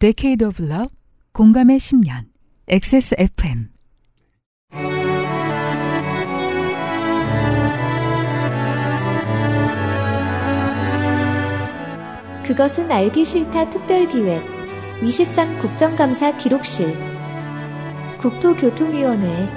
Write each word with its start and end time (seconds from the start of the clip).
Decade 0.00 0.46
of 0.46 0.62
Love, 0.62 0.94
공감의 1.32 1.78
10년, 1.78 2.26
XSFM. 2.68 3.70
그것은 12.44 12.92
알기 12.92 13.24
싫다 13.24 13.68
특별기획 13.70 14.40
23 15.02 15.58
국정감사 15.58 16.36
기록실 16.38 16.94
국토교통위원회 18.18 19.48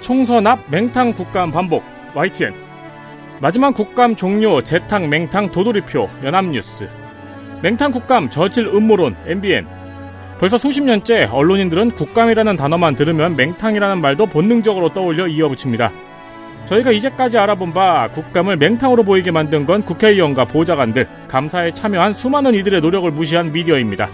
총선 0.00 0.44
앞 0.48 0.58
맹탕 0.68 1.14
국감 1.14 1.52
반복 1.52 1.84
YTN 2.16 2.63
마지막 3.40 3.74
국감 3.74 4.16
종료 4.16 4.62
재탕 4.62 5.08
맹탕 5.08 5.50
도돌이표 5.50 6.08
연합뉴스 6.22 6.88
맹탕 7.62 7.92
국감 7.92 8.30
저질 8.30 8.66
음모론 8.66 9.16
MBN 9.26 9.66
벌써 10.38 10.58
수십 10.58 10.82
년째 10.82 11.24
언론인들은 11.30 11.92
국감이라는 11.92 12.56
단어만 12.56 12.96
들으면 12.96 13.36
맹탕이라는 13.36 14.00
말도 14.00 14.26
본능적으로 14.26 14.92
떠올려 14.92 15.26
이어붙입니다. 15.26 15.90
저희가 16.66 16.92
이제까지 16.92 17.38
알아본 17.38 17.72
바 17.72 18.08
국감을 18.08 18.56
맹탕으로 18.56 19.04
보이게 19.04 19.30
만든 19.30 19.64
건 19.64 19.84
국회의원과 19.84 20.46
보좌관들, 20.46 21.06
감사에 21.28 21.70
참여한 21.72 22.14
수많은 22.14 22.54
이들의 22.54 22.80
노력을 22.80 23.10
무시한 23.10 23.52
미디어입니다. 23.52 24.08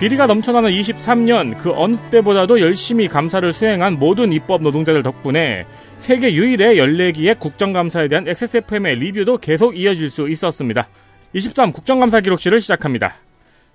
비리가 0.00 0.26
넘쳐나는 0.26 0.70
23년 0.70 1.56
그 1.58 1.72
어느 1.74 1.96
때보다도 2.10 2.60
열심히 2.60 3.06
감사를 3.06 3.52
수행한 3.52 3.98
모든 3.98 4.32
입법 4.32 4.62
노동자들 4.62 5.02
덕분에 5.02 5.64
세계 6.02 6.34
유일의 6.34 6.76
14기의 6.78 7.38
국정감사에 7.38 8.08
대한 8.08 8.26
XSFM의 8.26 8.96
리뷰도 8.96 9.38
계속 9.38 9.78
이어질 9.78 10.10
수 10.10 10.28
있었습니다. 10.28 10.88
23 11.32 11.72
국정감사 11.72 12.20
기록실을 12.20 12.60
시작합니다. 12.60 13.14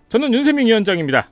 저는 0.09 0.33
윤세민 0.33 0.67
위원장입니다. 0.67 1.29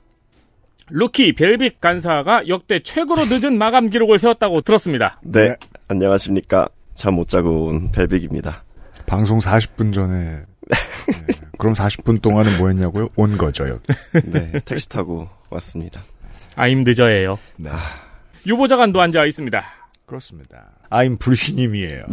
루키 0.88 1.34
벨빅 1.34 1.80
간사가 1.82 2.48
역대 2.48 2.80
최고로 2.80 3.26
늦은 3.26 3.58
마감 3.58 3.90
기록을 3.90 4.18
세웠다고 4.18 4.62
들었습니다. 4.62 5.20
네, 5.22 5.54
안녕하십니까. 5.88 6.68
잠 6.94 7.14
못 7.14 7.28
자고 7.28 7.66
온 7.66 7.92
벨빅입니다. 7.92 8.64
방송 9.06 9.38
40분 9.38 9.92
전에 9.92 10.14
네, 10.14 11.34
그럼 11.58 11.74
40분 11.74 12.22
동안은 12.22 12.56
뭐 12.56 12.68
했냐고요? 12.68 13.08
온 13.16 13.36
거죠요. 13.36 13.78
네, 14.24 14.52
택시 14.64 14.88
타고 14.88 15.28
왔습니다. 15.50 16.00
아임 16.54 16.84
늦어예요. 16.84 17.38
네. 17.56 17.68
유보자관도 18.46 18.98
앉아 18.98 19.26
있습니다. 19.26 19.62
그렇습니다. 20.06 20.70
아임 20.90 21.16
불신임이에요. 21.18 22.04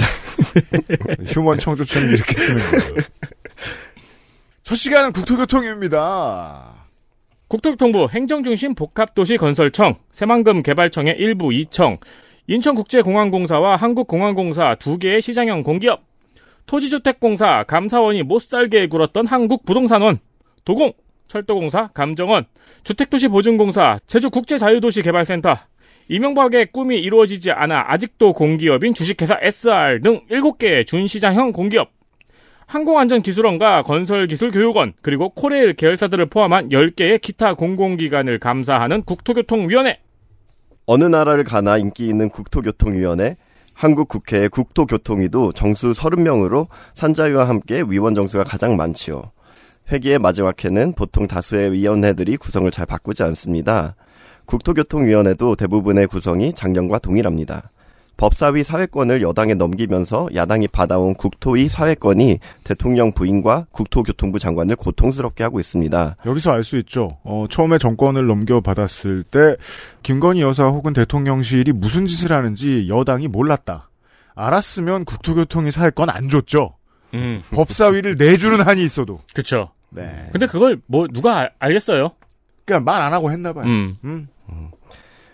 휴먼 1.28 1.60
청조처럼 1.60 2.10
이렇게 2.10 2.34
쓰는 2.36 2.62
거예요. 2.62 3.04
첫 4.64 4.76
시간은 4.76 5.12
국토교통입니다. 5.12 6.74
국토교통부 7.48 8.08
행정중심 8.10 8.76
복합도시 8.76 9.38
건설청, 9.38 9.94
새만금 10.12 10.64
개발청의 10.64 11.16
일부 11.20 11.50
2청, 11.50 12.00
인천국제공항공사와 12.48 13.76
한국공항공사 13.76 14.76
두 14.76 14.98
개의 14.98 15.22
시장형 15.22 15.64
공기업, 15.64 16.02
토지주택공사 16.66 17.64
감사원이 17.68 18.24
못살게 18.24 18.88
굴었던 18.88 19.28
한국부동산원, 19.28 20.20
도공, 20.66 20.94
철도공사 21.28 21.88
감정원, 21.94 22.46
주택도시보증공사, 22.84 24.00
제주국제자유도시개발센터, 24.08 25.58
이명박의 26.10 26.68
꿈이 26.72 26.98
이루어지지 26.98 27.52
않아 27.52 27.86
아직도 27.88 28.34
공기업인 28.34 28.94
주식회사 28.94 29.38
SR 29.42 30.02
등 30.02 30.22
7개의 30.30 30.86
준시장형 30.86 31.52
공기업, 31.52 31.90
항공안전기술원과 32.68 33.84
건설기술교육원, 33.84 34.94
그리고 35.02 35.30
코레일 35.30 35.74
계열사들을 35.74 36.26
포함한 36.28 36.70
10개의 36.70 37.22
기타 37.22 37.54
공공기관을 37.54 38.40
감사하는 38.40 39.04
국토교통위원회. 39.04 40.00
어느 40.86 41.04
나라를 41.06 41.44
가나 41.44 41.78
인기 41.78 42.08
있는 42.08 42.30
국토교통위원회, 42.30 43.36
한국 43.74 44.08
국회의 44.08 44.50
국토교통위도 44.50 45.52
정수 45.54 45.92
30명으로 45.92 46.68
산자위와 46.94 47.48
함께 47.48 47.84
위원 47.88 48.16
정수가 48.16 48.44
가장 48.44 48.76
많지요. 48.76 49.32
회기의 49.92 50.20
마지막 50.20 50.64
해는 50.64 50.94
보통 50.94 51.28
다수의 51.28 51.74
위원회들이 51.74 52.38
구성을 52.38 52.70
잘 52.72 52.86
바꾸지 52.86 53.24
않습니다. 53.24 53.96
국토교통위원회도 54.46 55.56
대부분의 55.56 56.08
구성이 56.08 56.54
작년과 56.54 57.00
동일합니다. 57.00 57.70
법사위 58.16 58.64
사회권을 58.64 59.22
여당에 59.24 59.56
넘기면서 59.56 60.30
야당이 60.36 60.68
받아온 60.68 61.16
국토위 61.16 61.68
사회권이 61.68 62.40
대통령 62.64 63.12
부인과 63.12 63.66
국토교통부 63.72 64.38
장관을 64.38 64.76
고통스럽게 64.76 65.44
하고 65.44 65.60
있습니다. 65.60 66.18
여기서 66.26 66.52
알 66.54 66.64
수 66.64 66.78
있죠. 66.78 67.18
어, 67.24 67.48
처음에 67.50 67.80
정권을 67.80 68.28
넘겨받았을 68.28 69.24
때 69.24 69.56
김건희 70.04 70.42
여사 70.42 70.68
혹은 70.68 70.94
대통령실이 70.94 71.72
무슨 71.74 72.06
짓을 72.06 72.32
하는지 72.32 72.88
여당이 72.88 73.28
몰랐다. 73.30 73.90
알았으면 74.36 75.06
국토교통위 75.06 75.72
사회권 75.72 76.10
안 76.10 76.30
줬죠. 76.30 76.76
음, 77.16 77.42
법사위를 77.52 78.16
내주는 78.18 78.60
한이 78.62 78.84
있어도. 78.84 79.22
그쵸. 79.34 79.70
네. 79.90 80.30
근데 80.32 80.46
그걸 80.48 80.80
뭐 80.88 81.08
누가 81.12 81.38
알- 81.40 81.52
알겠어요? 81.60 82.12
그냥 82.66 82.84
말안 82.84 83.12
하고 83.14 83.32
했나 83.32 83.54
봐요. 83.54 83.66
음. 83.66 83.98
음. 84.04 84.28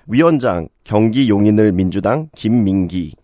위원장 0.08 0.68
경기 0.84 1.30
용인을 1.30 1.72
민주당 1.72 2.30
김민기, 2.36 3.16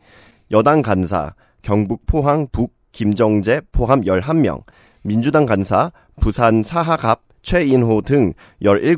여당 0.51 0.81
간사 0.81 1.33
경북 1.61 2.05
포항 2.05 2.47
북 2.51 2.73
김정재 2.91 3.61
포함 3.71 4.01
11명, 4.01 4.63
민주당 5.03 5.45
간사 5.45 5.91
부산 6.21 6.63
사하갑 6.63 7.21
최인호 7.41 8.01
등 8.01 8.33
17, 8.61 8.97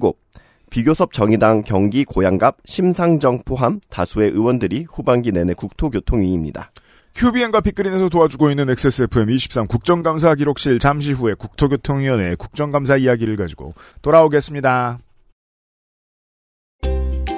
비교섭 0.69 1.13
정의당 1.13 1.63
경기 1.63 2.03
고양갑 2.03 2.57
심상정 2.65 3.43
포함 3.45 3.79
다수의 3.89 4.31
의원들이 4.31 4.85
후반기 4.89 5.31
내내 5.31 5.53
국토교통위입니다. 5.53 6.71
QBN과 7.15 7.61
빅그린에서 7.61 8.09
도와주고 8.09 8.51
있는 8.51 8.69
XSFM 8.69 9.29
23 9.29 9.67
국정감사 9.67 10.35
기록실 10.35 10.77
잠시 10.77 11.13
후에 11.13 11.33
국토교통위원회 11.33 12.35
국정감사 12.35 12.97
이야기를 12.97 13.37
가지고 13.37 13.73
돌아오겠습니다. 14.01 14.99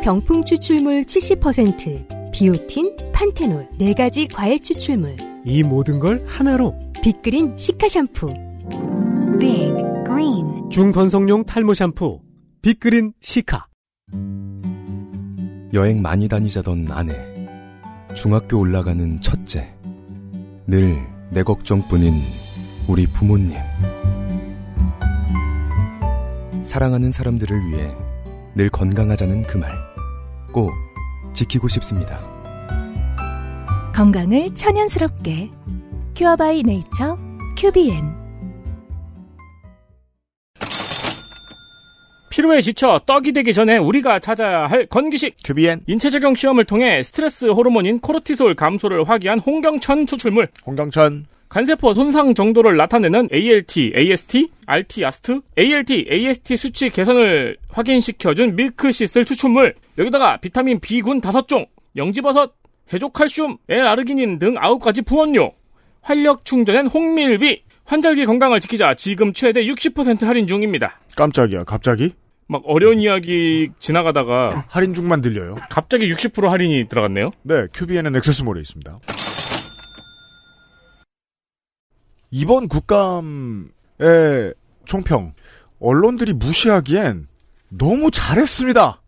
병풍 0.10 0.44
추출물 0.44 1.04
70%, 1.04 2.32
비오틴, 2.34 2.98
판테놀 3.14 3.70
4가지 3.80 4.28
과일 4.34 4.60
추출물, 4.60 5.16
이 5.46 5.62
모든 5.62 6.00
걸 6.00 6.26
하나로 6.26 6.74
빅그린 7.04 7.56
시카 7.60 7.88
샴푸. 7.88 8.26
Big 9.40 9.72
Green 10.08 10.68
중건성용 10.72 11.44
탈모 11.44 11.76
샴푸 11.76 12.22
빅그린 12.64 13.14
시카 13.22 13.68
여행 15.76 16.02
많이 16.02 16.28
다니자던 16.28 16.88
아내. 16.90 17.14
중학교 18.16 18.58
올라가는 18.58 19.22
첫째. 19.22 19.70
늘 20.66 20.98
내 21.30 21.44
걱정뿐인 21.44 22.14
우리 22.88 23.06
부모님. 23.06 23.56
사랑하는 26.64 27.12
사람들을 27.12 27.68
위해 27.68 27.96
늘 28.56 28.72
건강하자는 28.72 29.44
그 29.44 29.60
말. 29.60 29.89
꼭 30.52 30.72
지키고 31.34 31.68
싶습니다. 31.68 32.20
건강을 33.94 34.54
천연스럽게. 34.56 35.52
큐어바이 36.16 36.64
네이처, 36.64 37.18
큐비엔. 37.58 38.20
피로에 42.30 42.62
지쳐 42.62 43.02
떡이 43.06 43.34
되기 43.34 43.54
전에 43.54 43.78
우리가 43.78 44.20
찾아야 44.20 44.68
할 44.68 44.86
건기식. 44.86 45.36
QBN 45.44 45.82
인체 45.88 46.10
적용 46.10 46.36
시험을 46.36 46.64
통해 46.64 47.04
스트레스 47.04 47.48
호르몬인 47.48 48.00
코르티솔 48.00 48.56
감소를 48.56 49.10
확인한 49.10 49.40
홍경천 49.40 50.06
추출물. 50.06 50.48
홍경천 50.66 51.26
간세포 51.50 51.96
손상 51.96 52.36
정도를 52.36 52.78
나타내는 52.78 53.30
ALT, 53.34 53.94
AST, 53.96 54.52
RT, 54.68 55.02
AST, 55.02 55.42
ALT, 55.58 56.06
AST 56.12 56.56
수치 56.56 56.90
개선을 56.92 57.58
확인시켜준 57.72 58.56
밀크시슬 58.56 59.26
추출물. 59.26 59.74
여기다가 59.98 60.38
비타민 60.38 60.80
B군 60.80 61.22
5종, 61.22 61.68
영지버섯, 61.96 62.54
해조칼슘, 62.94 63.58
L아르기닌 63.68 64.38
등 64.38 64.56
9가지 64.56 65.04
부원료, 65.04 65.52
활력 66.02 66.46
충전엔 66.46 66.86
홍밀비, 66.86 67.64
환절기 67.84 68.26
건강을 68.26 68.60
지키자 68.60 68.94
지금 68.94 69.34
최대 69.34 69.64
60% 69.64 70.26
할인 70.26 70.46
중입니다. 70.46 71.00
깜짝이야 71.16 71.64
갑자기 71.64 72.14
막 72.48 72.62
어려운 72.66 73.00
이야기 73.00 73.70
지나가다가 73.80 74.66
할인 74.68 74.94
중만 74.94 75.22
들려요. 75.22 75.56
갑자기 75.70 76.14
60% 76.14 76.48
할인이 76.48 76.88
들어갔네요. 76.88 77.32
네, 77.42 77.66
QBN은 77.74 78.16
액세스몰에 78.18 78.62
있습니다. 78.62 79.00
이번 82.32 82.68
국감의 82.68 84.54
총평 84.86 85.34
언론들이 85.80 86.34
무시하기엔 86.34 87.28
너무 87.70 88.12
잘했습니다. 88.12 89.02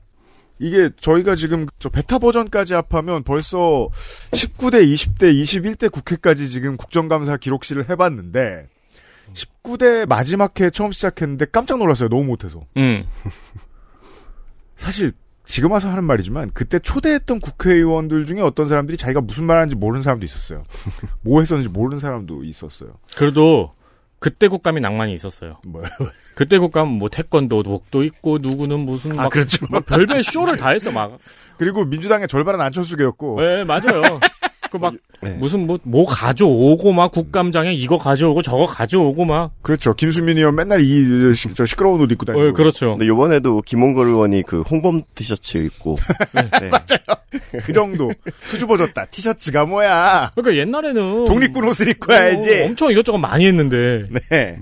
이게 0.59 0.91
저희가 0.99 1.35
지금 1.35 1.65
저 1.79 1.89
베타 1.89 2.19
버전까지 2.19 2.75
합하면 2.75 3.23
벌써 3.23 3.89
19대, 4.31 4.85
20대, 4.85 5.33
21대 5.33 5.91
국회까지 5.91 6.49
지금 6.49 6.77
국정감사 6.77 7.37
기록실을 7.37 7.89
해봤는데 7.89 8.67
19대 9.33 10.07
마지막 10.07 10.59
회 10.59 10.69
처음 10.69 10.91
시작했는데 10.91 11.45
깜짝 11.51 11.79
놀랐어요. 11.79 12.09
너무 12.09 12.25
못해서. 12.25 12.61
음. 12.77 13.05
사실 14.77 15.13
지금 15.45 15.71
와서 15.71 15.89
하는 15.89 16.03
말이지만 16.03 16.51
그때 16.53 16.79
초대했던 16.79 17.39
국회의원들 17.39 18.25
중에 18.25 18.41
어떤 18.41 18.67
사람들이 18.67 18.97
자기가 18.97 19.21
무슨 19.21 19.45
말하는지 19.45 19.75
모르는 19.75 20.01
사람도 20.01 20.25
있었어요. 20.25 20.63
뭐 21.21 21.39
했었는지 21.39 21.69
모르는 21.69 21.99
사람도 21.99 22.43
있었어요. 22.43 22.97
그래도 23.17 23.73
그때 24.19 24.47
국감이 24.47 24.81
낭만이 24.81 25.13
있었어요. 25.15 25.57
뭐요? 25.67 25.85
그때 26.35 26.59
국감 26.59 26.87
뭐 26.87 27.09
태권도 27.09 27.63
독도 27.63 28.03
있고 28.03 28.37
누구는 28.37 28.79
무슨 28.81 29.13
아, 29.19 29.23
막 29.23 29.29
그렇죠. 29.31 29.65
막 29.69 29.85
별별 29.85 30.23
쇼를 30.23 30.57
다 30.57 30.69
했어 30.69 30.91
막. 30.91 31.17
그리고 31.57 31.85
민주당의 31.85 32.27
절반은 32.27 32.61
안철수계였고 32.61 33.41
네 33.41 33.63
맞아요. 33.63 34.01
그막 34.71 34.93
네. 35.21 35.31
무슨 35.31 35.67
뭐뭐 35.67 36.05
가져오고 36.07 36.93
막 36.93 37.11
국감장에 37.11 37.73
이거 37.73 37.97
가져오고 37.97 38.41
저거 38.41 38.65
가져오고 38.65 39.25
막. 39.25 39.51
그렇죠. 39.61 39.93
김수민 39.93 40.37
의원 40.37 40.55
맨날 40.55 40.81
이 40.81 41.33
시, 41.35 41.53
저 41.53 41.65
시끄러운 41.65 42.01
옷 42.01 42.11
입고 42.11 42.25
다니고. 42.25 42.47
어, 42.47 42.51
그렇죠. 42.53 42.91
근데 42.91 43.07
요번에도 43.07 43.61
김홍걸 43.61 44.07
의원이 44.07 44.43
그 44.43 44.61
홍범 44.61 45.01
티셔츠 45.13 45.57
입고 45.57 45.97
네. 46.61 46.71
그 47.63 47.73
정도 47.73 48.11
수줍어졌다. 48.45 49.05
티셔츠가 49.05 49.65
뭐야? 49.65 50.31
그러니까 50.33 50.61
옛날에는 50.61 51.25
독립군 51.25 51.65
옷을 51.65 51.89
입고 51.89 52.11
와야지. 52.11 52.61
어, 52.61 52.65
엄청 52.67 52.91
이것저것 52.91 53.17
많이 53.17 53.45
했는데. 53.45 54.07
네. 54.29 54.57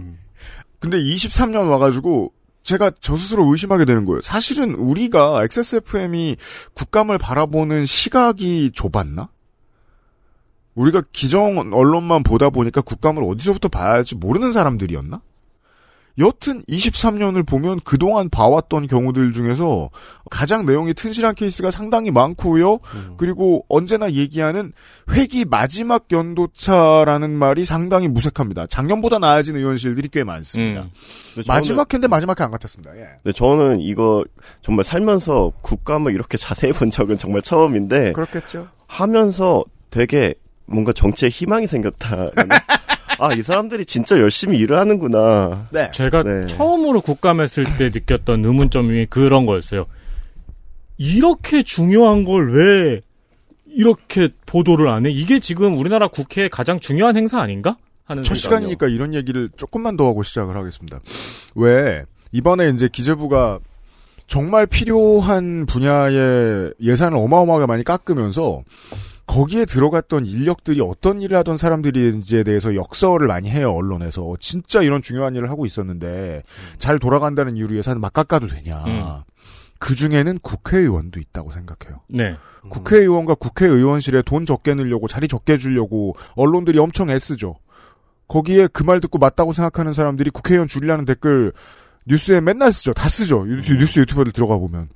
근데 0.79 0.97
23년 0.97 1.69
와가지고 1.69 2.33
제가 2.63 2.91
저 2.99 3.15
스스로 3.15 3.45
의심하게 3.51 3.85
되는 3.85 4.05
거예요. 4.05 4.21
사실은 4.21 4.73
우리가 4.75 5.43
XSFM이 5.43 6.35
국감을 6.73 7.17
바라보는 7.17 7.85
시각이 7.85 8.71
좁았나? 8.73 9.29
우리가 10.79 11.03
기정 11.11 11.57
언론만 11.73 12.23
보다 12.23 12.49
보니까 12.49 12.81
국감을 12.81 13.23
어디서부터 13.23 13.67
봐야 13.67 13.91
할지 13.91 14.15
모르는 14.15 14.53
사람들이었나? 14.53 15.21
여튼 16.17 16.63
23년을 16.63 17.47
보면 17.47 17.79
그동안 17.85 18.29
봐왔던 18.29 18.87
경우들 18.87 19.31
중에서 19.31 19.89
가장 20.29 20.65
내용이 20.65 20.93
튼실한 20.93 21.35
케이스가 21.35 21.71
상당히 21.71 22.11
많고요. 22.11 22.79
그리고 23.15 23.65
언제나 23.69 24.11
얘기하는 24.11 24.73
회기 25.11 25.45
마지막 25.45 26.07
연도차라는 26.11 27.29
말이 27.31 27.63
상당히 27.63 28.09
무색합니다. 28.09 28.67
작년보다 28.67 29.19
나아진 29.19 29.55
의원실들이 29.55 30.09
꽤 30.09 30.25
많습니다. 30.25 30.81
음. 30.81 31.43
마지막 31.47 31.93
회인데 31.93 32.09
마지막 32.09 32.37
회안 32.37 32.51
같았습니다. 32.51 32.97
예. 32.97 33.07
근데 33.23 33.31
저는 33.33 33.79
이거 33.79 34.25
정말 34.61 34.83
살면서 34.83 35.53
국감을 35.61 36.13
이렇게 36.13 36.37
자세히 36.37 36.73
본 36.73 36.89
적은 36.89 37.17
정말 37.17 37.41
처음인데 37.41 38.11
그렇겠죠. 38.11 38.67
하면서 38.87 39.63
되게 39.89 40.33
뭔가 40.69 40.93
정치에 40.93 41.29
희망이 41.29 41.67
생겼다. 41.67 42.29
아, 43.19 43.33
이 43.33 43.41
사람들이 43.41 43.85
진짜 43.85 44.17
열심히 44.17 44.57
일을 44.59 44.77
하는구나. 44.79 45.67
네. 45.71 45.89
제가 45.93 46.23
네. 46.23 46.47
처음으로 46.47 47.01
국감했을 47.01 47.65
때 47.77 47.85
느꼈던 47.93 48.45
의문점이 48.45 49.07
그런 49.07 49.45
거였어요. 49.45 49.85
이렇게 50.97 51.63
중요한 51.63 52.23
걸 52.23 52.51
왜 52.51 53.01
이렇게 53.71 54.29
보도를 54.45 54.89
안 54.89 55.05
해? 55.05 55.11
이게 55.11 55.39
지금 55.39 55.77
우리나라 55.77 56.07
국회의 56.07 56.49
가장 56.49 56.79
중요한 56.79 57.15
행사 57.15 57.39
아닌가? 57.39 57.77
하는 58.05 58.23
첫 58.23 58.35
생각이요. 58.35 58.59
시간이니까 58.69 58.87
이런 58.87 59.13
얘기를 59.13 59.49
조금만 59.55 59.95
더 59.95 60.07
하고 60.07 60.23
시작을 60.23 60.57
하겠습니다. 60.57 60.99
왜 61.55 62.03
이번에 62.31 62.69
이제 62.69 62.89
기재부가 62.91 63.59
정말 64.27 64.65
필요한 64.65 65.65
분야의 65.67 66.73
예산을 66.81 67.17
어마어마하게 67.17 67.67
많이 67.67 67.83
깎으면서 67.83 68.63
거기에 69.29 69.65
들어갔던 69.65 70.25
인력들이 70.25 70.81
어떤 70.81 71.21
일을 71.21 71.37
하던 71.37 71.55
사람들인지에 71.55 72.43
대해서 72.43 72.73
역설을 72.73 73.27
많이 73.27 73.47
해요 73.51 73.71
언론에서 73.71 74.35
진짜 74.39 74.81
이런 74.81 75.03
중요한 75.03 75.35
일을 75.35 75.51
하고 75.51 75.67
있었는데 75.67 76.41
잘 76.79 76.97
돌아간다는 76.97 77.55
이유로 77.55 77.75
예산을 77.75 77.99
막 77.99 78.11
깎아도 78.11 78.47
되냐 78.47 78.83
음. 78.85 79.03
그 79.77 79.93
중에는 79.93 80.39
국회의원도 80.39 81.19
있다고 81.19 81.51
생각해요. 81.51 82.01
네. 82.09 82.35
국회의원과 82.69 83.35
국회의원실에 83.35 84.23
돈 84.23 84.45
적게 84.47 84.73
넣으려고 84.73 85.07
자리 85.07 85.27
적게 85.27 85.57
주려고 85.57 86.15
언론들이 86.35 86.79
엄청 86.79 87.09
애쓰죠. 87.11 87.55
거기에 88.27 88.67
그 88.67 88.83
말 88.83 88.99
듣고 88.99 89.19
맞다고 89.19 89.53
생각하는 89.53 89.93
사람들이 89.93 90.31
국회의원 90.31 90.67
줄이라는 90.67 91.05
댓글 91.05 91.53
뉴스에 92.07 92.41
맨날 92.41 92.73
쓰죠. 92.73 92.93
다 92.93 93.07
쓰죠. 93.07 93.45
뉴스, 93.45 93.73
뉴스 93.73 93.99
유튜버들 93.99 94.31
들어가 94.33 94.57
보면. 94.57 94.89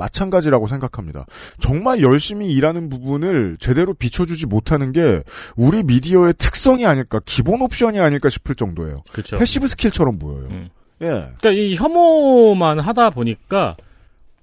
마찬가지라고 0.00 0.66
생각합니다. 0.66 1.26
정말 1.58 2.00
열심히 2.00 2.50
일하는 2.52 2.88
부분을 2.88 3.58
제대로 3.60 3.92
비춰주지 3.92 4.46
못하는 4.46 4.92
게 4.92 5.22
우리 5.56 5.82
미디어의 5.82 6.34
특성이 6.38 6.86
아닐까, 6.86 7.20
기본 7.24 7.60
옵션이 7.60 8.00
아닐까 8.00 8.30
싶을 8.30 8.54
정도예요. 8.54 9.02
그렇죠. 9.12 9.36
passive 9.36 9.68
skill처럼 9.68 10.18
보여요. 10.18 10.48
음. 10.50 10.70
예. 11.02 11.06
그러니까 11.06 11.52
이 11.52 11.76
혐오만 11.76 12.80
하다 12.80 13.10
보니까 13.10 13.76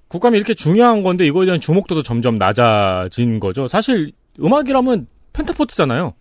국감이 0.07 0.37
이렇게 0.37 0.53
중요한 0.53 1.01
건데 1.01 1.25
이거에 1.25 1.45
대한 1.45 1.59
주목도도 1.59 2.03
점점 2.03 2.37
낮아진 2.37 3.39
거죠. 3.39 3.67
사실 3.67 4.11
음악이라면 4.39 5.07
펜타포트잖아요. 5.33 6.13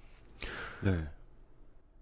네. 0.80 0.92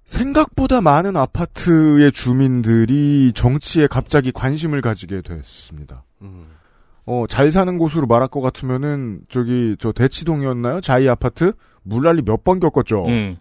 생각보다 0.07 0.81
많은 0.81 1.17
아파트의 1.17 2.13
주민들이 2.13 3.33
정치에 3.35 3.87
갑자기 3.87 4.31
관심을 4.33 4.81
가지게 4.81 5.23
됐습니다. 5.23 6.05
음. 6.23 6.54
어, 7.07 7.27
잘 7.29 7.53
사는 7.53 7.77
곳으로 7.79 8.07
말할 8.07 8.29
것 8.29 8.41
같으면은, 8.41 9.23
저기, 9.29 9.77
저 9.79 9.93
대치동이었나요? 9.93 10.81
자이 10.81 11.09
아파트? 11.09 11.53
물난리 11.83 12.23
몇 12.23 12.43
번 12.45 12.61
겪었죠. 12.61 13.05
음. 13.07 13.37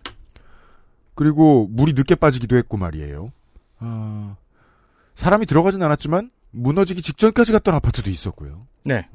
그리고 1.15 1.68
물이 1.71 1.94
늦게 1.94 2.15
빠지기도 2.15 2.57
했고 2.57 2.75
말이에요. 2.77 3.30
아, 3.80 4.36
사람이 5.15 5.45
들어가진 5.45 5.81
않았지만, 5.81 6.30
무너지기 6.51 7.01
직전까지 7.01 7.51
갔던 7.54 7.74
아파트도 7.75 8.10
있었고요. 8.10 8.68
네. 8.86 9.07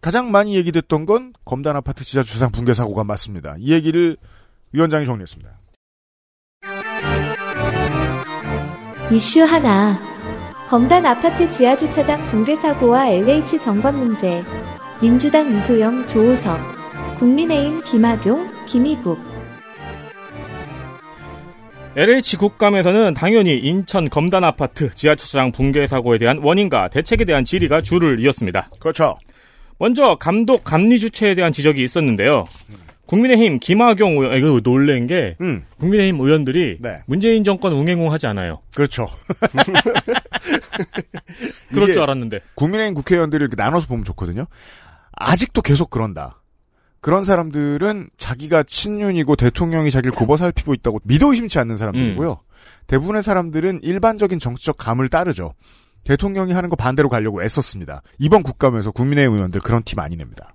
가장 0.00 0.30
많이 0.30 0.54
얘기됐던 0.56 1.04
건 1.06 1.32
검단 1.44 1.76
아파트 1.76 2.04
지하 2.04 2.22
주상 2.22 2.50
붕괴 2.52 2.72
사고가 2.74 3.04
맞습니다. 3.04 3.54
이 3.58 3.72
얘기를 3.72 4.16
위원장이 4.72 5.04
정리했습니다. 5.06 5.50
이슈 9.12 9.42
하나. 9.42 9.98
검단 10.70 11.04
아파트 11.04 11.50
지하주차장 11.50 12.24
붕괴 12.28 12.54
사고와 12.54 13.08
LH 13.08 13.58
정관 13.58 13.98
문제. 13.98 14.40
민주당 15.02 15.52
이소영, 15.52 16.06
조호석. 16.06 16.60
국민의힘 17.18 17.82
김학용, 17.82 18.48
김희국. 18.66 19.18
LH 21.96 22.36
국감에서는 22.36 23.14
당연히 23.14 23.58
인천 23.58 24.08
검단 24.08 24.44
아파트 24.44 24.90
지하철장 24.94 25.50
붕괴 25.50 25.88
사고에 25.88 26.18
대한 26.18 26.38
원인과 26.38 26.90
대책에 26.90 27.24
대한 27.24 27.44
질의가 27.44 27.82
줄을 27.82 28.20
이었습니다. 28.20 28.70
그렇죠. 28.78 29.18
먼저 29.76 30.14
감독 30.20 30.62
감리 30.62 31.00
주체에 31.00 31.34
대한 31.34 31.50
지적이 31.50 31.82
있었는데요. 31.82 32.44
국민의힘 33.10 33.58
김학용 33.58 34.18
의원, 34.18 34.38
이거 34.38 34.60
놀란 34.60 35.08
게 35.08 35.36
음, 35.40 35.64
국민의힘 35.80 36.20
의원들이 36.20 36.76
네. 36.78 37.02
문재인 37.06 37.42
정권 37.42 37.72
웅행웅 37.72 38.12
하지 38.12 38.28
않아요. 38.28 38.60
그렇죠. 38.72 39.08
그럴 41.74 41.92
줄 41.92 42.02
알았는데. 42.02 42.38
국민의힘 42.54 42.94
국회의원들을 42.94 43.48
나눠서 43.56 43.88
보면 43.88 44.04
좋거든요. 44.04 44.44
아직도 45.10 45.60
계속 45.60 45.90
그런다. 45.90 46.40
그런 47.00 47.24
사람들은 47.24 48.10
자기가 48.16 48.62
친윤이고 48.62 49.34
대통령이 49.34 49.90
자기를 49.90 50.12
굽어 50.12 50.36
살피고 50.36 50.72
있다고 50.74 51.00
믿어 51.02 51.30
의심치 51.30 51.58
않는 51.58 51.76
사람들이고요. 51.76 52.38
대부분의 52.86 53.24
사람들은 53.24 53.80
일반적인 53.82 54.38
정치적 54.38 54.78
감을 54.78 55.08
따르죠. 55.08 55.54
대통령이 56.04 56.52
하는 56.52 56.70
거 56.70 56.76
반대로 56.76 57.08
가려고 57.08 57.42
애썼습니다. 57.42 58.02
이번 58.20 58.44
국감에서 58.44 58.92
국민의힘 58.92 59.34
의원들 59.34 59.62
그런 59.62 59.82
티 59.82 59.96
많이 59.96 60.14
냅니다. 60.14 60.54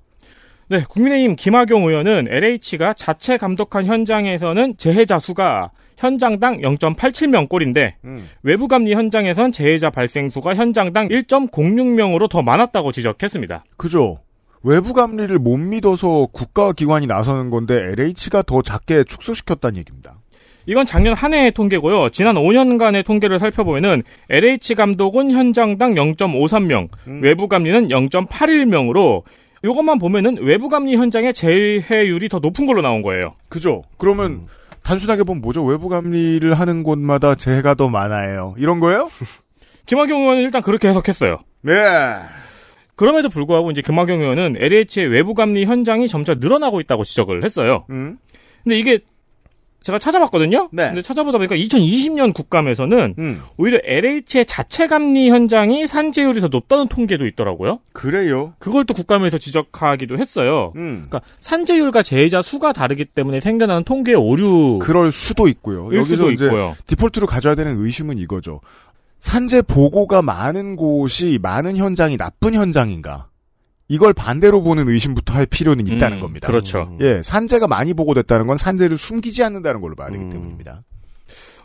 네, 0.68 0.84
국민의힘 0.90 1.36
김학용 1.36 1.84
의원은 1.84 2.28
LH가 2.30 2.94
자체 2.94 3.38
감독한 3.38 3.86
현장에서는 3.86 4.78
재해자 4.78 5.20
수가 5.20 5.72
현장당 5.98 6.62
0.87명 6.62 7.48
꼴인데 7.48 7.98
음. 8.04 8.28
외부 8.44 8.68
감리 8.68 8.94
현장에선 8.94 9.52
재해자 9.52 9.90
발생 9.90 10.30
수가 10.30 10.56
현장당 10.56 11.10
1.06명으로 11.10 12.30
더 12.30 12.42
많았다고 12.42 12.92
지적했습니다. 12.92 13.64
그죠. 13.78 14.20
외부 14.64 14.94
감리를 14.94 15.38
못 15.38 15.58
믿어서 15.58 16.28
국가기관이 16.32 17.06
나서는 17.06 17.52
건데 17.52 17.76
LH가 17.98 18.42
더 18.42 18.64
작게 18.64 19.04
축소시켰다는 19.04 19.78
얘기입니다. 19.78 20.16
이건 20.66 20.88
작년 20.88 21.14
한 21.14 21.36
해의 21.36 21.52
통계고요. 21.52 22.10
지난 22.10 22.36
5년간의 22.36 23.06
통계를 23.06 23.38
살펴보면은 23.38 24.02
LH 24.30 24.74
감독은 24.74 25.30
현장당 25.30 25.94
0.53명, 25.94 26.90
음. 27.06 27.22
외부 27.22 27.48
감리는 27.48 27.90
0.81명으로 27.90 29.22
이것만 29.72 30.00
보면은 30.00 30.38
외부 30.42 30.70
감리 30.70 30.96
현장의 30.96 31.34
재해율이 31.34 32.30
더 32.30 32.40
높은 32.40 32.66
걸로 32.66 32.82
나온 32.82 33.02
거예요. 33.02 33.34
그죠. 33.50 33.82
그러면 33.98 34.48
단순하게 34.84 35.24
보면 35.24 35.42
뭐죠? 35.42 35.64
외부 35.64 35.90
감리를 35.90 36.54
하는 36.54 36.84
곳마다 36.84 37.34
재해가 37.36 37.74
더 37.74 37.90
많아요. 37.90 38.54
이런 38.58 38.80
거예요? 38.80 39.10
김학용 39.88 40.22
의원은 40.22 40.44
일단 40.44 40.62
그렇게 40.62 40.88
해석했어요. 40.88 41.40
네. 41.62 41.74
그럼에도 42.96 43.28
불구하고 43.30 43.72
이제 43.72 43.82
금화경 43.82 44.22
의원은 44.22 44.56
LH의 44.58 45.08
외부 45.10 45.34
감리 45.34 45.66
현장이 45.66 46.08
점차 46.08 46.36
늘어나고 46.36 46.80
있다고 46.80 47.04
지적을 47.04 47.44
했어요. 47.44 47.86
음. 47.90 48.18
근데 48.64 48.78
이게 48.80 49.00
제가 49.86 50.00
찾아봤거든요. 50.00 50.70
네. 50.72 50.88
근데 50.88 51.04
찾아보다 51.04 51.38
보니까 51.38 51.56
2020년 51.56 52.34
국감에서는 52.34 53.16
음. 53.20 53.42
오히려 53.56 53.78
LH의 53.84 54.46
자체 54.48 54.88
감리 54.88 55.30
현장이 55.30 55.86
산재율이 55.86 56.42
더 56.42 56.48
높다는 56.48 56.88
통계도 56.88 57.28
있더라고요. 57.28 57.82
그래요. 57.94 58.56
그걸 58.58 58.86
또 58.86 58.96
국감에서 58.96 59.38
지적하기도 59.38 60.18
했어요. 60.18 60.74
음. 60.76 61.06
그러니까 61.08 61.22
산재율과 61.40 62.02
재해자 62.02 62.42
수가 62.42 62.74
다르기 62.74 63.06
때문에 63.06 63.40
생겨나는 63.40 63.84
통계 63.84 64.16
오류 64.16 64.80
그럴 64.80 65.12
수도 65.12 65.48
있고요. 65.48 65.88
일 65.92 66.00
여기서 66.00 66.16
수도 66.16 66.32
이제 66.32 66.46
있고요. 66.46 66.76
디폴트로 66.88 67.28
가져야 67.28 67.54
되는 67.54 67.78
의심은 67.78 68.18
이거죠. 68.18 68.62
산재 69.20 69.62
보고가 69.62 70.24
많은 70.24 70.76
곳이 70.76 71.38
많은 71.44 71.78
현장이 71.78 72.18
나쁜 72.18 72.56
현장인가? 72.56 73.28
이걸 73.88 74.14
반대로 74.14 74.62
보는 74.64 74.88
의심부터 74.90 75.34
할 75.34 75.46
필요는 75.46 75.86
있다는 75.88 76.18
음, 76.18 76.22
겁니다. 76.22 76.48
그렇죠. 76.48 76.98
예, 77.02 77.22
산재가 77.24 77.68
많이 77.68 77.94
보고됐다는 77.94 78.48
건 78.48 78.58
산재를 78.58 78.98
숨기지 78.98 79.44
않는다는 79.44 79.82
걸로 79.82 79.96
봐야 79.96 80.10
되기 80.10 80.24
음. 80.24 80.30
때문입니다. 80.32 80.82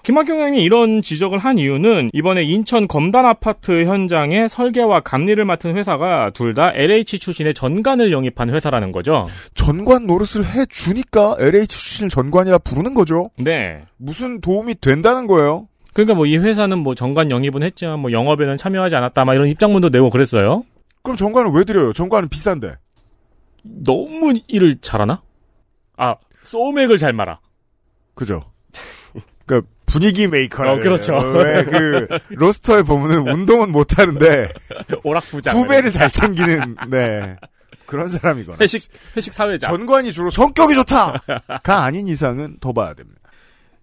김학경 0.03 0.39
의원이 0.39 0.63
이런 0.65 1.03
지적을 1.03 1.39
한 1.39 1.59
이유는 1.59 2.11
이번에 2.15 2.43
인천 2.43 2.89
검단 2.89 3.27
아파트 3.27 3.85
현장에 3.85 4.49
설계와 4.49 5.01
감리를 5.01 5.43
맡은 5.45 5.77
회사가 5.77 6.31
둘 6.31 6.55
다 6.55 6.73
LH 6.75 7.19
출신의 7.19 7.53
전관을 7.53 8.11
영입한 8.11 8.49
회사라는 8.49 8.93
거죠. 8.93 9.27
전관 9.55 10.07
노릇을 10.07 10.45
해 10.47 10.65
주니까 10.71 11.37
LH 11.39 11.67
출신을 11.69 12.09
전관이라 12.09 12.59
부르는 12.59 12.95
거죠. 12.95 13.31
네. 13.37 13.83
무슨 13.99 14.41
도움이 14.41 14.77
된다는 14.81 15.27
거예요. 15.27 15.69
그러니까 15.93 16.15
뭐 16.15 16.25
이 16.27 16.37
회사는 16.39 16.79
뭐 16.79 16.95
전관 16.95 17.31
영입은 17.31 17.63
했지만 17.63 17.99
뭐 18.01 18.11
영업에는 18.11 18.57
참여하지 18.57 18.97
않았다 18.97 19.25
막 19.27 19.35
이런 19.35 19.49
입장문도 19.49 19.91
내고 19.91 20.09
그랬어요. 20.09 20.65
그럼 21.03 21.17
전관을 21.17 21.51
왜 21.53 21.65
드려요? 21.65 21.93
전관은 21.93 22.29
비싼데. 22.29 22.77
너무 23.63 24.35
일을 24.49 24.79
잘하나? 24.81 25.23
아, 25.97 26.17
소맥을 26.43 26.99
잘 26.99 27.13
말아. 27.13 27.41
그죠? 28.15 28.51
그러니까 29.47 29.69
분위기 29.87 30.27
메이커라. 30.27 30.75
어, 30.75 30.77
그렇죠. 30.79 31.17
왜 31.19 31.63
그 31.63 32.07
roster에 32.31 32.83
보면은 32.83 33.29
운동은 33.33 33.73
못 33.73 33.99
하는데 33.99 34.49
오락부장. 35.03 35.57
후배를 35.57 35.91
잘 35.91 36.11
챙기는 36.11 36.77
네 36.89 37.37
그런 37.87 38.07
사람이거나 38.09 38.59
회식 38.61 38.89
회식 39.17 39.33
사회자. 39.33 39.67
전관이 39.69 40.13
주로 40.13 40.31
성격이 40.31 40.75
좋다가 40.75 41.83
아닌 41.85 42.07
이상은 42.09 42.59
더 42.61 42.73
봐야 42.73 42.95
됩니다. 42.95 43.20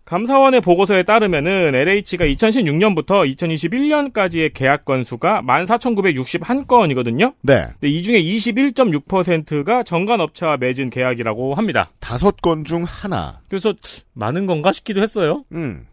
감사원의 0.07 0.61
보고서에 0.61 1.03
따르면은 1.03 1.75
LH가 1.75 2.23
2016년부터 2.27 3.29
2021년까지의 3.35 4.53
계약 4.53 4.85
건수가 4.85 5.41
14,961건이거든요. 5.45 7.33
네, 7.41 7.67
근데 7.73 7.89
이 7.89 8.01
중에 8.03 8.21
21.6%가 8.21 9.83
전관업체와 9.83 10.55
맺은 10.57 10.91
계약이라고 10.91 11.55
합니다. 11.55 11.89
다섯 11.99 12.37
건 12.41 12.63
중 12.63 12.85
하나. 12.85 13.41
그래서 13.49 13.73
많은 14.13 14.45
건가 14.45 14.71
싶기도 14.71 15.01
했어요. 15.01 15.43
음, 15.51 15.85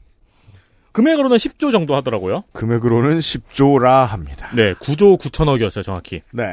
금액으로는 0.93 1.37
10조 1.37 1.73
정도 1.73 1.97
하더라고요. 1.97 2.43
금액으로는 2.53 3.19
10조라 3.19 4.05
합니다. 4.07 4.49
네, 4.55 4.75
9조 4.75 5.19
9천억이었어요, 5.19 5.83
정확히. 5.83 6.23
네, 6.33 6.45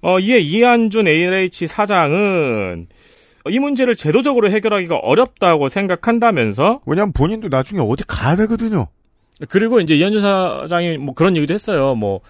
어, 0.00 0.18
이에 0.18 0.38
이한준 0.38 1.06
LH 1.08 1.66
사장은 1.66 2.86
이 3.50 3.58
문제를 3.58 3.94
제도적으로 3.94 4.50
해결하기가 4.50 4.96
어렵다고 4.96 5.68
생각한다면서 5.68 6.80
왜냐면 6.86 7.12
본인도 7.12 7.48
나중에 7.48 7.80
어디 7.80 8.04
가야 8.06 8.36
되거든요. 8.36 8.86
그리고 9.48 9.80
이제 9.80 9.94
이한준 9.94 10.20
사장이 10.20 10.98
뭐 10.98 11.14
그런 11.14 11.36
얘기도 11.36 11.54
했어요. 11.54 11.94
뭐 11.94 12.20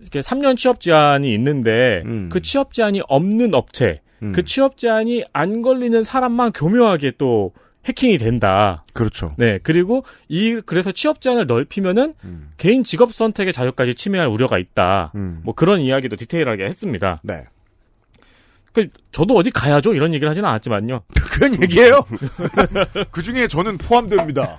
이렇게 0.00 0.20
3년 0.20 0.56
취업 0.56 0.80
제한이 0.80 1.32
있는데 1.34 2.02
음. 2.06 2.28
그 2.30 2.40
취업 2.40 2.72
제한이 2.72 3.02
없는 3.08 3.54
업체, 3.54 4.00
음, 4.22 4.32
그 4.32 4.44
취업 4.44 4.78
제한이 4.78 5.24
안 5.32 5.62
걸리는 5.62 6.02
사람만 6.02 6.52
교묘하게 6.52 7.12
또 7.18 7.52
해킹이 7.84 8.18
된다. 8.18 8.84
그렇죠. 8.92 9.34
네. 9.38 9.58
그리고 9.62 10.04
이 10.28 10.60
그래서 10.66 10.92
취업 10.92 11.20
제한을 11.20 11.46
넓히면은 11.46 12.14
음, 12.24 12.50
개인 12.58 12.84
직업 12.84 13.12
선택의 13.12 13.52
자유까지 13.52 13.94
침해할 13.94 14.28
우려가 14.28 14.58
있다. 14.58 15.12
음, 15.14 15.40
뭐 15.42 15.54
그런 15.54 15.80
이야기도 15.80 16.16
디테일하게 16.16 16.64
했습니다. 16.64 17.20
네, 17.22 17.44
그 18.72 18.88
저도 19.12 19.34
어디 19.36 19.50
가야죠 19.50 19.94
이런 19.94 20.12
얘기를 20.12 20.28
하지는 20.28 20.48
않았지만요. 20.48 21.02
그런 21.32 21.62
얘기예요. 21.62 22.04
그 23.10 23.22
중에 23.22 23.48
저는 23.48 23.78
포함됩니다. 23.78 24.56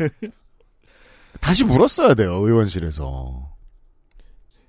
다시 1.40 1.64
물었어야 1.64 2.16
돼요 2.16 2.34
의원실에서. 2.34 3.50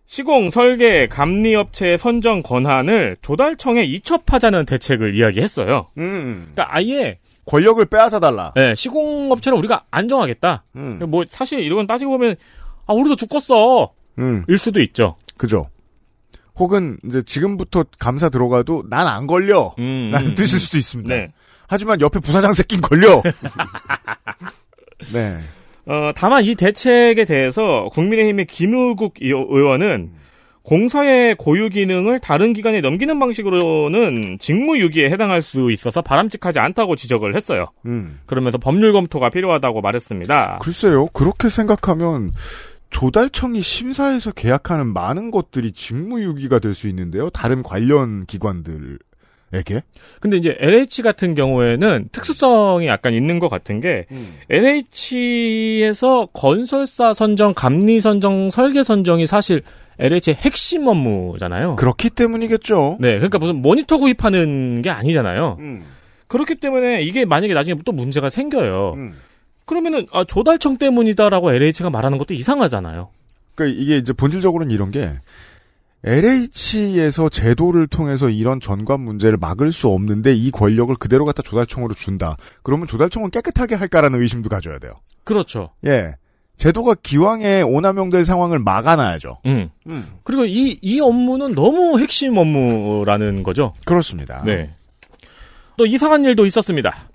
시공, 0.06 0.50
설계, 0.50 1.06
감리 1.06 1.54
업체의 1.54 1.97
선정 1.97 2.42
권한을 2.42 3.16
조달청에 3.23 3.85
이첩하자는 3.85 4.66
대책을 4.66 5.14
이야기했어요. 5.14 5.87
음, 5.99 6.50
그러니까 6.52 6.76
아예 6.76 7.20
권력을 7.47 7.85
빼앗아 7.85 8.18
달라. 8.18 8.52
네, 8.56 8.75
시공 8.75 9.30
업체를 9.30 9.56
우리가 9.59 9.85
안정하겠다. 9.92 10.64
음, 10.75 11.00
뭐 11.09 11.25
사실 11.30 11.61
이런 11.61 11.76
건 11.76 11.87
따지고 11.87 12.12
보면 12.12 12.35
아 12.87 12.92
우리도 12.92 13.14
죽겠어 13.14 13.92
음, 14.18 14.44
일 14.49 14.59
수도 14.59 14.80
있죠. 14.80 15.14
그죠. 15.37 15.68
혹은 16.59 16.99
이제 17.07 17.23
지금부터 17.23 17.85
감사 17.99 18.28
들어가도 18.28 18.85
난 18.90 19.07
안 19.09 19.26
걸려. 19.26 19.75
음, 19.78 20.11
라는 20.12 20.28
음, 20.30 20.35
뜻일 20.35 20.57
음. 20.57 20.59
수도 20.59 20.78
있습니다. 20.78 21.14
네. 21.14 21.33
하지만 21.69 22.00
옆에 22.00 22.19
부사장 22.21 22.52
새낀 22.52 22.80
걸려. 22.80 23.23
네. 25.12 25.38
어, 25.87 26.12
다만 26.14 26.45
이 26.45 26.54
대책에 26.54 27.25
대해서 27.25 27.88
국민의힘의 27.92 28.47
김우국 28.47 29.14
이- 29.21 29.28
의원은 29.30 30.11
공사의 30.62 31.35
고유 31.37 31.69
기능을 31.71 32.21
다른 32.21 32.52
기관에 32.52 32.80
넘기는 32.80 33.19
방식으로는 33.19 34.37
직무유기에 34.38 35.09
해당할 35.11 35.42
수 35.42 35.71
있어서 35.73 36.02
바람직하지 36.02 36.59
않다고 36.61 36.97
지적을 36.97 37.35
했어요. 37.35 37.66
음. 37.87 38.21
그러면서 38.26 38.59
법률 38.59 38.92
검토가 38.92 39.30
필요하다고 39.30 39.80
말했습니다. 39.80 40.59
글쎄요. 40.62 41.07
그렇게 41.07 41.49
생각하면 41.49 42.33
조달청이 42.90 43.62
심사해서 43.62 44.32
계약하는 44.32 44.92
많은 44.92 45.30
것들이 45.30 45.73
직무유기가 45.73 46.59
될 46.59 46.75
수 46.75 46.88
있는데요. 46.88 47.30
다른 47.30 47.62
관련 47.62 48.26
기관들에게. 48.26 48.99
근데 50.20 50.37
이제 50.37 50.56
LH 50.61 51.02
같은 51.02 51.35
경우에는 51.35 52.09
특수성이 52.12 52.87
약간 52.87 53.12
있는 53.14 53.38
것 53.38 53.49
같은 53.49 53.80
게 53.80 54.06
LH에서 54.49 56.26
건설사 56.32 57.12
선정, 57.12 57.52
감리 57.54 58.00
선정, 58.00 58.50
설계 58.50 58.82
선정이 58.82 59.26
사실 59.26 59.62
LH의 59.99 60.37
핵심 60.37 60.87
업무잖아요. 60.87 61.76
그렇기 61.76 62.11
때문이겠죠. 62.11 62.99
네, 63.00 63.14
그러니까 63.16 63.38
무슨 63.38 63.56
모니터 63.56 63.99
구입하는 63.99 64.80
게 64.82 64.90
아니잖아요. 64.90 65.56
음. 65.61 65.85
그렇기 66.26 66.54
때문에 66.56 67.02
이게 67.02 67.25
만약에 67.25 67.52
나중에 67.54 67.76
또 67.85 67.92
문제가 67.92 68.28
생겨요. 68.28 68.94
음. 68.97 69.14
그러면은 69.70 70.08
아, 70.10 70.24
조달청 70.24 70.78
때문이다라고 70.78 71.52
LH가 71.52 71.90
말하는 71.90 72.18
것도 72.18 72.34
이상하잖아요. 72.34 73.08
그러니까 73.54 73.80
이게 73.80 73.98
이제 73.98 74.12
본질적으로는 74.12 74.74
이런 74.74 74.90
게 74.90 75.12
LH에서 76.02 77.28
제도를 77.28 77.86
통해서 77.86 78.30
이런 78.30 78.58
전관 78.58 79.00
문제를 79.00 79.38
막을 79.38 79.70
수 79.70 79.86
없는데 79.86 80.34
이 80.34 80.50
권력을 80.50 80.92
그대로 80.96 81.24
갖다 81.24 81.42
조달청으로 81.42 81.94
준다. 81.94 82.36
그러면 82.64 82.88
조달청은 82.88 83.30
깨끗하게 83.30 83.76
할까라는 83.76 84.20
의심도 84.20 84.48
가져야 84.48 84.80
돼요. 84.80 84.94
그렇죠. 85.22 85.70
예. 85.86 86.16
제도가 86.56 86.96
기왕에 87.00 87.62
오남용될 87.62 88.24
상황을 88.24 88.58
막아놔야죠. 88.58 89.38
음. 89.46 89.70
음. 89.86 90.06
그리고 90.24 90.46
이, 90.46 90.80
이 90.82 90.98
업무는 90.98 91.54
너무 91.54 92.00
핵심 92.00 92.36
업무라는 92.36 93.44
거죠. 93.44 93.74
그렇습니다. 93.84 94.42
네. 94.44 94.74
또 95.76 95.86
이상한 95.86 96.24
일도 96.24 96.44
있었습니다. 96.44 97.09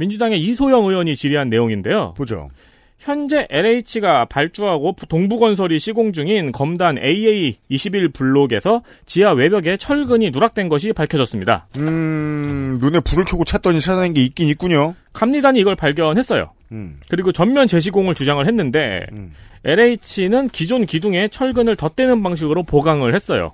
민주당의 0.00 0.40
이소영 0.40 0.86
의원이 0.86 1.14
질의한 1.14 1.50
내용인데요. 1.50 2.14
보죠. 2.16 2.48
현재 2.98 3.46
LH가 3.48 4.26
발주하고 4.26 4.94
동부건설이 5.08 5.78
시공 5.78 6.12
중인 6.12 6.52
검단 6.52 6.98
AA 6.98 7.56
21 7.68 8.10
블록에서 8.10 8.82
지하 9.06 9.32
외벽에 9.32 9.78
철근이 9.78 10.30
누락된 10.30 10.68
것이 10.68 10.92
밝혀졌습니다. 10.92 11.66
음, 11.78 12.78
눈에 12.80 13.00
불을 13.00 13.24
켜고 13.24 13.44
찾더니 13.44 13.80
찾아낸 13.80 14.12
게 14.12 14.22
있긴 14.22 14.48
있군요. 14.48 14.94
감리단이 15.14 15.60
이걸 15.60 15.76
발견했어요. 15.76 16.52
음, 16.72 17.00
그리고 17.08 17.32
전면 17.32 17.66
재시공을 17.66 18.14
주장을 18.14 18.46
했는데 18.46 19.06
음. 19.12 19.32
LH는 19.64 20.48
기존 20.48 20.84
기둥에 20.84 21.28
철근을 21.28 21.76
덧대는 21.76 22.22
방식으로 22.22 22.62
보강을 22.64 23.14
했어요. 23.14 23.52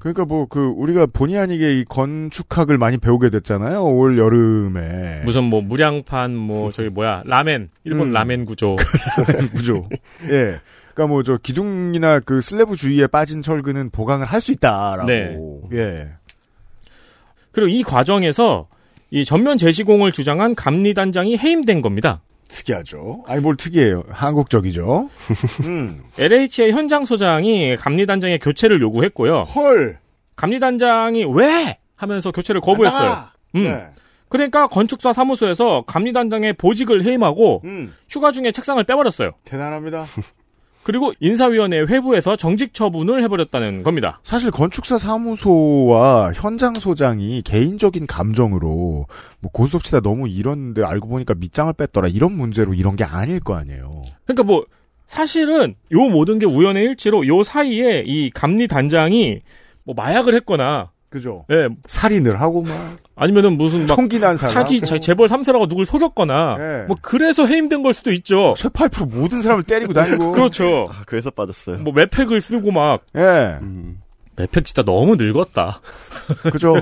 그러니까 0.00 0.24
뭐 0.24 0.46
그 0.46 0.60
우리가 0.76 1.06
본의 1.06 1.38
아니게 1.38 1.78
이 1.78 1.84
건축학을 1.84 2.78
많이 2.78 2.96
배우게 2.96 3.30
됐잖아요. 3.30 3.84
올 3.84 4.18
여름에 4.18 5.22
무슨 5.24 5.44
뭐 5.44 5.60
무량판 5.62 6.34
뭐 6.34 6.72
저기 6.72 6.88
뭐야 6.88 7.22
라멘 7.26 7.68
일본 7.84 8.08
음. 8.08 8.12
라멘 8.12 8.44
구조 8.46 8.76
구조. 9.54 9.88
예. 10.24 10.58
그러니까 10.94 11.06
뭐 11.06 11.22
저 11.22 11.36
기둥이나 11.36 12.20
그 12.20 12.40
슬래브 12.40 12.74
주위에 12.76 13.06
빠진 13.06 13.42
철근은 13.42 13.90
보강을 13.90 14.26
할 14.26 14.40
수 14.40 14.52
있다라고. 14.52 15.06
네. 15.06 15.36
예. 15.74 16.08
그리고 17.52 17.68
이 17.68 17.82
과정에서 17.82 18.68
이 19.10 19.24
전면 19.24 19.58
재시공을 19.58 20.12
주장한 20.12 20.54
감리단장이 20.54 21.36
해임된 21.36 21.82
겁니다. 21.82 22.22
특이하죠. 22.50 23.22
아니 23.26 23.40
뭘 23.40 23.56
특이해요. 23.56 24.02
한국적이죠. 24.10 25.08
음. 25.64 26.02
LH의 26.18 26.72
현장 26.72 27.04
소장이 27.06 27.76
감리단장의 27.76 28.40
교체를 28.40 28.80
요구했고요. 28.82 29.42
헐. 29.42 29.98
감리단장이 30.36 31.24
왜 31.34 31.78
하면서 31.96 32.30
교체를 32.32 32.60
거부했어요. 32.60 33.24
음. 33.56 33.64
네. 33.64 33.86
그러니까 34.28 34.68
건축사 34.68 35.12
사무소에서 35.12 35.84
감리단장의 35.86 36.54
보직을 36.54 37.04
해임하고 37.04 37.62
음. 37.64 37.94
휴가 38.08 38.30
중에 38.32 38.52
책상을 38.52 38.82
빼버렸어요. 38.84 39.32
대단합니다. 39.44 40.06
그리고 40.90 41.12
인사위원회 41.20 41.82
회부에서 41.82 42.34
정직 42.34 42.74
처분을 42.74 43.22
해버렸다는 43.22 43.84
겁니다. 43.84 44.18
사실 44.24 44.50
건축사 44.50 44.98
사무소와 44.98 46.32
현장 46.34 46.74
소장이 46.74 47.42
개인적인 47.42 48.08
감정으로 48.08 49.06
뭐 49.38 49.52
고스톱치다 49.52 50.00
너무 50.00 50.28
이런데 50.28 50.82
알고 50.82 51.06
보니까 51.06 51.34
밑장을 51.34 51.72
뺐더라 51.74 52.08
이런 52.08 52.32
문제로 52.32 52.74
이런 52.74 52.96
게 52.96 53.04
아닐 53.04 53.38
거 53.38 53.54
아니에요. 53.54 54.02
그러니까 54.24 54.42
뭐 54.42 54.66
사실은 55.06 55.76
요 55.92 56.00
모든 56.08 56.40
게 56.40 56.46
우연의 56.46 56.82
일치로 56.86 57.24
요 57.28 57.44
사이에 57.44 58.02
이 58.04 58.30
감리 58.30 58.66
단장이 58.66 59.42
뭐 59.84 59.94
마약을 59.96 60.34
했거나 60.34 60.90
그죠? 61.10 61.44
예, 61.50 61.68
살인을 61.86 62.40
하고 62.40 62.62
막 62.62 62.98
아니면은 63.16 63.58
무슨 63.58 63.80
막 63.80 63.88
총기 63.96 64.18
난 64.20 64.36
사람 64.36 64.54
사기 64.54 64.80
자- 64.80 64.96
재벌 64.98 65.26
3세라고 65.28 65.68
누굴 65.68 65.84
속였거나 65.84 66.56
예. 66.60 66.86
뭐 66.86 66.96
그래서 67.02 67.46
해임된 67.46 67.82
걸 67.82 67.92
수도 67.94 68.12
있죠. 68.12 68.54
쇠파이프로 68.56 69.06
모든 69.06 69.42
사람을 69.42 69.64
때리고 69.64 69.92
다니고 69.92 70.30
그렇죠. 70.32 70.88
아, 70.90 71.02
그래서 71.06 71.30
빠졌어요. 71.30 71.78
뭐 71.78 71.92
매팩을 71.92 72.40
쓰고 72.40 72.70
막 72.70 73.02
예. 73.16 73.58
음. 73.60 74.00
매팩 74.36 74.64
진짜 74.64 74.82
너무 74.84 75.16
늙었다. 75.16 75.80
그죠? 76.52 76.76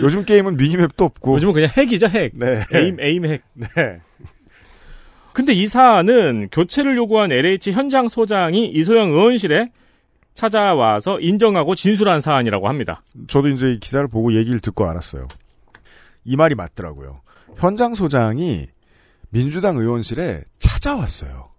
요즘 0.00 0.24
게임은 0.24 0.56
미니맵도 0.56 1.04
없고 1.04 1.36
요즘은 1.36 1.54
그냥 1.54 1.70
핵이죠 1.76 2.08
핵. 2.08 2.32
네. 2.34 2.64
에임 2.74 2.98
에임 3.00 3.24
핵. 3.24 3.42
네. 3.54 4.00
근데 5.32 5.54
이 5.54 5.66
사안은 5.66 6.48
교체를 6.52 6.96
요구한 6.96 7.32
LH 7.32 7.72
현장 7.72 8.08
소장이 8.08 8.66
이소영 8.66 9.10
의원실에 9.12 9.70
찾아와서 10.34 11.20
인정하고 11.20 11.74
진술한 11.74 12.20
사안이라고 12.20 12.68
합니다. 12.68 13.02
저도 13.28 13.48
이제 13.48 13.72
이 13.72 13.80
기사를 13.80 14.06
보고 14.08 14.34
얘기를 14.34 14.60
듣고 14.60 14.88
알았어요. 14.88 15.28
이 16.24 16.36
말이 16.36 16.54
맞더라고요. 16.54 17.20
현장 17.56 17.94
소장이 17.94 18.66
민주당 19.30 19.76
의원실에 19.76 20.40
찾아왔어요. 20.58 21.50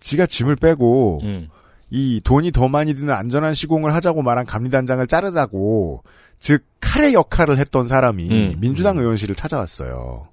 지가 0.00 0.26
짐을 0.26 0.56
빼고 0.56 1.20
음. 1.22 1.48
이 1.90 2.20
돈이 2.24 2.52
더 2.52 2.68
많이 2.68 2.94
드는 2.94 3.12
안전한 3.12 3.54
시공을 3.54 3.94
하자고 3.94 4.22
말한 4.22 4.46
감리단장을 4.46 5.06
자르다고 5.06 6.02
즉 6.38 6.64
칼의 6.80 7.14
역할을 7.14 7.58
했던 7.58 7.86
사람이 7.86 8.30
음. 8.30 8.60
민주당 8.60 8.98
의원실을 8.98 9.34
찾아왔어요. 9.34 10.28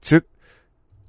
즉 0.00 0.26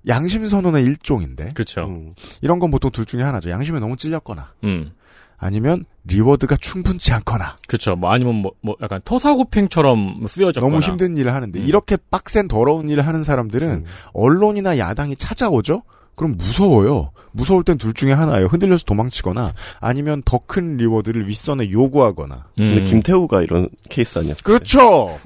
양심 0.08 0.48
선언의 0.48 0.84
일종인데 0.86 1.52
그렇죠. 1.54 1.86
음. 1.86 2.14
이런 2.42 2.60
건 2.60 2.72
보통 2.72 2.92
둘 2.92 3.06
중에 3.06 3.22
하나죠. 3.24 3.50
양심에 3.50 3.80
너무 3.80 3.96
찔렸거나 3.98 4.54
음. 4.64 4.92
아니면 5.38 5.86
reward가 6.06 6.56
충분치 6.58 7.14
않거나 7.14 7.58
그렇죠. 7.68 7.96
뭐 7.96 8.12
아니면 8.12 8.36
뭐, 8.36 8.54
뭐 8.62 8.76
약간 8.82 9.02
토사구팽처럼 9.06 10.26
쓰여졌거나 10.28 10.72
너무 10.72 10.82
힘든 10.84 11.18
일을 11.18 11.34
하는데 11.34 11.60
음. 11.60 11.68
이렇게 11.68 11.98
빡센 12.10 12.48
더러운 12.48 12.90
일을 12.90 13.06
하는 13.06 13.24
사람들은 13.24 13.68
음. 13.70 13.86
언론이나 14.14 14.78
야당이 14.78 15.16
찾아오죠. 15.18 15.84
그럼 16.16 16.36
무서워요. 16.38 17.12
무서울 17.32 17.64
땐 17.64 17.78
둘 17.78 17.94
중에 17.94 18.12
하나예요. 18.12 18.48
흔들려서 18.48 18.86
도망치거나 18.86 19.54
아니면 19.80 20.24
더 20.26 20.40
큰 20.48 20.78
reward를 20.78 21.28
윗선에 21.28 21.70
요구하거나. 21.70 22.48
근데 22.56 22.82
음. 22.82 22.86
김태우가 22.86 23.44
이런 23.44 23.70
케이스 23.90 24.18
아니었어요? 24.18 24.42
그렇죠. 24.44 25.20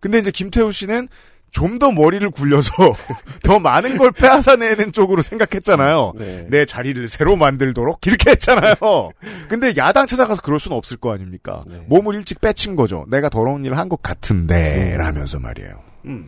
근데 0.00 0.18
이제 0.18 0.30
김태우 0.30 0.70
씨는 0.72 1.08
좀 1.54 1.78
더 1.78 1.90
머리를 1.92 2.28
굴려서 2.30 2.72
더 3.42 3.58
많은 3.60 3.96
걸 3.96 4.10
빼앗아내는 4.12 4.92
쪽으로 4.92 5.22
생각했잖아요. 5.22 6.12
네. 6.16 6.46
내 6.50 6.64
자리를 6.66 7.08
새로 7.08 7.36
만들도록 7.36 8.06
이렇게 8.06 8.32
했잖아요. 8.32 8.74
근데 9.48 9.72
야당 9.76 10.06
찾아가서 10.06 10.42
그럴 10.42 10.58
수는 10.58 10.76
없을 10.76 10.96
거 10.98 11.14
아닙니까? 11.14 11.64
네. 11.66 11.80
몸을 11.86 12.16
일찍 12.16 12.40
빼친 12.40 12.76
거죠. 12.76 13.06
내가 13.08 13.28
더러운 13.30 13.64
일을 13.64 13.78
한 13.78 13.88
것 13.88 14.02
같은데 14.02 14.96
라면서 14.98 15.38
말이에요. 15.40 15.70
음. 16.06 16.26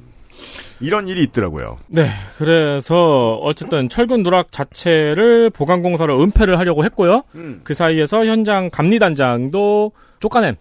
이런 0.81 1.09
일이 1.09 1.23
있더라고요. 1.25 1.79
네. 1.89 2.11
그래서 2.39 3.37
어쨌든 3.43 3.89
철근 3.89 4.23
누락 4.23 4.53
자체를 4.53 5.51
보강 5.51 5.83
공사를 5.83 6.13
은폐를 6.15 6.59
하려고 6.59 6.85
했고요. 6.85 7.23
음. 7.35 7.61
그 7.65 7.73
사이에서 7.75 8.27
현장 8.27 8.69
감리단장도 8.71 9.93
쫓아낸 10.21 10.57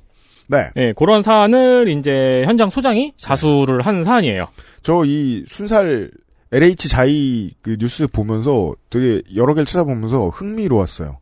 네. 0.47 0.69
예, 0.75 0.93
그런 0.95 1.23
사안을 1.23 1.87
이제 1.87 2.43
현장 2.45 2.69
소장이 2.69 3.13
자수를 3.17 3.81
한 3.81 4.03
사안이에요. 4.03 4.47
저 4.83 5.03
이 5.05 5.43
순살 5.47 6.11
LH 6.51 6.89
자이 6.89 7.51
그 7.61 7.75
뉴스 7.79 8.07
보면서 8.07 8.73
되게 8.89 9.21
여러 9.35 9.53
개를 9.53 9.65
찾아보면서 9.65 10.27
흥미로웠어요. 10.29 11.19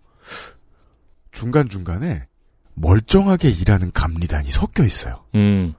중간 1.31 1.67
중간에 1.69 2.27
멀쩡하게 2.75 3.49
일하는 3.49 3.91
감리단이 3.91 4.49
섞여 4.51 4.83
있어요. 4.85 5.23
음. 5.35 5.73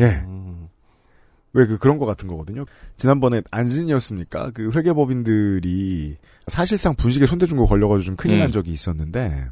예. 0.00 0.04
음. 0.26 0.68
왜그 1.54 1.78
그런 1.78 1.98
거 1.98 2.04
같은 2.06 2.28
거거든요. 2.28 2.64
지난번에 2.96 3.40
안진이었습니까? 3.50 4.50
그 4.52 4.70
회계법인들이 4.74 6.16
사실상 6.48 6.94
분식에 6.94 7.26
손대준 7.26 7.56
거 7.56 7.64
걸려가지고 7.66 8.04
좀 8.04 8.16
큰일 8.16 8.38
난 8.38 8.48
음. 8.48 8.52
적이 8.52 8.72
있었는데 8.72 9.46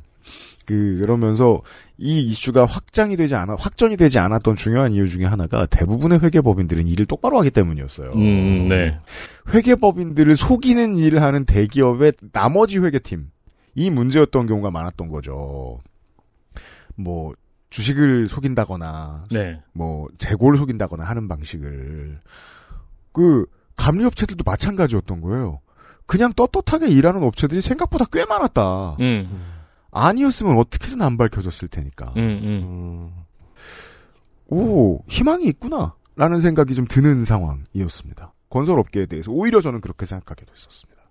그 0.67 0.99
그러면서 1.01 1.63
이 1.97 2.21
이슈가 2.21 2.67
확장이 2.67 3.17
되지 3.17 3.37
않아 3.37 3.55
확전이 3.59 3.97
되지 3.97 4.19
않았던 4.19 4.57
중요한 4.57 4.93
이유 4.93 5.09
중에 5.09 5.25
하나가 5.25 5.65
대부분의 5.65 6.19
회계법인들은 6.19 6.89
일을 6.89 7.07
똑바로 7.07 7.39
하기 7.39 7.51
때문이었어요. 7.51 8.13
음, 8.13 8.69
네. 8.69 8.99
회계법인들을 9.55 10.37
속이는 10.37 10.99
일을 10.99 11.23
하는 11.23 11.45
대기업의 11.45 12.15
나머지 12.33 12.79
회계팀 12.79 13.31
이 13.77 13.91
문제였던 13.91 14.47
경우가 14.47 14.71
많았던 14.73 15.09
거죠. 15.09 15.79
뭐 16.97 17.33
주식을 17.71 18.29
속인다거나 18.29 19.27
네. 19.31 19.61
뭐 19.73 20.09
재고를 20.19 20.59
속인다거나 20.59 21.05
하는 21.05 21.29
방식을 21.29 22.21
그 23.13 23.47
감리업체들도 23.77 24.43
마찬가지였던 24.45 25.21
거예요. 25.21 25.61
그냥 26.07 26.33
떳떳하게 26.33 26.89
일하는 26.89 27.23
업체들이 27.23 27.61
생각보다 27.61 28.05
꽤 28.13 28.25
많았다. 28.25 28.97
음. 29.01 29.56
아니었으면 29.97 30.57
어떻게든 30.59 31.01
안 31.03 31.17
밝혀졌을 31.17 31.69
테니까. 31.69 32.13
음, 32.17 32.21
음. 32.21 32.63
음. 32.65 33.27
오 34.49 35.03
희망이 35.09 35.47
있구나 35.47 35.95
라는 36.15 36.41
생각이 36.41 36.75
좀 36.75 36.87
드는 36.87 37.25
상황이었습니다. 37.25 38.33
건설업계에 38.49 39.07
대해서 39.07 39.33
오히려 39.33 39.61
저는 39.61 39.81
그렇게 39.81 40.07
생각하게 40.07 40.45
됐었습니다. 40.47 41.03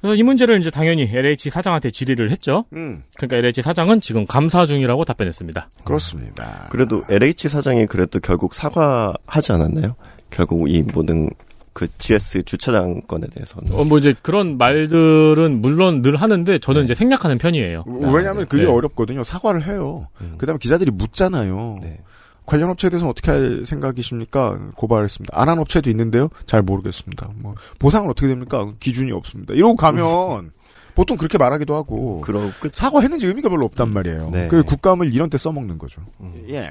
그래서 0.00 0.14
이 0.14 0.22
문제를 0.22 0.60
이제 0.60 0.70
당연히 0.70 1.02
LH 1.02 1.50
사장한테 1.50 1.90
질의를 1.90 2.30
했죠. 2.30 2.66
음 2.74 3.02
그러니까 3.16 3.36
LH 3.38 3.62
사장은 3.62 4.00
지금 4.00 4.26
감사 4.26 4.64
중이라고 4.64 5.04
답변했습니다. 5.04 5.70
그렇습니다. 5.84 6.68
그래도 6.70 7.02
LH 7.08 7.48
사장이 7.48 7.86
그래도 7.86 8.20
결국 8.20 8.54
사과하지 8.54 9.52
않았나요? 9.52 9.96
결국 10.30 10.70
이 10.70 10.82
모든 10.82 11.30
그 11.78 11.86
GS 11.98 12.42
주차장 12.42 13.00
건에 13.02 13.28
대해서는. 13.28 13.72
어, 13.72 13.84
뭐 13.84 13.98
이제 13.98 14.12
그런 14.20 14.58
말들은 14.58 15.60
물론 15.62 16.02
늘 16.02 16.16
하는데 16.16 16.58
저는 16.58 16.80
네. 16.80 16.84
이제 16.86 16.94
생략하는 16.96 17.38
편이에요. 17.38 17.84
왜냐하면 17.86 18.46
그게 18.46 18.64
네. 18.64 18.68
어렵거든요. 18.68 19.22
사과를 19.22 19.64
해요. 19.64 20.08
음. 20.20 20.34
그다음에 20.38 20.58
기자들이 20.58 20.90
묻잖아요. 20.90 21.78
네. 21.80 22.00
관련 22.46 22.70
업체에 22.70 22.90
대해서는 22.90 23.08
어떻게 23.12 23.30
할 23.30 23.62
생각이십니까? 23.64 24.58
고발했습니다. 24.74 25.40
안 25.40 25.48
한 25.48 25.60
업체도 25.60 25.88
있는데요. 25.90 26.30
잘 26.46 26.62
모르겠습니다. 26.62 27.28
뭐 27.36 27.54
보상은 27.78 28.10
어떻게 28.10 28.26
됩니까? 28.26 28.72
기준이 28.80 29.12
없습니다. 29.12 29.54
이러고 29.54 29.76
가면 29.76 30.50
보통 30.96 31.16
그렇게 31.16 31.38
말하기도 31.38 31.76
하고 31.76 32.20
그러고 32.22 32.50
끝. 32.58 32.74
사과했는지 32.74 33.28
의미가 33.28 33.48
별로 33.50 33.66
없단 33.66 33.88
말이에요. 33.90 34.30
네. 34.32 34.48
그 34.48 34.64
국감을 34.64 35.14
이런 35.14 35.30
때 35.30 35.38
써먹는 35.38 35.78
거죠. 35.78 36.02
음. 36.20 36.44
예. 36.48 36.68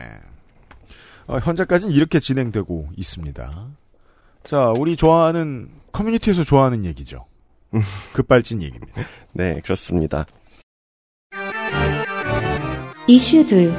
어, 1.28 1.38
현재까지는 1.38 1.96
이렇게 1.96 2.20
진행되고 2.20 2.90
있습니다. 2.98 3.68
자, 4.48 4.72
우리 4.80 4.96
좋아하는 4.96 5.68
커뮤니티에서 5.92 6.46
좋아하는 6.46 6.86
얘기죠. 6.86 7.26
급발진 8.14 8.64
얘기입니다. 8.64 9.02
네, 9.34 9.60
그렇습니다. 9.62 10.26
이슈 13.08 13.46
둘. 13.46 13.74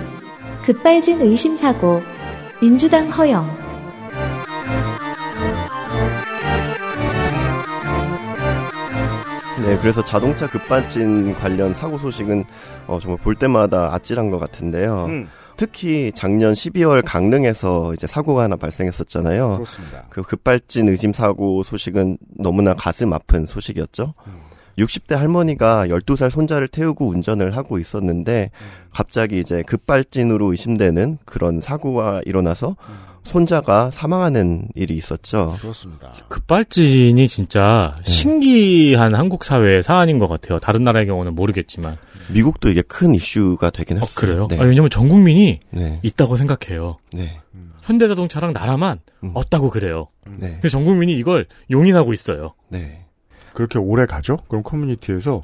급발진 0.66 1.22
의심 1.22 1.56
사고. 1.56 2.02
민주당 2.60 3.08
허영. 3.08 3.46
네, 9.64 9.78
그래서 9.78 10.04
자동차 10.04 10.46
급발진 10.50 11.32
관련 11.36 11.72
사고 11.72 11.96
소식은 11.96 12.44
어, 12.88 12.98
정말 13.00 13.18
볼 13.22 13.36
때마다 13.36 13.94
아찔한 13.94 14.28
것 14.30 14.38
같은데요. 14.38 15.06
음, 15.06 15.28
특히 15.58 16.12
작년 16.14 16.52
12월 16.52 17.02
강릉에서 17.04 17.92
이제 17.92 18.06
사고가 18.06 18.44
하나 18.44 18.54
발생했었잖아요. 18.54 19.54
그렇습니다. 19.54 20.06
그 20.08 20.22
급발진 20.22 20.88
의심 20.88 21.12
사고 21.12 21.64
소식은 21.64 22.16
너무나 22.38 22.74
가슴 22.74 23.12
아픈 23.12 23.44
소식이었죠. 23.44 24.14
음. 24.28 24.32
60대 24.78 25.16
할머니가 25.16 25.88
12살 25.88 26.30
손자를 26.30 26.68
태우고 26.68 27.08
운전을 27.08 27.56
하고 27.56 27.80
있었는데 27.80 28.52
갑자기 28.92 29.40
이제 29.40 29.62
급발진으로 29.62 30.52
의심되는 30.52 31.18
그런 31.24 31.58
사고가 31.58 32.22
일어나서 32.24 32.76
손자가 33.24 33.90
사망하는 33.90 34.68
일이 34.76 34.96
있었죠. 34.96 35.56
그렇습니다. 35.60 36.12
급발진이 36.28 37.26
진짜 37.26 37.96
신기한 38.04 39.16
한국 39.16 39.44
사회의 39.44 39.82
사안인 39.82 40.20
것 40.20 40.28
같아요. 40.28 40.60
다른 40.60 40.84
나라의 40.84 41.06
경우는 41.06 41.34
모르겠지만. 41.34 41.98
미국도 42.32 42.68
이게 42.70 42.82
큰 42.82 43.14
이슈가 43.14 43.70
되긴 43.70 43.98
어, 43.98 44.00
했어요. 44.00 44.26
그래요? 44.26 44.46
네. 44.48 44.58
아, 44.58 44.64
왜냐면 44.64 44.90
전 44.90 45.08
국민이 45.08 45.60
네. 45.70 46.00
있다고 46.02 46.36
생각해요. 46.36 46.98
네. 47.12 47.40
현대자동차랑 47.82 48.52
나라만 48.52 49.00
음. 49.24 49.30
없다고 49.34 49.70
그래요. 49.70 50.08
네. 50.26 50.52
근데 50.52 50.68
전 50.68 50.84
국민이 50.84 51.14
이걸 51.14 51.46
용인하고 51.70 52.12
있어요. 52.12 52.54
네. 52.68 53.04
그렇게 53.54 53.78
오래 53.78 54.06
가죠? 54.06 54.36
그럼 54.48 54.62
커뮤니티에서 54.62 55.42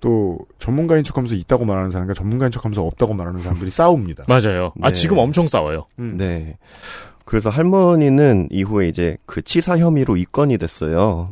또 0.00 0.38
전문가인 0.58 1.04
척하면서 1.04 1.36
있다고 1.36 1.64
말하는 1.64 1.90
사람과 1.90 2.12
전문가인 2.14 2.50
척하면서 2.50 2.82
없다고 2.82 3.14
말하는 3.14 3.40
사람들이 3.40 3.70
싸웁니다. 3.70 4.24
맞아요. 4.28 4.72
아, 4.82 4.88
네. 4.88 4.94
지금 4.94 5.18
엄청 5.18 5.48
싸워요. 5.48 5.86
음. 5.98 6.16
네. 6.16 6.58
그래서 7.24 7.50
할머니는 7.50 8.48
이후에 8.50 8.88
이제 8.88 9.16
그 9.26 9.42
치사 9.42 9.78
혐의로 9.78 10.16
입건이 10.16 10.58
됐어요. 10.58 11.30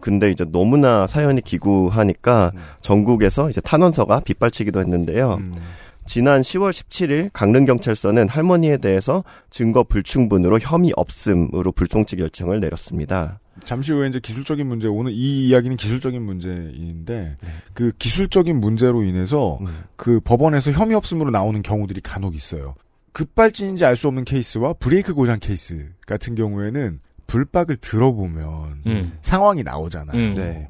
근데 0.00 0.30
이제 0.30 0.44
너무나 0.50 1.06
사연이 1.06 1.40
기구하니까 1.40 2.52
전국에서 2.80 3.50
이제 3.50 3.60
탄원서가 3.60 4.20
빗발치기도 4.20 4.80
했는데요. 4.80 5.34
음. 5.34 5.54
지난 6.06 6.40
10월 6.40 6.70
17일 6.70 7.30
강릉경찰서는 7.32 8.28
할머니에 8.28 8.78
대해서 8.78 9.22
증거 9.50 9.84
불충분으로 9.84 10.58
혐의 10.60 10.92
없음으로 10.96 11.72
불송치 11.72 12.16
결정을 12.16 12.58
내렸습니다. 12.58 13.38
잠시 13.62 13.92
후에 13.92 14.08
이제 14.08 14.18
기술적인 14.18 14.66
문제, 14.66 14.88
오늘 14.88 15.12
이 15.12 15.48
이야기는 15.48 15.76
기술적인 15.76 16.22
문제인데, 16.22 17.36
그 17.74 17.92
기술적인 17.98 18.58
문제로 18.58 19.04
인해서 19.04 19.58
음. 19.60 19.66
그 19.96 20.18
법원에서 20.20 20.72
혐의 20.72 20.96
없음으로 20.96 21.30
나오는 21.30 21.62
경우들이 21.62 22.00
간혹 22.00 22.34
있어요. 22.34 22.74
급발진인지 23.12 23.84
알 23.84 23.96
수 23.96 24.08
없는 24.08 24.24
케이스와 24.24 24.72
브레이크 24.74 25.14
고장 25.14 25.38
케이스 25.40 25.90
같은 26.06 26.34
경우에는 26.34 27.00
불박을 27.30 27.76
들어보면 27.76 28.82
음. 28.86 29.18
상황이 29.22 29.62
나오잖아요. 29.62 30.16
음. 30.16 30.34
네. 30.34 30.68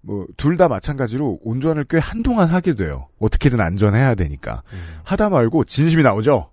뭐둘 0.00 0.56
다 0.56 0.68
마찬가지로 0.68 1.38
운전을 1.44 1.84
꽤 1.88 1.98
한동안 1.98 2.48
하게 2.48 2.74
돼요. 2.74 3.08
어떻게든 3.20 3.60
안전해야 3.60 4.16
되니까. 4.16 4.62
하다 5.04 5.30
말고 5.30 5.64
진심이 5.64 6.02
나오죠. 6.02 6.50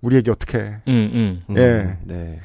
우리 0.00 0.16
얘기 0.16 0.30
어떻게 0.30 0.58
해. 0.58 0.62
음, 0.88 1.10
음. 1.14 1.42
음, 1.50 1.56
예. 1.56 1.98
네. 2.02 2.40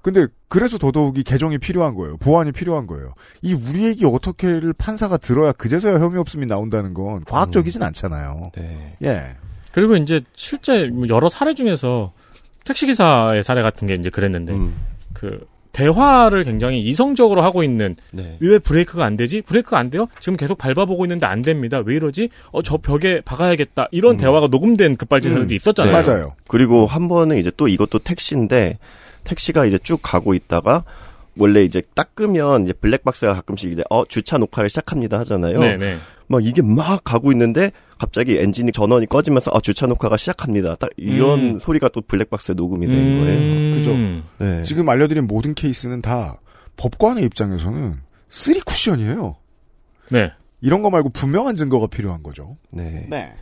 근데 0.00 0.26
그래서 0.48 0.78
더더욱이 0.78 1.22
개정이 1.22 1.58
필요한 1.58 1.94
거예요. 1.94 2.16
보완이 2.16 2.50
필요한 2.50 2.86
거예요. 2.86 3.12
이 3.42 3.52
우리 3.52 3.84
얘기 3.84 4.06
어떻게를 4.06 4.72
판사가 4.72 5.18
들어야 5.18 5.52
그제서야 5.52 6.00
혐의 6.00 6.18
없음이 6.18 6.46
나온다는 6.46 6.94
건 6.94 7.24
과학적이진 7.24 7.82
않잖아요. 7.82 8.52
네. 8.56 8.96
예. 9.02 9.36
그리고 9.72 9.96
이제 9.96 10.22
실제 10.34 10.86
뭐 10.86 11.06
여러 11.08 11.28
사례 11.28 11.52
중에서 11.52 12.12
택시기사의 12.64 13.42
사례 13.42 13.62
같은 13.62 13.86
게 13.86 13.94
이제 13.94 14.10
그랬는데, 14.10 14.52
음. 14.54 14.74
그, 15.18 15.46
대화를 15.72 16.44
굉장히 16.44 16.80
이성적으로 16.80 17.42
하고 17.42 17.62
있는 17.62 17.96
네. 18.10 18.36
왜 18.40 18.58
브레이크가 18.58 19.04
안 19.04 19.16
되지? 19.16 19.42
브레이크가 19.42 19.78
안 19.78 19.90
돼요? 19.90 20.08
지금 20.18 20.36
계속 20.36 20.58
밟아보고 20.58 21.04
있는데 21.04 21.26
안 21.26 21.42
됩니다. 21.42 21.80
왜 21.84 21.94
이러지? 21.96 22.30
어, 22.50 22.62
저 22.62 22.78
벽에 22.78 23.20
박아야겠다. 23.20 23.88
이런 23.92 24.16
대화가 24.16 24.48
녹음된 24.48 24.96
급발진 24.96 25.34
사례도 25.34 25.54
있었잖아요. 25.54 25.94
음. 25.96 26.02
맞아요. 26.02 26.34
그리고 26.48 26.86
한 26.86 27.08
번은 27.08 27.38
이제 27.38 27.52
또 27.56 27.68
이것도 27.68 28.00
택시인데 28.00 28.78
택시가 29.24 29.66
이제 29.66 29.78
쭉 29.78 30.00
가고 30.02 30.34
있다가 30.34 30.84
원래 31.36 31.62
이제 31.62 31.82
닦으면 31.94 32.64
이제 32.64 32.72
블랙박스가 32.72 33.34
가끔씩 33.34 33.70
이제 33.70 33.82
어 33.90 34.04
주차 34.04 34.38
녹화를 34.38 34.68
시작합니다 34.70 35.18
하잖아요. 35.20 35.60
네네. 35.60 35.98
막 36.26 36.44
이게 36.44 36.62
막 36.62 37.04
가고 37.04 37.30
있는데 37.32 37.70
갑자기 37.98 38.38
엔진이 38.38 38.72
전원이 38.72 39.06
꺼지면서 39.06 39.50
아 39.54 39.60
주차 39.60 39.86
녹화가 39.86 40.16
시작합니다. 40.16 40.76
딱 40.76 40.90
이런 40.96 41.40
음. 41.40 41.58
소리가 41.58 41.88
또 41.88 42.00
블랙박스에 42.00 42.54
녹음이 42.54 42.86
된 42.86 43.20
거예요. 43.20 43.72
그죠. 43.74 43.94
네. 44.38 44.62
지금 44.62 44.88
알려드린 44.88 45.26
모든 45.26 45.54
케이스는 45.54 46.00
다 46.00 46.40
법관의 46.76 47.24
입장에서는 47.24 47.96
쓰리 48.30 48.60
쿠션이에요. 48.60 49.36
네. 50.10 50.32
이런 50.60 50.82
거 50.82 50.90
말고 50.90 51.10
분명한 51.10 51.56
증거가 51.56 51.86
필요한 51.86 52.22
거죠. 52.22 52.56
네. 52.70 53.06
네. 53.08 53.32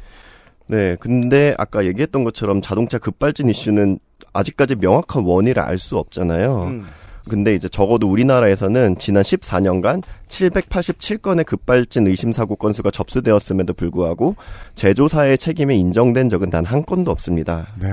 네. 0.68 0.96
근데 1.00 1.54
아까 1.58 1.84
얘기했던 1.84 2.24
것처럼 2.24 2.62
자동차 2.62 2.98
급발진 2.98 3.48
이슈는 3.48 3.98
아직까지 4.32 4.76
명확한 4.76 5.24
원인을 5.24 5.60
알 5.60 5.78
수 5.78 5.98
없잖아요. 5.98 6.64
음. 6.64 6.86
근데 7.28 7.54
이제 7.54 7.68
적어도 7.68 8.08
우리나라에서는 8.10 8.98
지난 8.98 9.22
14년간 9.22 10.02
787건의 10.28 11.44
급발진 11.44 12.06
의심 12.06 12.32
사고 12.32 12.54
건수가 12.56 12.90
접수되었음에도 12.90 13.72
불구하고 13.74 14.36
제조사의 14.74 15.38
책임이 15.38 15.78
인정된 15.78 16.28
적은 16.28 16.50
단 16.50 16.66
한 16.66 16.84
건도 16.84 17.10
없습니다. 17.12 17.68
네. 17.80 17.88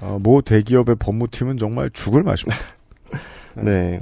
어, 0.00 0.18
모 0.22 0.40
대기업의 0.40 0.96
법무팀은 0.96 1.58
정말 1.58 1.90
죽을 1.90 2.22
맛입니다. 2.22 2.62
네. 3.54 4.00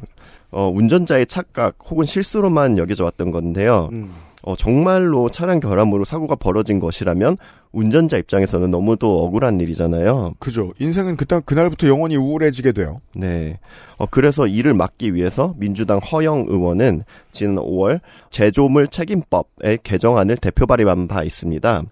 어, 0.53 0.69
운전자의 0.69 1.27
착각 1.27 1.77
혹은 1.91 2.05
실수로만 2.05 2.79
여겨져 2.79 3.05
왔던 3.05 3.31
건데요. 3.31 3.89
음. 3.93 4.11
어, 4.47 4.55
정말로 4.55 5.29
차량 5.29 5.59
결함으로 5.59 6.05
사고가 6.05 6.37
벌어진 6.37 6.79
것이라면 6.79 7.37
운전자 7.73 8.17
입장에서는 8.17 8.71
너무도 8.71 9.25
억울한 9.25 9.61
일이잖아요. 9.61 10.35
그죠. 10.39 10.73
인생은 10.79 11.17
그때 11.17 11.41
그날부터 11.45 11.89
영원히 11.89 12.17
우울해지게 12.17 12.71
돼요. 12.71 13.01
네. 13.13 13.59
어, 13.99 14.07
그래서 14.07 14.47
이를 14.47 14.73
막기 14.73 15.15
위해서 15.15 15.53
민주당 15.59 15.99
허영 15.99 16.45
의원은 16.47 17.03
지난 17.33 17.57
5월 17.57 18.01
제조물 18.31 18.87
책임법의 18.87 19.81
개정안을 19.83 20.37
대표 20.37 20.65
발의한 20.65 21.09
바 21.09 21.25
있습니다. 21.25 21.83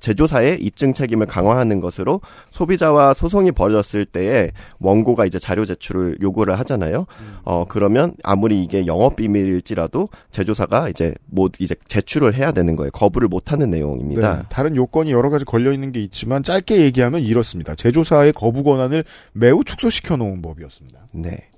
제조사의 0.00 0.60
입증 0.60 0.92
책임을 0.92 1.26
강화하는 1.26 1.80
것으로 1.80 2.20
소비자와 2.50 3.14
소송이 3.14 3.52
벌어졌을 3.52 4.04
때에 4.04 4.52
원고가 4.78 5.26
이제 5.26 5.38
자료 5.38 5.64
제출을 5.64 6.18
요구를 6.20 6.58
하잖아요. 6.60 7.06
어 7.44 7.64
그러면 7.68 8.14
아무리 8.22 8.62
이게 8.62 8.86
영업 8.86 9.16
비밀일지라도 9.16 10.08
제조사가 10.30 10.88
이제 10.88 11.14
뭐 11.26 11.48
이제 11.58 11.74
제출을 11.88 12.34
해야 12.34 12.52
되는 12.52 12.76
거예요. 12.76 12.90
거부를 12.92 13.28
못 13.28 13.52
하는 13.52 13.70
내용입니다. 13.70 14.36
네, 14.36 14.42
다른 14.48 14.76
요건이 14.76 15.12
여러 15.12 15.30
가지 15.30 15.44
걸려 15.44 15.72
있는 15.72 15.92
게 15.92 16.00
있지만 16.02 16.42
짧게 16.42 16.80
얘기하면 16.80 17.22
이렇습니다. 17.22 17.74
제조사의 17.74 18.32
거부 18.32 18.62
권한을 18.62 19.04
매우 19.32 19.64
축소시켜 19.64 20.16
놓은 20.16 20.42
법이었습니다. 20.42 20.98
네. 21.12 21.48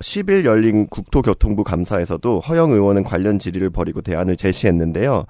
10일 0.00 0.44
열린 0.44 0.86
국토교통부 0.88 1.64
감사에서도 1.64 2.40
허영 2.40 2.72
의원은 2.72 3.04
관련 3.04 3.38
질의를 3.38 3.70
벌이고 3.70 4.02
대안을 4.02 4.36
제시했는데요. 4.36 5.24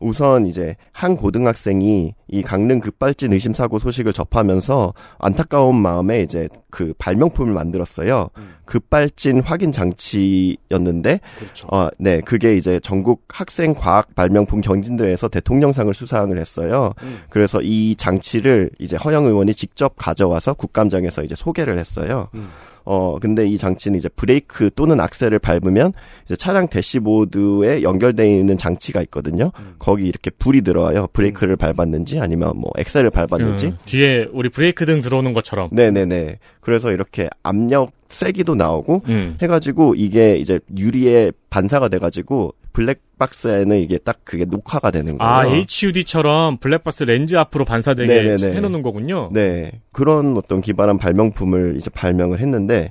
우선 0.00 0.46
이제 0.46 0.76
한 0.92 1.16
고등학생이 1.16 2.14
이 2.28 2.42
강릉 2.42 2.80
급발진 2.80 3.32
의심 3.32 3.54
사고 3.54 3.78
소식을 3.78 4.12
접하면서 4.12 4.94
안타까운 5.18 5.76
마음에 5.76 6.22
이제 6.22 6.48
그 6.70 6.92
발명품을 6.98 7.52
만들었어요. 7.52 8.30
급발진 8.64 9.40
확인 9.40 9.72
장치였는데 9.72 11.20
그렇죠. 11.38 11.68
어, 11.70 11.88
네, 11.98 12.20
그게 12.20 12.56
이제 12.56 12.80
전국 12.82 13.24
학생 13.28 13.74
과학 13.74 14.14
발명품 14.14 14.60
경진대회에서 14.60 15.28
대통령상을 15.28 15.92
수상을 15.92 16.36
했어요. 16.36 16.92
음. 17.02 17.20
그래서 17.28 17.60
이 17.62 17.94
장치를 17.96 18.70
이제 18.78 18.96
허영 18.96 19.26
의원이 19.26 19.54
직접 19.54 19.94
가져와서 19.96 20.54
국감장에서 20.54 21.22
이제 21.22 21.34
소개를 21.34 21.78
했어요. 21.78 22.28
음. 22.34 22.48
어, 22.84 23.18
근데 23.18 23.46
이 23.46 23.56
장치는 23.56 23.98
이제 23.98 24.08
브레이크 24.08 24.70
또는 24.74 25.00
악셀을 25.00 25.38
밟으면 25.38 25.92
이제 26.24 26.36
차량 26.36 26.68
대시보드에 26.68 27.82
연결되어 27.82 28.26
있는 28.26 28.56
장치가 28.56 29.00
있거든요. 29.02 29.50
음. 29.58 29.74
거기 29.78 30.06
이렇게 30.06 30.30
불이 30.30 30.62
들어와요. 30.62 31.08
브레이크를 31.12 31.56
밟았는지 31.56 32.20
아니면 32.20 32.52
뭐 32.56 32.70
엑셀을 32.76 33.10
밟았는지. 33.10 33.70
그 33.70 33.76
뒤에 33.86 34.28
우리 34.32 34.48
브레이크 34.48 34.84
등 34.86 35.00
들어오는 35.00 35.32
것처럼. 35.32 35.70
네네네. 35.72 36.38
그래서 36.60 36.92
이렇게 36.92 37.28
압력 37.42 37.92
세기도 38.08 38.54
나오고 38.54 39.02
음. 39.08 39.36
해가지고 39.40 39.94
이게 39.96 40.36
이제 40.36 40.60
유리에 40.76 41.32
반사가 41.50 41.88
돼가지고 41.88 42.54
블랙박스에는 42.74 43.78
이게 43.78 43.96
딱 43.96 44.18
그게 44.24 44.44
녹화가 44.44 44.90
되는 44.90 45.16
거예요. 45.16 45.32
아, 45.32 45.46
HUD처럼 45.46 46.58
블랙박스 46.58 47.04
렌즈 47.04 47.36
앞으로 47.36 47.64
반사되게 47.64 48.12
네네네. 48.12 48.54
해놓는 48.56 48.82
거군요. 48.82 49.30
네. 49.32 49.80
그런 49.92 50.36
어떤 50.36 50.60
기발한 50.60 50.98
발명품을 50.98 51.76
이제 51.78 51.88
발명을 51.88 52.40
했는데, 52.40 52.90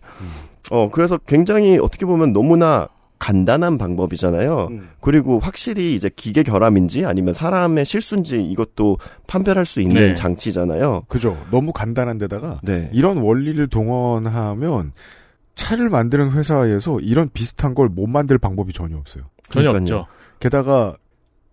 어, 0.71 0.89
그래서 0.89 1.17
굉장히 1.27 1.77
어떻게 1.77 2.05
보면 2.07 2.33
너무나 2.33 2.87
간단한 3.19 3.77
방법이잖아요. 3.77 4.67
음. 4.71 4.89
그리고 4.99 5.39
확실히 5.39 5.95
이제 5.95 6.09
기계 6.13 6.43
결함인지 6.43 7.05
아니면 7.05 7.33
사람의 7.33 7.85
실수인지 7.85 8.43
이것도 8.43 8.97
판별할 9.27 9.65
수 9.65 9.79
있는 9.79 10.09
네. 10.09 10.13
장치잖아요. 10.13 11.03
그죠. 11.07 11.37
너무 11.49 11.71
간단한 11.71 12.17
데다가 12.17 12.59
네. 12.63 12.89
이런 12.91 13.17
원리를 13.19 13.65
동원하면 13.67 14.91
차를 15.55 15.89
만드는 15.89 16.31
회사에서 16.31 16.99
이런 16.99 17.29
비슷한 17.33 17.75
걸 17.75 17.87
못 17.87 18.07
만들 18.07 18.37
방법이 18.37 18.73
전혀 18.73 18.97
없어요. 18.97 19.23
전혀 19.53 19.71
그러니까요. 19.71 19.99
없죠. 19.99 20.11
게다가 20.39 20.95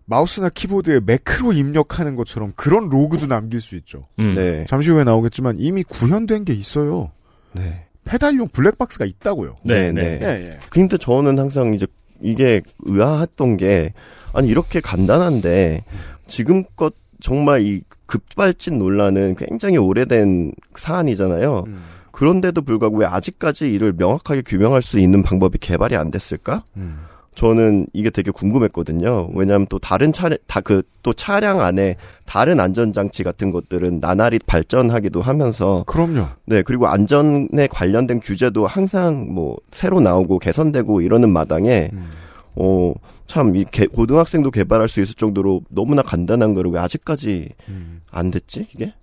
마우스나 0.05 0.49
키보드에 0.49 0.99
매크로 1.05 1.53
입력하는 1.53 2.15
것처럼 2.15 2.51
그런 2.55 2.89
로그도 2.89 3.27
남길 3.27 3.61
수 3.61 3.75
있죠. 3.77 4.07
음. 4.19 4.33
네. 4.35 4.65
잠시 4.67 4.89
후에 4.89 5.03
나오겠지만 5.03 5.57
이미 5.59 5.83
구현된 5.83 6.45
게 6.45 6.53
있어요. 6.53 7.11
네. 7.53 7.85
페달용 8.03 8.49
블랙박스가 8.49 9.05
있다고요. 9.05 9.57
네, 9.63 9.91
네, 9.91 10.17
네. 10.17 10.19
예, 10.21 10.45
예. 10.47 10.59
근데 10.69 10.97
저는 10.97 11.37
항상 11.37 11.73
이제 11.73 11.85
이게 12.19 12.61
의아했던 12.79 13.57
게 13.57 13.93
아니 14.33 14.49
이렇게 14.49 14.81
간단한데 14.81 15.83
지금껏 16.27 16.93
정말 17.21 17.61
이 17.61 17.81
급발진 18.07 18.79
논란은 18.79 19.35
굉장히 19.35 19.77
오래된 19.77 20.53
사안이잖아요. 20.75 21.63
음. 21.67 21.83
그런데도 22.11 22.63
불구하고 22.63 22.97
왜 22.97 23.05
아직까지 23.05 23.71
이를 23.71 23.93
명확하게 23.93 24.41
규명할 24.41 24.81
수 24.81 24.99
있는 24.99 25.23
방법이 25.23 25.57
개발이 25.59 25.95
안 25.95 26.11
됐을까? 26.11 26.65
음. 26.75 26.99
저는 27.35 27.87
이게 27.93 28.09
되게 28.09 28.29
궁금했거든요. 28.31 29.29
왜냐하면 29.33 29.65
또 29.69 29.79
다른 29.79 30.11
차량, 30.11 30.37
다 30.47 30.61
그 30.61 30.83
또 31.03 31.13
차량 31.13 31.61
안에 31.61 31.95
다른 32.25 32.59
안전장치 32.59 33.23
같은 33.23 33.49
것들은 33.49 33.99
나날이 34.01 34.37
발전하기도 34.45 35.19
하면서 35.21 35.83
그럼요. 35.87 36.27
네, 36.45 36.61
그리고 36.61 36.85
안전에 36.87 37.65
관련된 37.71 38.19
규제도 38.19 38.67
항상 38.67 39.33
뭐 39.33 39.57
새로 39.71 39.99
나오고 39.99 40.37
개선되고 40.37 41.01
이러는 41.01 41.31
마당에 41.31 41.89
음. 41.93 42.11
어, 42.55 42.93
참, 43.25 43.55
이 43.55 43.63
개- 43.63 43.87
고등학생도 43.87 44.51
개발할 44.51 44.87
수 44.89 45.01
있을 45.01 45.15
정도로 45.15 45.61
너무나 45.69 46.01
간단한 46.03 46.53
거를 46.53 46.69
왜 46.69 46.79
아직까지 46.79 47.49
음. 47.69 48.01
안 48.11 48.29
됐지, 48.29 48.67
이게? 48.75 48.93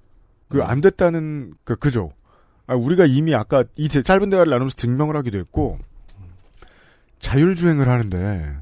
그 0.49 0.63
안 0.63 0.81
됐다는 0.81 1.55
그 1.65 1.75
그죠. 1.77 2.11
아, 2.69 2.75
우리가 2.77 3.07
이미 3.07 3.35
아까 3.35 3.65
이 3.77 3.89
대- 3.89 4.03
짧은 4.03 4.31
대화를 4.31 4.51
나누면서 4.51 4.77
증명을 4.77 5.17
하기도 5.17 5.39
했고 5.39 5.79
자율주행을 7.21 7.89
하는데 7.89 8.57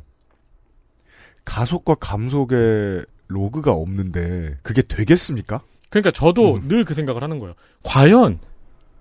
가속과 1.44 1.96
감속의 1.96 3.04
로그가 3.28 3.72
없는데 3.72 4.58
그게 4.62 4.82
되겠습니까? 4.82 5.62
그러니까 5.90 6.10
저도 6.10 6.56
음. 6.56 6.62
늘그 6.66 6.94
생각을 6.94 7.22
하는 7.22 7.38
거예요. 7.38 7.54
과연 7.82 8.38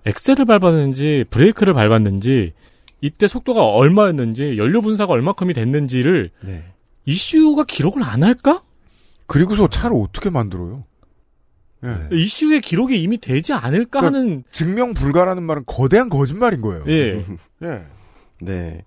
엑셀을 0.06 0.46
밟았는지 0.46 1.26
브레이크를 1.30 1.74
밟았는지 1.74 2.54
이때 3.02 3.28
속도가 3.28 3.64
얼마였는지 3.64 4.58
연료 4.58 4.82
분사가 4.82 5.14
얼마큼이 5.14 5.54
됐는지를 5.54 6.32
네. 6.42 6.64
이슈가 7.06 7.66
기록을 7.66 8.04
안 8.04 8.24
할까? 8.24 8.64
그리고서 9.28 9.68
차를 9.68 9.98
어떻게 9.98 10.30
만들어요? 10.30 10.86
예. 11.86 11.90
네. 11.90 12.08
이슈의 12.12 12.62
기록이 12.62 13.02
이미 13.02 13.18
되지 13.18 13.54
않을까 13.54 14.00
그러니까 14.00 14.20
하는 14.20 14.44
증명 14.52 14.94
불가라는 14.94 15.44
말은 15.44 15.64
거대한 15.66 16.10
거짓말인 16.10 16.62
거예요. 16.62 16.84
예. 16.88 17.26
예. 17.64 17.82
네. 18.42 18.86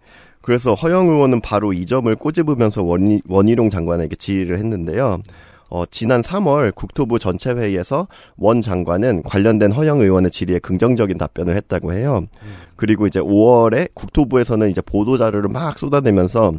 그래서 0.48 0.72
허영 0.72 1.08
의원은 1.08 1.42
바로 1.42 1.74
이 1.74 1.84
점을 1.84 2.16
꼬집으면서 2.16 2.82
원희, 2.82 3.20
원희룡 3.28 3.68
장관에게 3.68 4.16
질의를 4.16 4.56
했는데요. 4.56 5.18
어, 5.68 5.84
지난 5.90 6.22
3월 6.22 6.74
국토부 6.74 7.18
전체 7.18 7.50
회의에서 7.50 8.08
원 8.38 8.62
장관은 8.62 9.24
관련된 9.24 9.72
허영 9.72 10.00
의원의 10.00 10.30
질의에 10.30 10.58
긍정적인 10.60 11.18
답변을 11.18 11.54
했다고 11.54 11.92
해요. 11.92 12.24
그리고 12.76 13.06
이제 13.06 13.20
5월에 13.20 13.90
국토부에서는 13.92 14.70
이제 14.70 14.80
보도 14.80 15.18
자료를 15.18 15.50
막 15.50 15.78
쏟아내면서 15.78 16.54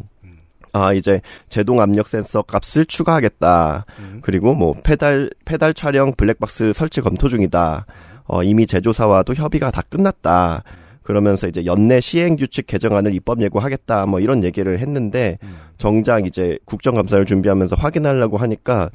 아 0.72 0.92
이제 0.92 1.20
제동 1.48 1.80
압력 1.80 2.06
센서 2.06 2.42
값을 2.42 2.86
추가하겠다. 2.86 3.86
그리고 4.22 4.54
뭐 4.54 4.72
페달 4.84 5.30
페달 5.44 5.74
촬영 5.74 6.12
블랙박스 6.12 6.72
설치 6.74 7.00
검토 7.00 7.28
중이다. 7.28 7.86
어, 8.28 8.44
이미 8.44 8.68
제조사와도 8.68 9.34
협의가 9.34 9.72
다 9.72 9.82
끝났다. 9.82 10.62
그러면서 11.10 11.48
이제 11.48 11.64
연내 11.64 12.00
시행 12.00 12.36
규칙 12.36 12.68
개정안을 12.68 13.14
입법 13.14 13.42
예고하겠다. 13.42 14.06
뭐 14.06 14.20
이런 14.20 14.44
얘기를 14.44 14.78
했는데 14.78 15.38
정작 15.76 16.24
이제 16.24 16.56
국정감사를 16.66 17.24
준비하면서 17.24 17.74
확인하려고 17.74 18.36
하니까 18.36 18.90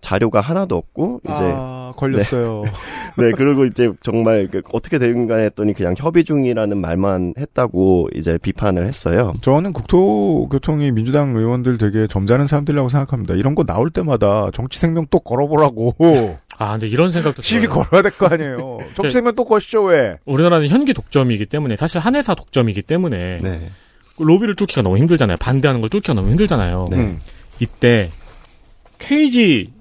자료가 0.00 0.40
하나도 0.40 0.76
없고 0.76 1.20
이제 1.24 1.34
아, 1.36 1.92
걸렸어요. 1.96 2.64
네, 3.18 3.30
그리고 3.36 3.64
이제 3.64 3.90
정말 4.02 4.48
그 4.50 4.62
어떻게 4.72 4.98
되는가 4.98 5.36
했더니 5.36 5.72
그냥 5.74 5.94
협의 5.96 6.24
중이라는 6.24 6.78
말만 6.80 7.34
했다고 7.38 8.08
이제 8.14 8.38
비판을 8.38 8.86
했어요. 8.86 9.32
저는 9.42 9.72
국토교통이 9.72 10.92
민주당 10.92 11.36
의원들 11.36 11.78
되게 11.78 12.06
점잖은 12.06 12.46
사람들이라고 12.46 12.88
생각합니다. 12.88 13.34
이런 13.34 13.54
거 13.54 13.64
나올 13.64 13.90
때마다 13.90 14.50
정치 14.52 14.78
생명 14.78 15.06
또 15.10 15.20
걸어보라고 15.20 15.94
아 16.58 16.72
근데 16.72 16.88
이런 16.88 17.10
생각도 17.10 17.42
시비 17.42 17.62
들어요. 17.62 17.84
걸어야 17.84 18.02
될 18.02 18.12
거 18.12 18.26
아니에요. 18.26 18.78
정치 18.94 19.12
생명 19.12 19.34
또 19.34 19.44
거시죠 19.44 19.82
왜? 19.84 20.16
우리나라는 20.26 20.68
현기 20.68 20.92
독점이기 20.94 21.46
때문에 21.46 21.76
사실 21.76 22.00
한 22.00 22.14
회사 22.16 22.34
독점이기 22.34 22.82
때문에 22.82 23.38
네. 23.40 23.70
로비를 24.18 24.56
뚫기가 24.56 24.82
너무 24.82 24.98
힘들잖아요. 24.98 25.38
반대하는 25.38 25.80
걸 25.80 25.88
뚫기가 25.90 26.12
너무 26.14 26.28
힘들잖아요. 26.30 26.86
네. 26.90 26.96
음. 26.98 27.18
이때 27.60 28.10
KG 28.98 29.72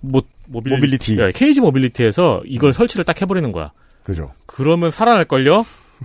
모, 0.00 0.22
모빌리, 0.46 0.74
모빌리티. 0.76 1.18
예, 1.18 1.32
KG 1.34 1.60
모빌리티에서 1.60 2.42
이걸 2.46 2.72
설치를 2.72 3.04
딱 3.04 3.20
해버리는 3.20 3.50
거야. 3.52 3.72
그죠. 4.02 4.30
그러면 4.46 4.90
살아날걸요? 4.90 5.64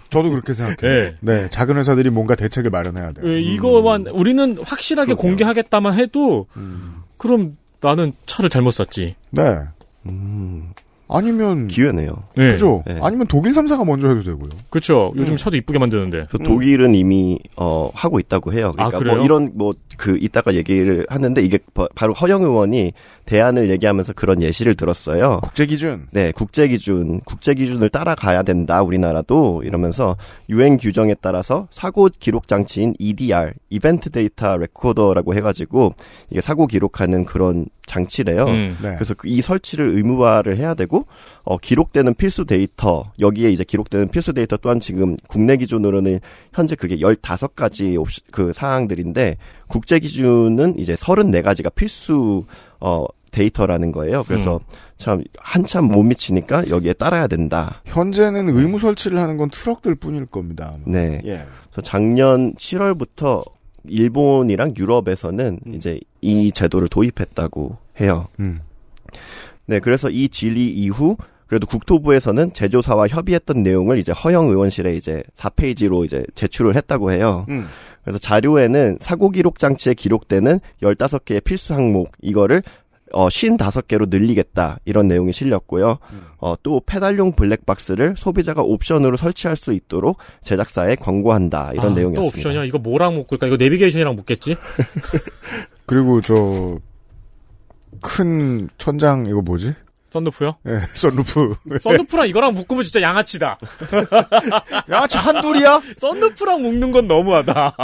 저도 0.09 0.29
그렇게 0.29 0.53
생각해요. 0.53 0.99
예. 0.99 1.15
네, 1.19 1.49
작은 1.49 1.75
회사들이 1.77 2.09
뭔가 2.09 2.35
대책을 2.35 2.69
마련해야 2.71 3.11
돼요. 3.11 3.27
예, 3.29 3.39
이거만 3.39 4.07
우리는 4.07 4.57
확실하게 4.63 5.13
그럼요. 5.15 5.21
공개하겠다만 5.21 5.99
해도 5.99 6.47
음. 6.55 7.01
그럼 7.17 7.57
나는 7.81 8.13
차를 8.25 8.49
잘못 8.49 8.71
샀지. 8.71 9.15
네. 9.31 9.59
음, 10.05 10.71
아니면 11.07 11.67
기회네요. 11.67 12.23
네. 12.37 12.53
그죠. 12.53 12.83
네. 12.87 12.99
아니면 13.01 13.27
독일 13.27 13.51
3사가 13.51 13.85
먼저 13.85 14.07
해도 14.07 14.23
되고요. 14.23 14.49
그렇죠. 14.69 15.11
요즘 15.17 15.33
음. 15.33 15.37
차도 15.37 15.57
이쁘게 15.57 15.77
만드는데. 15.77 16.27
그래서 16.29 16.49
독일은 16.49 16.95
이미 16.95 17.37
어 17.57 17.91
하고 17.93 18.19
있다고 18.19 18.53
해요. 18.53 18.71
그러니까 18.73 18.97
아, 18.97 18.99
그래요? 18.99 19.17
뭐 19.17 19.25
이런 19.25 19.51
뭐 19.55 19.73
그 20.01 20.17
이따가 20.19 20.55
얘기를 20.55 21.05
하는데 21.09 21.39
이게 21.43 21.59
바- 21.75 21.87
바로 21.93 22.13
허영 22.13 22.41
의원이 22.41 22.91
대안을 23.25 23.69
얘기하면서 23.69 24.13
그런 24.13 24.41
예시를 24.41 24.73
들었어요. 24.73 25.39
국제 25.43 25.67
기준. 25.67 26.07
네, 26.11 26.31
국제 26.31 26.67
기준, 26.67 27.19
국제 27.19 27.53
기준을 27.53 27.89
따라가야 27.89 28.41
된다, 28.41 28.81
우리나라도. 28.81 29.61
이러면서 29.63 30.17
유행 30.49 30.77
규정에 30.77 31.13
따라서 31.21 31.67
사고 31.69 32.09
기록 32.19 32.47
장치인 32.47 32.95
EDR, 32.97 33.53
이벤트 33.69 34.09
데이터 34.09 34.57
레코더라고 34.57 35.35
해가지고 35.35 35.93
이게 36.31 36.41
사고 36.41 36.65
기록하는 36.65 37.23
그런 37.25 37.67
장치래요. 37.85 38.45
음. 38.45 38.77
네. 38.81 38.95
그래서 38.95 39.13
그이 39.13 39.41
설치를 39.43 39.89
의무화를 39.89 40.57
해야 40.57 40.73
되고 40.73 41.05
어, 41.43 41.57
기록되는 41.57 42.13
필수 42.13 42.45
데이터 42.45 43.11
여기에 43.19 43.51
이제 43.51 43.63
기록되는 43.63 44.09
필수 44.09 44.33
데이터 44.33 44.57
또한 44.57 44.79
지금 44.79 45.17
국내 45.27 45.57
기준으로는 45.57 46.19
현재 46.53 46.75
그게 46.75 46.97
15가지 46.97 47.99
옵시, 47.99 48.21
그 48.31 48.53
사항들인데 48.53 49.37
국제 49.67 49.99
기준은 49.99 50.77
이제 50.77 50.93
34가지가 50.93 51.73
필수 51.73 52.43
어 52.79 53.05
데이터라는 53.31 53.91
거예요. 53.91 54.23
그래서 54.27 54.59
참 54.97 55.23
한참 55.39 55.85
못 55.85 56.03
미치니까 56.03 56.69
여기에 56.69 56.93
따라야 56.93 57.27
된다. 57.27 57.81
현재는 57.85 58.49
의무 58.49 58.79
설치를 58.79 59.17
하는 59.17 59.37
건 59.37 59.49
트럭들 59.49 59.95
뿐일 59.95 60.25
겁니다. 60.25 60.73
아마. 60.75 60.83
네. 60.85 61.21
예. 61.25 61.45
그래서 61.71 61.81
작년 61.81 62.53
7월부터 62.55 63.43
일본이랑 63.85 64.73
유럽에서는 64.77 65.59
음. 65.65 65.73
이제 65.73 65.99
이 66.21 66.51
제도를 66.51 66.87
도입했다고 66.89 67.77
해요. 67.99 68.27
음. 68.39 68.59
네, 69.71 69.79
그래서 69.79 70.09
이 70.09 70.27
질의 70.27 70.67
이후 70.67 71.15
그래도 71.47 71.65
국토부에서는 71.65 72.51
제조사와 72.51 73.07
협의했던 73.07 73.63
내용을 73.63 73.99
이제 73.99 74.11
허영 74.11 74.49
의원실에 74.49 74.97
이제 74.97 75.23
4페이지로 75.33 76.03
이제 76.03 76.25
제출을 76.35 76.75
했다고 76.75 77.13
해요. 77.13 77.45
음. 77.47 77.67
그래서 78.03 78.19
자료에는 78.19 78.97
사고 78.99 79.29
기록 79.29 79.59
장치에 79.59 79.93
기록되는 79.93 80.59
15개의 80.83 81.41
필수 81.41 81.73
항목 81.73 82.11
이거를 82.21 82.63
어 83.13 83.29
55개로 83.29 84.09
늘리겠다 84.09 84.79
이런 84.83 85.07
내용이 85.07 85.31
실렸고요. 85.31 85.99
음. 86.11 86.21
어또 86.39 86.81
페달용 86.85 87.31
블랙박스를 87.31 88.15
소비자가 88.17 88.63
옵션으로 88.63 89.15
설치할 89.15 89.55
수 89.55 89.71
있도록 89.71 90.17
제작사에 90.41 90.95
광고한다 90.95 91.71
이런 91.71 91.85
아, 91.85 91.89
또 91.89 91.95
내용이었습니다. 91.95 92.37
옵션이야. 92.37 92.65
이거 92.65 92.77
뭐랑 92.77 93.15
묶을까? 93.15 93.47
이거 93.47 93.55
내비게이션이랑 93.55 94.15
묶겠지? 94.17 94.57
그리고 95.85 96.19
저 96.19 96.77
큰 98.01 98.69
천장 98.77 99.25
이거 99.27 99.41
뭐지? 99.41 99.73
썬루프요? 100.11 100.57
예, 100.67 100.79
썬루프. 100.95 101.79
썬루프랑 101.81 102.27
이거랑 102.27 102.53
묶으면 102.53 102.83
진짜 102.83 103.01
양아치다. 103.01 103.57
야, 104.91 105.07
저 105.07 105.19
한둘이야? 105.19 105.81
썬루프랑 105.97 106.61
묶는 106.61 106.91
건 106.91 107.07
너무하다. 107.07 107.75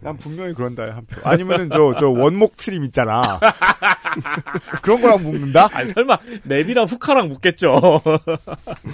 난 0.00 0.16
분명히 0.16 0.52
그런다 0.54 0.84
한 0.84 1.04
표. 1.06 1.20
아니면은 1.28 1.70
저 1.70 1.94
저 1.98 2.08
원목 2.08 2.56
트림 2.56 2.84
있잖아. 2.84 3.20
그런 4.82 5.00
거랑 5.00 5.22
묶는다? 5.24 5.68
아니 5.72 5.88
설마 5.88 6.18
내비랑 6.44 6.84
후카랑 6.84 7.28
묶겠죠. 7.28 8.00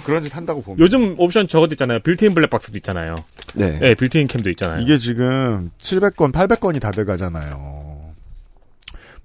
그런 0.05 0.23
짓 0.23 0.35
한다고 0.35 0.63
봅니다. 0.63 0.83
요즘 0.83 1.15
옵션 1.19 1.47
저것도 1.47 1.73
있잖아요. 1.73 1.99
빌트인 1.99 2.33
블랙박스도 2.33 2.75
있잖아요. 2.77 3.17
네. 3.53 3.77
네, 3.79 3.93
built-in 3.95 4.27
cam도 4.27 4.49
있잖아요. 4.51 4.81
이게 4.81 4.97
지금 4.97 5.69
700건, 5.79 6.31
800건이 6.31 6.81
다 6.81 6.89
돼가잖아요. 6.91 7.84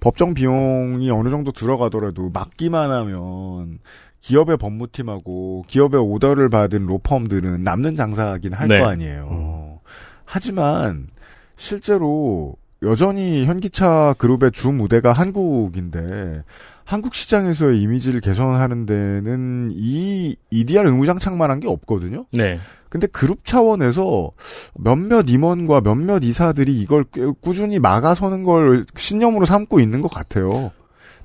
법정 0.01 0.33
비용이 0.33 1.09
어느 1.11 1.29
정도 1.29 1.51
들어가더라도 1.53 2.29
막기만 2.31 2.91
하면 2.91 3.79
기업의 4.19 4.57
법무팀하고 4.57 5.63
기업의 5.67 6.01
오더를 6.01 6.49
받은 6.49 6.85
로펌들은 6.85 7.63
남는 7.63 7.95
장사긴 7.95 8.53
할거 8.53 8.73
네. 8.73 8.83
아니에요. 8.83 9.79
하지만 10.25 11.07
실제로 11.55 12.55
여전히 12.83 13.45
현기차 13.45 14.15
그룹의 14.17 14.51
주 14.51 14.71
무대가 14.71 15.13
한국인데 15.13 16.43
한국 16.83 17.15
시장에서의 17.15 17.81
이미지를 17.81 18.21
개선하는 18.21 18.85
데는 18.85 19.69
이 19.73 20.35
EDR 20.49 20.87
의무장착만한 20.87 21.59
게 21.59 21.67
없거든요. 21.67 22.25
네. 22.31 22.59
근데 22.89 23.07
그룹 23.07 23.45
차원에서 23.45 24.31
몇몇 24.75 25.29
임원과 25.29 25.81
몇몇 25.81 26.23
이사들이 26.23 26.77
이걸 26.77 27.05
꽤 27.13 27.21
꾸준히 27.39 27.79
막아서는 27.79 28.43
걸 28.43 28.85
신념으로 28.97 29.45
삼고 29.45 29.79
있는 29.79 30.01
것 30.01 30.11
같아요. 30.11 30.71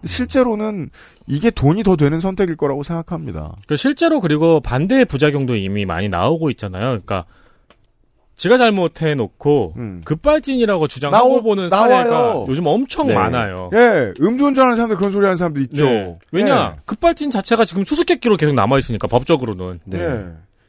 실제로는 0.05 0.91
이게 1.27 1.51
돈이 1.51 1.83
더 1.83 1.97
되는 1.97 2.21
선택일 2.21 2.57
거라고 2.57 2.85
생각합니다. 2.85 3.57
그 3.67 3.77
실제로 3.77 4.21
그리고 4.21 4.61
반대의 4.61 5.07
부작용도 5.07 5.57
이미 5.57 5.85
많이 5.85 6.09
나오고 6.09 6.51
있잖아요. 6.51 6.85
그러니까 6.85 7.25
지가 8.37 8.57
잘못해 8.59 9.15
놓고 9.15 9.75
음. 9.79 10.03
급발진이라고 10.05 10.87
주장하고 10.89 11.29
나오- 11.29 11.43
보는 11.43 11.69
나와요. 11.69 11.89
사례가 11.97 12.45
요즘 12.49 12.67
엄청 12.67 13.07
네. 13.07 13.15
많아요. 13.15 13.71
예, 13.75 14.13
음주운전하는 14.21 14.77
사람들 14.77 14.97
그런 14.99 15.11
소리 15.11 15.25
하는 15.25 15.37
사람들 15.37 15.63
있죠. 15.63 15.85
네. 15.87 16.19
왜냐 16.33 16.75
예. 16.77 16.81
급발진 16.85 17.31
자체가 17.31 17.65
지금 17.65 17.83
수수께끼로 17.85 18.37
계속 18.37 18.55
남아 18.55 18.77
있으니까 18.79 19.07
법적으로는. 19.09 19.81
네. 19.85 19.99
예. 20.01 20.27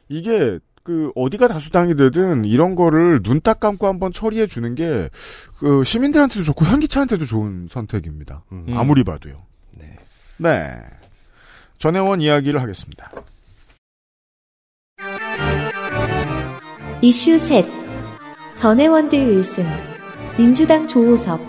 이게 0.08 0.58
그 0.82 1.12
어디가 1.14 1.48
다수당이 1.48 1.94
되든 1.96 2.46
이런 2.46 2.74
거를 2.74 3.20
눈 3.22 3.40
딱 3.42 3.60
감고 3.60 3.86
한번 3.86 4.10
처리해 4.12 4.46
주는 4.46 4.74
게 4.74 5.10
그 5.58 5.84
시민들한테도 5.84 6.42
좋고 6.44 6.64
현기차한테도 6.64 7.26
좋은 7.26 7.66
선택입니다. 7.68 8.44
음. 8.52 8.64
아무리 8.78 9.04
봐도요. 9.04 9.42
네. 9.72 9.96
네. 10.38 10.70
전혜원 11.76 12.20
이야기를 12.22 12.62
하겠습니다. 12.62 13.10
이슈 17.00 17.38
셋 17.38 17.64
전혜원들 18.56 19.16
의승 19.16 19.64
민주당 20.36 20.88
조호섭 20.88 21.40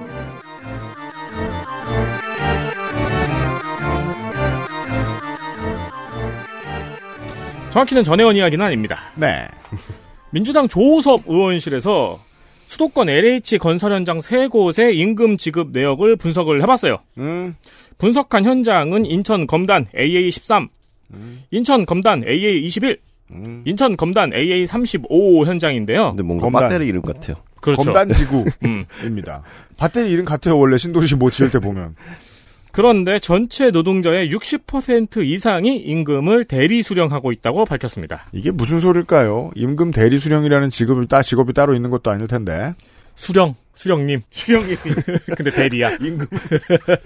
정확히는 7.71 8.03
전혜원 8.03 8.35
이야기는 8.35 8.63
아닙니다. 8.63 9.11
네. 9.15 9.47
민주당 10.29 10.67
조호섭 10.67 11.23
의원실에서 11.25 12.19
수도권 12.67 13.09
LH 13.09 13.57
건설 13.57 13.93
현장 13.93 14.21
세 14.21 14.47
곳의 14.47 14.95
임금 14.97 15.37
지급 15.37 15.71
내역을 15.71 16.15
분석을 16.17 16.61
해봤어요. 16.61 16.99
음. 17.17 17.55
분석한 17.97 18.45
현장은 18.45 19.05
인천 19.05 19.47
검단 19.47 19.85
AA13, 19.95 20.67
인천 21.49 21.85
검단 21.87 22.21
AA21, 22.21 22.99
음. 23.31 23.63
인천 23.65 23.95
검단 23.95 24.31
AA35 24.31 25.45
현장인데요. 25.45 26.09
근데 26.09 26.23
뭔가 26.23 26.43
검단. 26.45 26.69
배터리 26.69 26.87
이름 26.87 27.01
같아요. 27.01 27.37
그렇죠. 27.61 27.83
검단 27.83 28.11
지구입니다. 28.13 28.53
음. 29.45 29.73
배터리 29.77 30.11
이름 30.11 30.25
같아요. 30.25 30.57
원래 30.57 30.77
신도시 30.77 31.15
못 31.15 31.31
지을 31.31 31.51
때 31.51 31.59
보면. 31.59 31.95
그런데 32.71 33.17
전체 33.17 33.71
노동자의 33.71 34.31
60% 34.31 35.25
이상이 35.25 35.77
임금을 35.77 36.45
대리 36.45 36.83
수령하고 36.83 37.31
있다고 37.31 37.65
밝혔습니다. 37.65 38.27
이게 38.31 38.51
무슨 38.51 38.79
소릴까요? 38.79 39.49
임금 39.55 39.91
대리 39.91 40.19
수령이라는 40.19 40.69
직업을 40.69 41.07
따 41.07 41.23
직업이 41.23 41.53
따로 41.53 41.73
있는 41.73 41.89
것도 41.89 42.11
아닐 42.11 42.27
텐데. 42.27 42.73
수령, 43.15 43.55
수령님. 43.79 44.21
수령이 44.29 44.75
근데 45.37 45.51
대리야. 45.51 45.91
임금 46.01 46.27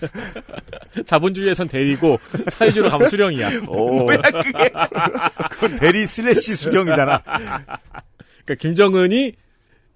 자본주의에선 1.05 1.67
대리고 1.67 2.19
사회주의로 2.49 2.89
가면 2.89 3.09
수령이야. 3.09 3.61
오. 3.67 4.05
뭐야 4.05 4.17
그게? 4.17 4.71
그건 5.51 5.75
대리 5.75 6.07
슬래시 6.07 6.55
수령이잖아. 6.55 7.21
그러니까 7.21 8.55
김정은이 8.57 9.33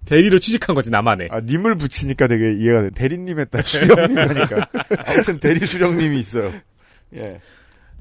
대리로 0.05 0.37
취직한 0.37 0.75
거지 0.75 0.91
나만의. 0.91 1.29
아, 1.31 1.41
님을 1.41 1.77
붙이니까 1.77 2.27
되게 2.27 2.53
이해가 2.53 2.81
돼. 2.83 2.89
대리님 2.91 3.39
했다. 3.39 3.63
수령님 3.63 4.15
하니까. 4.15 4.69
아무튼 5.07 5.39
대리 5.39 5.65
수령님이 5.65 6.19
있어요. 6.19 6.53
예. 7.15 7.39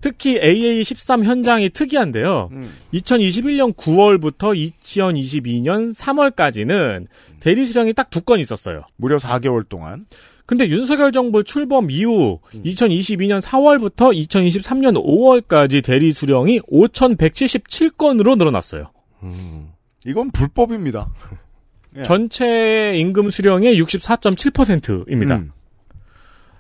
특히 0.01 0.39
AA13 0.41 1.25
현장이 1.25 1.71
특이한데요. 1.71 2.51
음. 2.53 2.71
2021년 2.95 3.75
9월부터 3.75 4.55
2022년 4.83 5.95
3월까지는 5.95 7.07
대리 7.41 7.65
수령이 7.65 7.93
딱 7.95 8.11
두 8.11 8.21
건 8.21 8.39
있었어요. 8.41 8.83
무려 8.97 9.17
4개월 9.19 9.69
동안. 9.69 10.07
근데 10.47 10.69
윤석열 10.69 11.11
정부 11.11 11.43
출범 11.43 11.91
이후 11.91 12.39
2022년 12.55 13.41
4월부터 13.41 14.15
2023년 14.29 14.95
5월까지 15.05 15.83
대리 15.83 16.13
수령이 16.13 16.61
5,177건으로 16.61 18.37
늘어났어요. 18.39 18.91
음. 19.25 19.71
이건 20.05 20.31
불법입니다. 20.31 21.09
예. 21.97 22.03
전체 22.05 22.95
임금 22.97 23.31
수령의 23.31 23.81
64.7%입니다. 23.83 25.37
음. 25.37 25.51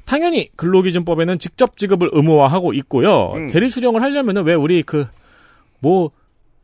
당연히 0.06 0.48
근로기준법에는 0.56 1.38
직접 1.38 1.76
지급을 1.76 2.10
의무화하고 2.12 2.72
있고요. 2.74 3.32
음. 3.34 3.48
대리 3.50 3.68
수령을 3.68 4.00
하려면은 4.02 4.44
왜 4.44 4.54
우리 4.54 4.82
그 4.82 5.06
뭐 5.80 6.10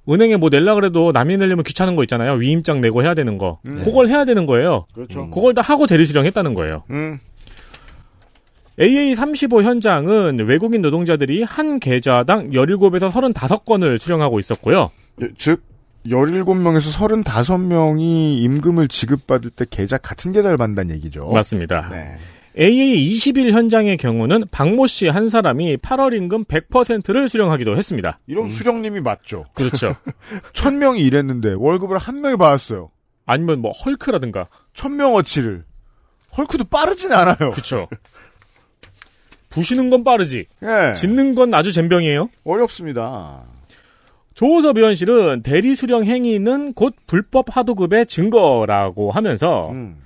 은행에 0.08 0.36
뭐 0.36 0.48
낼라 0.48 0.74
그래도 0.74 1.12
남이 1.12 1.36
내려면 1.36 1.62
귀찮은 1.62 1.94
거 1.94 2.02
있잖아요. 2.02 2.32
위임장 2.32 2.80
내고 2.80 3.02
해야 3.04 3.14
되는 3.14 3.38
거. 3.38 3.60
음. 3.66 3.82
그걸 3.84 4.08
해야 4.08 4.24
되는 4.24 4.46
거예요. 4.46 4.86
그렇죠. 4.94 5.30
그걸 5.30 5.54
다 5.54 5.62
하고 5.62 5.86
대리 5.86 6.04
수령했다는 6.06 6.54
거예요. 6.54 6.82
음. 6.90 7.20
AA35 8.80 9.62
현장은 9.62 10.40
외국인 10.46 10.82
노동자들이 10.82 11.42
한 11.44 11.78
계좌당 11.78 12.50
17에서 12.50 13.12
35건을 13.12 13.98
수령하고 13.98 14.40
있었고요. 14.40 14.90
예, 15.20 15.28
즉 15.38 15.62
17명에서 16.06 16.90
35명이 16.92 18.38
임금을 18.42 18.88
지급받을 18.88 19.50
때 19.50 19.66
계좌 19.70 19.98
같은 19.98 20.32
계좌를 20.32 20.56
받는다는 20.56 20.96
얘기죠. 20.96 21.28
맞습니다. 21.28 21.88
네. 21.92 22.16
AA21 22.58 23.50
현장의 23.52 23.96
경우는 23.96 24.44
박모 24.50 24.86
씨 24.86 25.08
한 25.08 25.28
사람이 25.28 25.78
8월 25.78 26.14
임금 26.16 26.44
100%를 26.44 27.28
수령하기도 27.28 27.76
했습니다. 27.76 28.18
이런 28.26 28.50
수령님이 28.50 29.00
맞죠. 29.00 29.44
그렇죠. 29.54 29.96
천 30.52 30.78
명이 30.78 31.00
일했는데 31.00 31.54
월급을 31.58 31.98
한 31.98 32.20
명이 32.20 32.36
받았어요. 32.36 32.90
아니면 33.26 33.60
뭐 33.60 33.70
헐크라든가. 33.70 34.48
천 34.74 34.96
명 34.96 35.14
어치를. 35.14 35.64
헐크도 36.36 36.64
빠르진 36.64 37.12
않아요. 37.12 37.50
그렇죠. 37.52 37.88
부시는 39.50 39.90
건 39.90 40.02
빠르지. 40.02 40.46
예. 40.62 40.94
짓는 40.94 41.34
건 41.34 41.52
아주 41.54 41.72
젬병이에요. 41.72 42.30
어렵습니다. 42.44 43.44
조호섭 44.34 44.78
의원실은 44.78 45.42
대리 45.42 45.74
수령 45.74 46.06
행위는 46.06 46.72
곧 46.72 46.94
불법 47.06 47.54
하도급의 47.54 48.06
증거라고 48.06 49.10
하면서 49.10 49.68
음. 49.70 49.96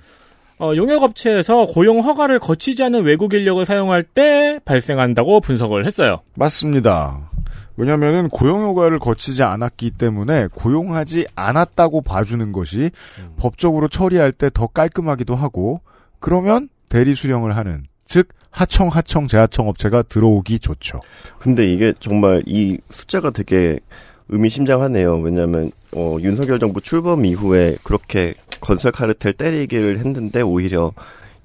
어, 0.59 0.73
용역업체에서 0.75 1.67
고용 1.67 1.99
허가를 1.99 2.39
거치지 2.39 2.83
않은 2.83 3.03
외국 3.03 3.33
인력을 3.33 3.63
사용할 3.65 4.03
때 4.03 4.59
발생한다고 4.65 5.39
분석을 5.41 5.85
했어요. 5.85 6.21
맞습니다. 6.35 7.29
왜냐면은 7.79 8.27
고용효과를 8.29 8.97
거치지 8.97 9.43
않았기 9.43 9.91
때문에 9.91 10.47
고용하지 10.47 11.27
않았다고 11.35 12.01
봐주는 12.01 12.51
것이 12.51 12.89
법적으로 13.37 13.87
처리할 13.87 14.31
때 14.31 14.49
더 14.49 14.65
깔끔하기도 14.65 15.35
하고 15.35 15.81
그러면 16.19 16.69
대리 16.89 17.13
수령을 17.13 17.55
하는 17.55 17.83
즉 18.05 18.29
하청 18.49 18.87
하청 18.87 19.27
재하청 19.27 19.67
업체가 19.67 20.01
들어오기 20.03 20.57
좋죠. 20.59 21.01
근데 21.37 21.71
이게 21.71 21.93
정말 21.99 22.41
이 22.47 22.79
숫자가 22.89 23.29
되게 23.29 23.79
의미심장하네요. 24.29 25.17
왜냐하면 25.19 25.69
어, 25.95 26.17
윤석열 26.19 26.57
정부 26.57 26.81
출범 26.81 27.25
이후에 27.25 27.77
그렇게 27.83 28.33
건설 28.59 28.91
카르텔 28.91 29.33
때리기를 29.33 29.99
했는데 29.99 30.41
오히려 30.41 30.91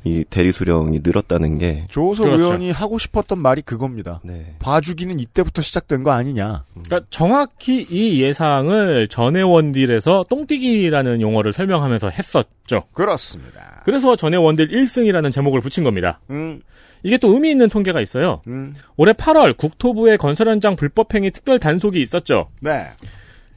이 0.04 0.24
대리 0.28 0.50
수령이 0.50 0.98
늘었다는 1.04 1.58
게 1.58 1.86
조호석 1.88 2.24
그렇죠. 2.24 2.42
의원이 2.42 2.72
하고 2.72 2.98
싶었던 2.98 3.38
말이 3.38 3.62
그겁니다. 3.62 4.20
네. 4.24 4.56
봐주기는 4.58 5.20
이때부터 5.20 5.62
시작된 5.62 6.02
거 6.02 6.10
아니냐. 6.10 6.64
그러니까 6.72 7.06
정확히 7.08 7.86
이 7.88 8.20
예상을 8.20 9.06
전해원딜에서 9.06 10.24
똥띠기라는 10.28 11.20
용어를 11.20 11.52
설명하면서 11.52 12.10
했었죠. 12.10 12.84
그렇습니다. 12.92 13.82
그래서 13.84 14.16
전해원딜 14.16 14.70
1승이라는 14.70 15.30
제목을 15.30 15.60
붙인 15.60 15.84
겁니다. 15.84 16.18
음, 16.30 16.60
이게 17.04 17.16
또 17.16 17.32
의미 17.34 17.50
있는 17.52 17.68
통계가 17.68 18.00
있어요. 18.00 18.42
음, 18.48 18.74
올해 18.96 19.12
8월 19.12 19.56
국토부의 19.56 20.18
건설 20.18 20.48
현장 20.48 20.74
불법 20.74 21.14
행위 21.14 21.30
특별 21.30 21.60
단속이 21.60 22.00
있었죠. 22.00 22.48
네, 22.60 22.90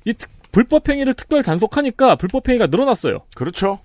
이 0.06 0.14
특- 0.14 0.30
불법행위를 0.56 1.16
특별 1.16 1.44
단속하니까 1.44 2.16
불법행위가 2.16 2.68
늘어났어요. 2.68 3.20
그렇죠. 3.36 3.80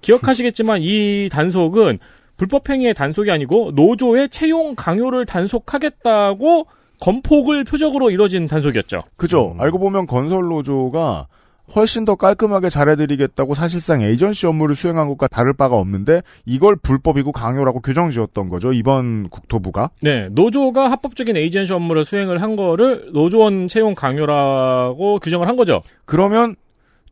기억하시겠지만 0.00 0.80
이 0.82 1.28
단속은 1.30 2.00
불법행위의 2.36 2.94
단속이 2.94 3.30
아니고 3.30 3.70
노조의 3.76 4.28
채용 4.30 4.74
강요를 4.74 5.24
단속하겠다고 5.24 6.66
건폭을 6.98 7.62
표적으로 7.62 8.10
이뤄진 8.10 8.48
단속이었죠. 8.48 9.04
그죠. 9.16 9.54
알고 9.60 9.78
보면 9.78 10.08
건설 10.08 10.48
노조가 10.48 11.28
훨씬 11.74 12.04
더 12.04 12.14
깔끔하게 12.14 12.70
잘해드리겠다고 12.70 13.54
사실상 13.54 14.02
에이전시 14.02 14.46
업무를 14.46 14.74
수행한 14.74 15.08
것과 15.08 15.26
다를 15.26 15.52
바가 15.52 15.76
없는데 15.76 16.22
이걸 16.44 16.76
불법이고 16.76 17.32
강요라고 17.32 17.80
규정 17.80 18.10
지었던 18.10 18.48
거죠. 18.48 18.72
이번 18.72 19.28
국토부가. 19.28 19.90
네, 20.00 20.28
노조가 20.30 20.90
합법적인 20.90 21.36
에이전시 21.36 21.72
업무를 21.72 22.04
수행을 22.04 22.40
한 22.40 22.56
거를 22.56 23.10
노조원 23.12 23.68
채용 23.68 23.94
강요라고 23.94 25.18
규정을 25.18 25.48
한 25.48 25.56
거죠. 25.56 25.82
그러면 26.04 26.54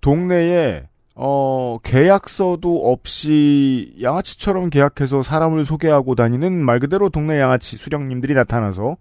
동네에 0.00 0.84
어 1.16 1.78
계약서도 1.82 2.90
없이 2.90 3.94
양아치처럼 4.02 4.70
계약해서 4.70 5.22
사람을 5.22 5.64
소개하고 5.64 6.16
다니는 6.16 6.64
말 6.64 6.80
그대로 6.80 7.08
동네 7.08 7.38
양아치 7.38 7.76
수령님들이 7.76 8.34
나타나서 8.34 8.96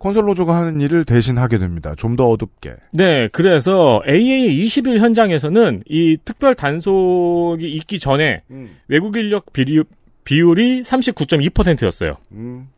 건설 0.00 0.24
노조가 0.24 0.56
하는 0.56 0.80
일을 0.80 1.04
대신 1.04 1.36
하게 1.38 1.58
됩니다. 1.58 1.94
좀 1.96 2.16
더 2.16 2.26
어둡게. 2.28 2.74
네, 2.92 3.28
그래서 3.28 4.02
AA 4.08 4.64
20일 4.64 4.98
현장에서는 4.98 5.82
이 5.88 6.16
특별 6.24 6.54
단속이 6.54 7.68
있기 7.70 7.98
전에 8.00 8.42
외국 8.88 9.16
인력 9.16 9.52
비리, 9.52 9.82
비율이 10.24 10.82
39.2%였어요. 10.82 12.16
음. 12.32 12.68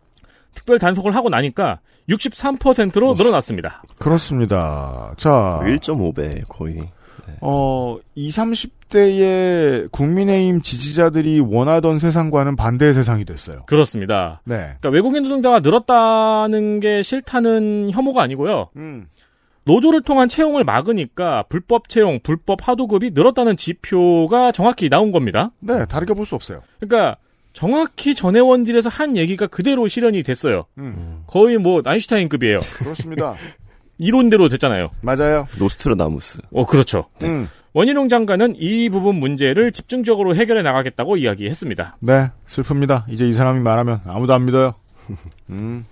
특별 0.55 0.79
단속을 0.79 1.15
하고 1.15 1.29
나니까 1.31 1.79
63%로 2.11 3.15
늘어났습니다. 3.15 3.83
그렇습니다. 3.99 5.15
자, 5.17 5.61
1.5배 5.63 6.43
거의. 6.49 6.89
어, 7.41 7.99
20, 8.15 8.37
30대의 8.93 9.91
국민의힘 9.91 10.61
지지자들이 10.61 11.41
원하던 11.41 11.99
세상과는 11.99 12.57
반대의 12.57 12.95
세상이 12.95 13.25
됐어요. 13.25 13.63
그렇습니다. 13.67 14.41
네. 14.45 14.57
그러니까 14.81 14.89
외국인 14.91 15.23
노동자가 15.23 15.61
늘었다는 15.61 16.81
게 16.81 17.03
싫다는 17.03 17.89
혐오가 17.91 18.23
아니고요. 18.23 18.69
음. 18.77 19.07
노조를 19.65 20.03
통한 20.03 20.29
채용을 20.29 20.65
막으니까 20.65 21.45
불법 21.49 21.89
채용, 21.89 22.19
불법 22.23 22.67
하도급이 22.69 23.13
늘었다는 23.15 23.57
지표가 23.57 24.51
정확히 24.53 24.89
나온 24.89 25.13
겁니다. 25.13 25.53
네, 25.61 25.87
다르게 25.87 26.15
볼 26.15 26.27
수 26.27 26.35
없어요. 26.35 26.63
그러니까 26.81 27.17
정확히 27.53 28.15
전해원들에서 28.15 28.89
한 28.89 29.17
얘기가 29.17 29.47
그대로 29.47 29.87
실현이 29.87 30.23
됐어요. 30.23 30.65
음. 30.79 31.23
거의 31.27 31.59
뭐 31.59 31.83
아인슈타인급이에요. 31.85 32.59
그렇습니다. 32.79 33.35
이론대로 34.03 34.49
됐잖아요. 34.49 34.91
맞아요. 35.01 35.47
노스트라다무스. 35.59 36.41
어, 36.53 36.67
그렇죠. 36.67 37.07
음. 37.23 37.49
원희룡 37.73 38.09
장관은 38.09 38.57
이 38.59 38.91
부분 38.91 39.15
문제를 39.17 39.73
집중적으로 39.73 40.35
해결해 40.35 40.63
나가겠다고 40.63 41.17
이야기했습니다. 41.17 41.97
네, 42.01 42.31
슬픕니다. 42.49 43.05
이제 43.09 43.27
이 43.27 43.33
사람이 43.33 43.61
말하면 43.61 44.01
아무도 44.07 44.35
안 44.35 44.45
믿어요. 44.45 44.75
음. 45.51 45.87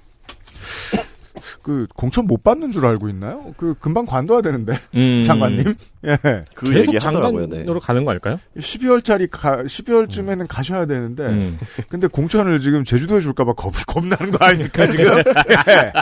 그 1.63 1.87
공천 1.95 2.27
못 2.27 2.43
받는 2.43 2.71
줄 2.73 2.87
알고 2.87 3.09
있나요? 3.09 3.53
그 3.57 3.75
금방 3.75 4.07
관둬야 4.07 4.41
되는데 4.43 4.75
음. 4.95 5.23
장관님. 5.25 5.75
예. 6.07 6.19
그 6.55 6.71
계속. 6.71 6.93
네. 6.93 6.99
장관으로 6.99 7.81
가는 7.81 8.05
거 8.05 8.11
아닐까요? 8.11 8.39
12월짜리 8.57 9.29
가, 9.31 9.63
12월쯤에는 9.63 10.47
가셔야 10.49 10.87
되는데 10.87 11.27
음. 11.27 11.59
근데 11.89 12.07
공천을 12.07 12.61
지금 12.61 12.85
제주도에 12.85 13.21
줄까봐 13.21 13.53
겁, 13.55 13.75
겁나는 13.87 14.33
거 14.33 14.45
아닙니까, 14.45 14.87
지금? 14.87 15.19
예. 15.69 15.93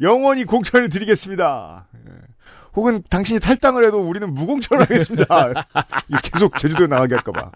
영원히 0.00 0.44
공천을 0.44 0.88
드리겠습니다. 0.88 1.86
예. 2.06 2.12
혹은 2.74 3.02
당신이 3.10 3.40
탈당을 3.40 3.84
해도 3.84 4.00
우리는 4.00 4.32
무공천을 4.32 4.84
하겠습니다. 4.84 5.26
계속 6.22 6.56
제주도에 6.58 6.86
나가게 6.86 7.16
할까봐. 7.16 7.50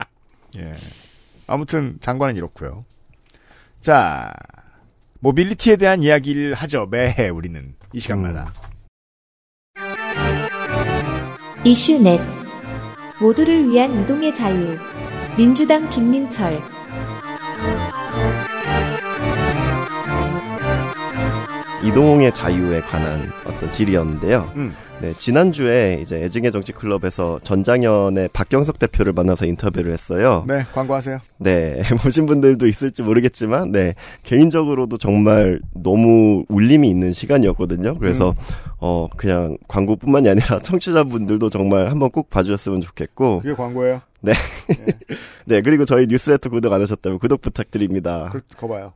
예. 0.59 0.74
아무튼 1.47 1.99
장관은 2.01 2.37
이렇고요. 2.37 2.85
자, 3.80 4.32
mobility에 5.24 5.76
대한 5.76 6.02
이야기를 6.02 6.52
하죠. 6.52 6.86
매해 6.90 7.30
우리는 7.30 7.74
이 7.94 7.98
시간마다. 7.98 8.52
이슈넷 11.64 12.20
모두를 13.18 13.70
위한 13.70 14.02
이동의 14.02 14.34
자유 14.34 14.76
민주당 15.38 15.88
김민철 15.88 16.60
이동의 21.82 22.34
자유에 22.34 22.80
관한 22.82 23.30
어떤 23.46 23.72
질의였는데요. 23.72 24.52
음. 24.56 24.76
네, 25.01 25.12
지난주에 25.18 25.99
이제 26.01 26.22
애증의 26.22 26.53
정치 26.53 26.72
클럽에서 26.72 27.38
전장현의 27.40 28.30
박경석 28.32 28.78
대표를 28.78 29.12
만나서 29.12 29.45
인터뷰를 29.45 29.92
했어요. 29.92 30.45
네, 30.47 30.62
광고하세요. 30.72 31.18
네, 31.38 31.82
보신 32.03 32.26
분들도 32.26 32.66
있을지 32.66 33.03
모르겠지만, 33.03 33.72
네, 33.72 33.95
개인적으로도 34.22 34.97
정말 34.97 35.61
너무 35.74 36.45
울림이 36.49 36.88
있는 36.88 37.12
시간이었거든요. 37.12 37.99
그래서, 37.99 38.30
음. 38.30 38.34
어, 38.78 39.09
그냥 39.16 39.59
광고뿐만이 39.68 40.28
아니라 40.28 40.61
청취자분들도 40.64 41.51
정말 41.51 41.90
한번 41.90 42.11
꼭 42.11 42.30
봐주셨으면 42.30 42.80
좋겠고, 42.80 43.40
그게 43.40 43.55
광고예요. 43.55 44.01
네, 45.45 45.61
그리고 45.61 45.84
저희 45.84 46.07
뉴스레터 46.07 46.49
구독 46.49 46.72
안 46.72 46.80
하셨다면 46.80 47.18
구독 47.18 47.42
부탁드립니다. 47.42 48.30
그, 48.32 48.40
거 48.57 48.68
봐요. 48.68 48.95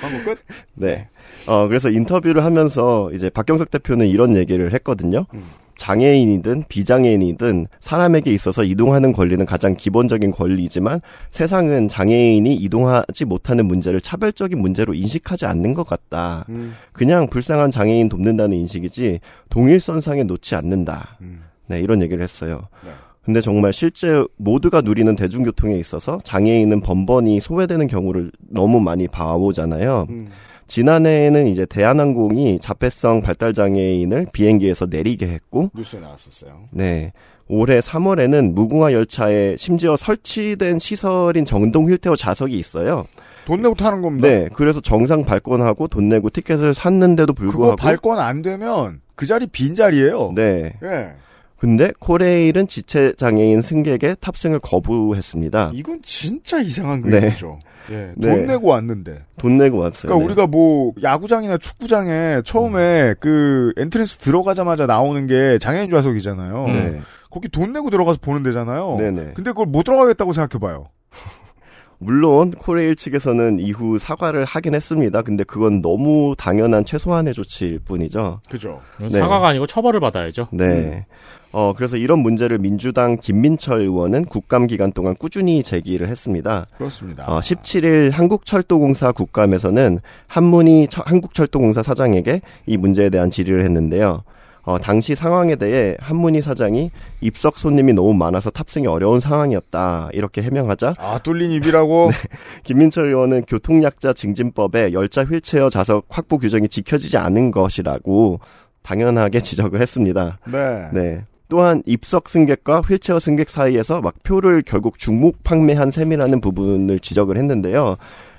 광고 0.00 0.24
끝? 0.24 0.38
네. 0.74 1.08
어, 1.46 1.68
그래서 1.68 1.90
인터뷰를 1.90 2.44
하면서 2.44 3.10
이제 3.12 3.30
박경석 3.30 3.70
대표는 3.70 4.06
이런 4.06 4.36
얘기를 4.36 4.72
했거든요. 4.72 5.26
음. 5.34 5.42
장애인이든 5.76 6.64
비장애인이든 6.68 7.66
사람에게 7.80 8.32
있어서 8.32 8.64
이동하는 8.64 9.12
권리는 9.12 9.44
가장 9.44 9.74
기본적인 9.74 10.30
권리이지만 10.30 11.00
세상은 11.30 11.88
장애인이 11.88 12.54
이동하지 12.54 13.26
못하는 13.26 13.66
문제를 13.66 14.00
차별적인 14.00 14.58
문제로 14.58 14.94
인식하지 14.94 15.46
않는 15.46 15.74
것 15.74 15.86
같다. 15.86 16.46
음. 16.48 16.74
그냥 16.92 17.28
불쌍한 17.28 17.70
장애인 17.70 18.08
돕는다는 18.08 18.56
인식이지 18.56 19.20
동일선상에 19.50 20.24
놓지 20.24 20.54
않는다. 20.54 21.18
음. 21.20 21.42
네, 21.66 21.80
이런 21.80 22.00
얘기를 22.00 22.22
했어요. 22.22 22.62
네. 22.84 22.90
근데 23.24 23.40
정말 23.40 23.72
실제 23.72 24.24
모두가 24.36 24.82
누리는 24.82 25.14
대중교통에 25.16 25.76
있어서 25.78 26.20
장애인은 26.22 26.80
번번이 26.80 27.40
소외되는 27.40 27.88
경우를 27.88 28.30
너무 28.38 28.80
많이 28.80 29.08
봐오잖아요. 29.08 30.06
음. 30.08 30.28
지난해에는 30.66 31.46
이제 31.46 31.66
대한항공이 31.66 32.58
자폐성 32.60 33.22
발달 33.22 33.52
장애인을 33.52 34.26
비행기에서 34.32 34.86
내리게 34.86 35.28
했고, 35.28 35.70
뉴스에 35.74 36.00
나왔었어요. 36.00 36.68
네. 36.70 37.12
올해 37.48 37.78
3월에는 37.78 38.52
무궁화 38.52 38.92
열차에 38.92 39.56
심지어 39.56 39.96
설치된 39.96 40.78
시설인 40.78 41.44
정동 41.44 41.88
휠체어 41.88 42.16
좌석이 42.16 42.58
있어요. 42.58 43.06
돈 43.44 43.62
내고 43.62 43.74
타는 43.74 44.02
겁니다. 44.02 44.28
네. 44.28 44.48
그래서 44.54 44.80
정상 44.80 45.24
발권하고 45.24 45.86
돈 45.86 46.08
내고 46.08 46.28
티켓을 46.28 46.74
샀는데도 46.74 47.32
그거 47.32 47.52
불구하고 47.52 47.76
발권 47.76 48.18
안 48.18 48.42
되면 48.42 49.00
그 49.14 49.24
자리 49.26 49.46
빈 49.46 49.76
자리예요. 49.76 50.32
네. 50.34 50.74
예. 50.82 51.14
근데 51.58 51.92
코레일은 51.98 52.66
지체 52.66 53.14
장애인 53.16 53.62
승객의 53.62 54.16
탑승을 54.20 54.58
거부했습니다. 54.58 55.70
이건 55.74 56.00
진짜 56.02 56.58
이상한 56.58 57.02
네. 57.02 57.10
그림이죠. 57.10 57.58
예. 57.90 58.12
네. 58.16 58.28
돈 58.28 58.46
내고 58.46 58.68
왔는데. 58.68 59.24
돈 59.38 59.58
내고 59.58 59.78
왔어요. 59.78 60.08
그러니까 60.08 60.18
네. 60.18 60.24
우리가 60.24 60.46
뭐 60.46 60.92
야구장이나 61.02 61.58
축구장에 61.58 62.42
처음에 62.44 63.14
그 63.20 63.72
entrance 63.76 64.18
들어가자마자 64.18 64.86
나오는 64.86 65.26
게 65.26 65.58
장애인 65.58 65.90
좌석이잖아요. 65.90 66.66
네. 66.68 67.00
거기 67.30 67.48
돈 67.48 67.72
내고 67.72 67.90
들어가서 67.90 68.18
보는 68.20 68.42
데잖아요. 68.42 68.96
네네. 68.98 69.32
근데 69.34 69.50
그걸 69.50 69.66
못 69.66 69.84
들어가겠다고 69.84 70.32
생각해봐요. 70.32 70.88
물론 71.98 72.50
코레일 72.50 72.94
측에서는 72.94 73.58
이후 73.58 73.98
사과를 73.98 74.44
하긴 74.44 74.74
했습니다. 74.74 75.22
근데 75.22 75.44
그건 75.44 75.80
너무 75.80 76.34
당연한 76.36 76.84
최소한의 76.84 77.34
조치일 77.34 77.78
뿐이죠. 77.80 78.40
그죠. 78.50 78.80
네. 79.00 79.08
사과가 79.08 79.48
아니고 79.48 79.66
처벌을 79.66 80.00
받아야죠. 80.00 80.48
네. 80.52 81.06
어, 81.52 81.72
그래서 81.74 81.96
이런 81.96 82.18
문제를 82.18 82.58
민주당 82.58 83.16
김민철 83.16 83.80
의원은 83.80 84.26
국감 84.26 84.66
기간 84.66 84.92
동안 84.92 85.14
꾸준히 85.14 85.62
제기를 85.62 86.08
했습니다. 86.08 86.66
그렇습니다. 86.76 87.24
어, 87.26 87.40
17일 87.40 88.10
한국철도공사 88.12 89.12
국감에서는 89.12 90.00
한문희 90.26 90.88
처- 90.88 91.02
한국철도공사 91.06 91.82
사장에게 91.82 92.42
이 92.66 92.76
문제에 92.76 93.08
대한 93.08 93.30
질의를 93.30 93.64
했는데요. 93.64 94.22
어, 94.64 94.78
당시 94.78 95.14
상황에 95.14 95.54
대해 95.54 95.96
한문희 96.00 96.42
사장이 96.42 96.90
입석 97.20 97.56
손님이 97.56 97.92
너무 97.92 98.12
많아서 98.14 98.50
탑승이 98.50 98.86
어려운 98.88 99.20
상황이었다. 99.20 100.10
이렇게 100.12 100.42
해명하자 100.42 100.94
아, 100.98 101.18
뚫린 101.22 101.52
입이라고? 101.52 102.10
김민철 102.64 103.06
의원은 103.06 103.42
교통약자 103.46 104.12
증진법에 104.12 104.92
열차 104.92 105.22
휠체어 105.24 105.70
좌석 105.70 106.06
확보 106.08 106.38
규정이 106.38 106.68
지켜지지 106.68 107.16
않은 107.16 107.52
것이라고 107.52 108.40
당연하게 108.82 109.38
지적을 109.40 109.80
했습니다. 109.80 110.38
네. 110.50 110.88
네. 110.92 111.24
또한 111.48 111.82
입석 111.86 112.28
승객과 112.28 112.80
휠체어 112.80 113.18
승객 113.18 113.50
사이에서 113.50 114.00
막 114.00 114.14
표를 114.22 114.62
결국 114.62 114.98
중복 114.98 115.44
판매한 115.44 115.90
셈이라는 115.90 116.40
부분을 116.40 116.98
지적을 116.98 117.36
했는데요. 117.36 117.96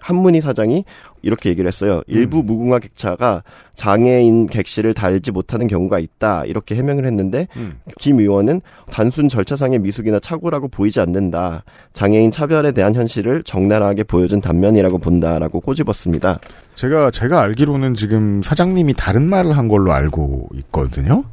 한문희 0.07 0.39
사장이 0.39 0.85
이렇게 1.21 1.49
얘기를 1.49 1.67
했어요. 1.67 2.01
일부 2.07 2.41
무궁화 2.43 2.79
객차가 2.79 3.43
장애인 3.73 4.47
객실을 4.47 4.93
달지 4.93 5.31
못하는 5.31 5.67
경우가 5.67 5.99
있다. 5.99 6.45
이렇게 6.45 6.75
해명을 6.75 7.05
했는데 7.05 7.47
음. 7.57 7.79
김 7.99 8.19
의원은 8.19 8.61
단순 8.89 9.27
절차상의 9.27 9.79
미숙이나 9.79 10.19
착오라고 10.19 10.69
보이지 10.69 11.01
않는다. 11.01 11.65
장애인 11.91 12.31
차별에 12.31 12.71
대한 12.71 12.95
현실을 12.95 13.43
적나라하게 13.43 14.03
보여준 14.03 14.39
단면이라고 14.39 14.99
본다라고 14.99 15.59
꼬집었습니다. 15.59 16.39
제가, 16.75 17.11
제가 17.11 17.41
알기로는 17.41 17.95
지금 17.95 18.41
사장님이 18.43 18.93
다른 18.93 19.27
말을 19.27 19.57
한 19.57 19.67
걸로 19.67 19.91
알고 19.91 20.49
있거든요. 20.53 21.23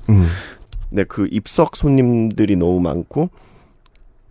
네, 0.90 1.04
그 1.04 1.28
입석 1.30 1.76
손님들이 1.76 2.56
너무 2.56 2.80
많고 2.80 3.30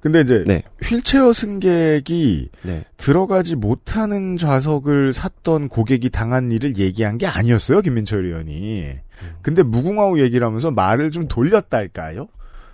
근데 0.03 0.19
이제 0.19 0.43
네. 0.45 0.63
휠체어 0.83 1.31
승객이 1.31 2.49
네. 2.63 2.83
들어가지 2.97 3.55
못하는 3.55 4.35
좌석을 4.35 5.13
샀던 5.13 5.69
고객이 5.69 6.09
당한 6.09 6.51
일을 6.51 6.77
얘기한 6.77 7.17
게 7.17 7.25
아니었어요, 7.25 7.79
김민철 7.79 8.25
의원이. 8.25 8.95
근데 9.41 9.63
무궁화호 9.63 10.19
얘기를 10.19 10.45
하면서 10.45 10.71
말을 10.71 11.11
좀 11.11 11.29
돌렸달까요? 11.29 12.27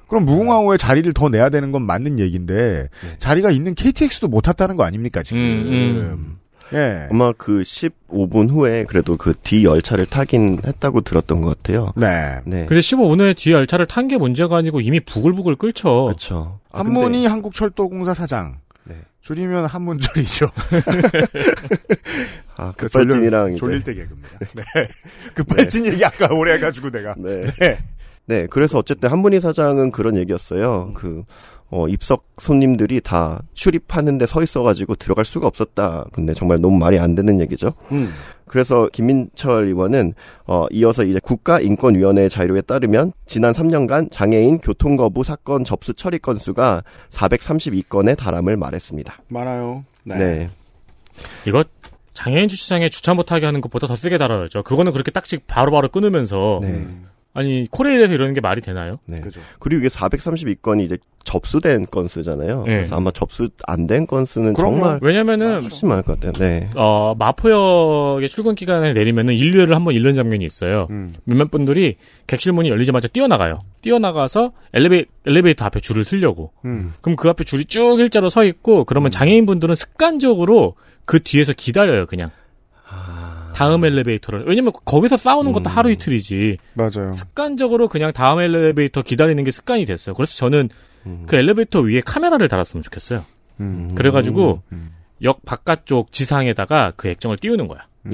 그럼 0.08 0.26
무궁화호에 0.26 0.78
자리를 0.78 1.14
더 1.14 1.30
내야 1.30 1.50
되는 1.50 1.72
건 1.72 1.84
맞는 1.84 2.18
얘기인데 2.18 2.88
자리가 3.20 3.52
있는 3.52 3.76
KTX도 3.76 4.28
못 4.28 4.42
탔다는 4.42 4.76
거 4.76 4.84
아닙니까 4.84 5.22
지금? 5.22 5.40
음, 5.40 6.39
예. 6.74 7.08
아마 7.10 7.32
그 7.38 7.62
15분 7.62 8.50
후에 8.50 8.84
그래도 8.86 9.18
그 9.18 9.34
뒤 9.44 9.66
열차를 9.66 10.06
타긴 10.06 10.60
했다고 10.66 11.02
들었던 11.02 11.42
것 11.42 11.58
같아요. 11.58 11.92
네. 11.96 12.40
네. 12.46 12.66
근데 12.66 12.80
15분 12.80 13.20
후에 13.20 13.34
뒤에 13.34 13.54
열차를 13.54 13.86
탄 13.88 14.08
게 14.08 14.18
문제가 14.18 14.58
아니고 14.58 14.82
이미 14.82 15.00
부글부글 15.00 15.56
끓죠. 15.56 16.06
그렇죠. 16.06 16.60
아, 16.72 16.80
한문희 16.80 17.26
한국철도공사 17.26 18.14
사장. 18.14 18.60
네. 18.86 18.96
줄이면 19.22 19.66
한문철이죠. 19.68 20.50
아, 22.58 22.74
그 22.76 22.88
급발진이랑 22.88 23.56
졸릴, 23.56 23.56
이제 23.56 23.60
졸릴 23.60 23.84
때 23.84 23.94
개그입니다. 23.94 24.30
네. 24.56 24.64
급발진 25.34 25.86
얘기 25.86 26.04
아까 26.04 26.28
오래 26.34 26.54
해가지고 26.54 26.90
내가. 26.90 27.14
네. 27.18 27.46
네. 27.60 27.78
네, 28.26 28.48
그래서 28.48 28.78
어쨌든 28.78 29.10
한문희 29.10 29.40
사장은 29.40 29.92
그런 29.92 30.16
얘기였어요. 30.18 30.92
그, 30.94 31.24
어, 31.72 31.88
입석 31.88 32.26
손님들이 32.40 33.00
다 33.02 33.42
출입하는데 33.54 34.26
서 34.26 34.42
있어가지고 34.42 34.96
들어갈 34.96 35.26
수가 35.26 35.48
없었다. 35.48 36.06
근데 36.12 36.34
정말 36.34 36.60
너무 36.60 36.78
말이 36.78 37.00
안 37.00 37.16
되는 37.16 37.40
얘기죠. 37.42 37.74
음. 37.92 38.12
그래서 38.48 38.90
김민철 38.92 39.66
의원은, 39.68 40.16
어, 40.48 40.66
이어서 40.72 41.04
이제 41.04 41.20
국가인권위원회 41.22 42.28
자료에 42.30 42.62
따르면 42.62 43.14
지난 43.28 43.52
3년간 43.52 44.12
장애인 44.12 44.58
교통거부 44.58 45.24
사건 45.24 45.64
접수 45.64 45.94
처리 45.94 46.18
건수가 46.18 46.84
432건에 47.12 48.18
달함을 48.18 48.58
말했습니다. 48.58 49.22
많아요. 49.30 49.86
네. 50.04 50.18
네. 50.18 50.50
이거 51.46 51.64
장애인 52.14 52.48
주차장에 52.48 52.90
주차 52.90 53.14
못하게 53.14 53.46
하는 53.46 53.62
것보다 53.62 53.86
더 53.86 53.96
세게 53.96 54.18
달아야죠. 54.18 54.64
그거는 54.64 54.92
그렇게 54.92 55.12
딱지 55.12 55.38
바로바로 55.38 55.90
끊으면서 55.90 56.60
네. 56.62 56.88
아니 57.40 57.66
코레일에서 57.72 58.14
이러는 58.14 58.34
게 58.34 58.42
말이 58.42 58.60
되나요? 58.60 59.00
네. 59.06 59.16
그죠. 59.22 59.40
그리고 59.60 59.80
이게 59.80 59.88
432건이 59.88 60.84
이제 60.84 60.98
접수된 61.24 61.86
건수잖아요. 61.86 62.64
네. 62.66 62.74
그래서 62.76 62.96
아마 62.98 63.12
접수 63.12 63.48
안 63.66 63.88
된 63.88 64.06
건수는. 64.06 64.56
정말 64.56 65.00
왜냐면은 65.02 65.62
훨씬 65.64 65.88
많을 65.88 66.04
것 66.04 66.20
같아요. 66.20 66.34
네. 66.34 66.70
어 66.76 67.16
마포역의 67.18 68.28
출근 68.30 68.56
기간에 68.56 68.94
내리면은 68.94 69.34
인류애를 69.36 69.74
한번 69.76 69.94
잃는 69.94 70.14
장면이 70.16 70.44
있어요. 70.44 70.88
음. 70.90 71.14
몇몇 71.24 71.50
분들이 71.50 71.96
객실 72.28 72.52
문이 72.52 72.70
열리자마자 72.70 73.08
뛰어나가요. 73.08 73.60
뛰어나가서 73.82 74.52
엘리베이, 74.74 75.06
엘리베이터 75.26 75.66
앞에 75.66 75.80
줄을 75.80 76.04
서려고. 76.04 76.52
음. 76.66 76.94
그럼 77.02 77.16
그 77.16 77.30
앞에 77.30 77.44
줄이 77.46 77.64
쭉 77.66 78.00
일자로 78.00 78.30
서 78.30 78.44
있고 78.44 78.84
그러면 78.84 79.12
장애인 79.12 79.46
분들은 79.46 79.76
습관적으로 79.76 80.76
그 81.06 81.24
뒤에서 81.24 81.54
기다려요 81.54 82.06
그냥. 82.06 82.32
다음 83.60 83.84
엘리베이터를 83.84 84.46
왜냐면 84.48 84.72
거기서 84.86 85.18
싸우는 85.18 85.52
것도 85.52 85.70
음. 85.70 85.76
하루 85.76 85.92
이틀이지 85.92 86.60
맞아요. 86.76 87.12
습관적으로 87.12 87.90
그냥 87.90 88.14
다음 88.14 88.40
엘리베이터 88.40 89.02
기다리는 89.02 89.44
게 89.44 89.52
습관이 89.52 89.86
됐어요. 89.86 90.16
그래서 90.16 90.34
저는 90.38 90.70
음. 91.06 91.26
그 91.28 91.36
엘리베이터 91.36 91.82
위에 91.82 92.00
카메라를 92.00 92.48
달았으면 92.48 92.84
좋겠어요. 92.84 93.26
음. 93.60 93.94
그래가지고 93.96 94.62
음. 94.72 94.92
역 95.24 95.44
바깥쪽 95.44 96.14
지상에다가 96.14 96.94
그 96.96 97.10
액정을 97.10 97.36
띄우는 97.36 97.68
거야. 97.68 97.86
음. 98.06 98.14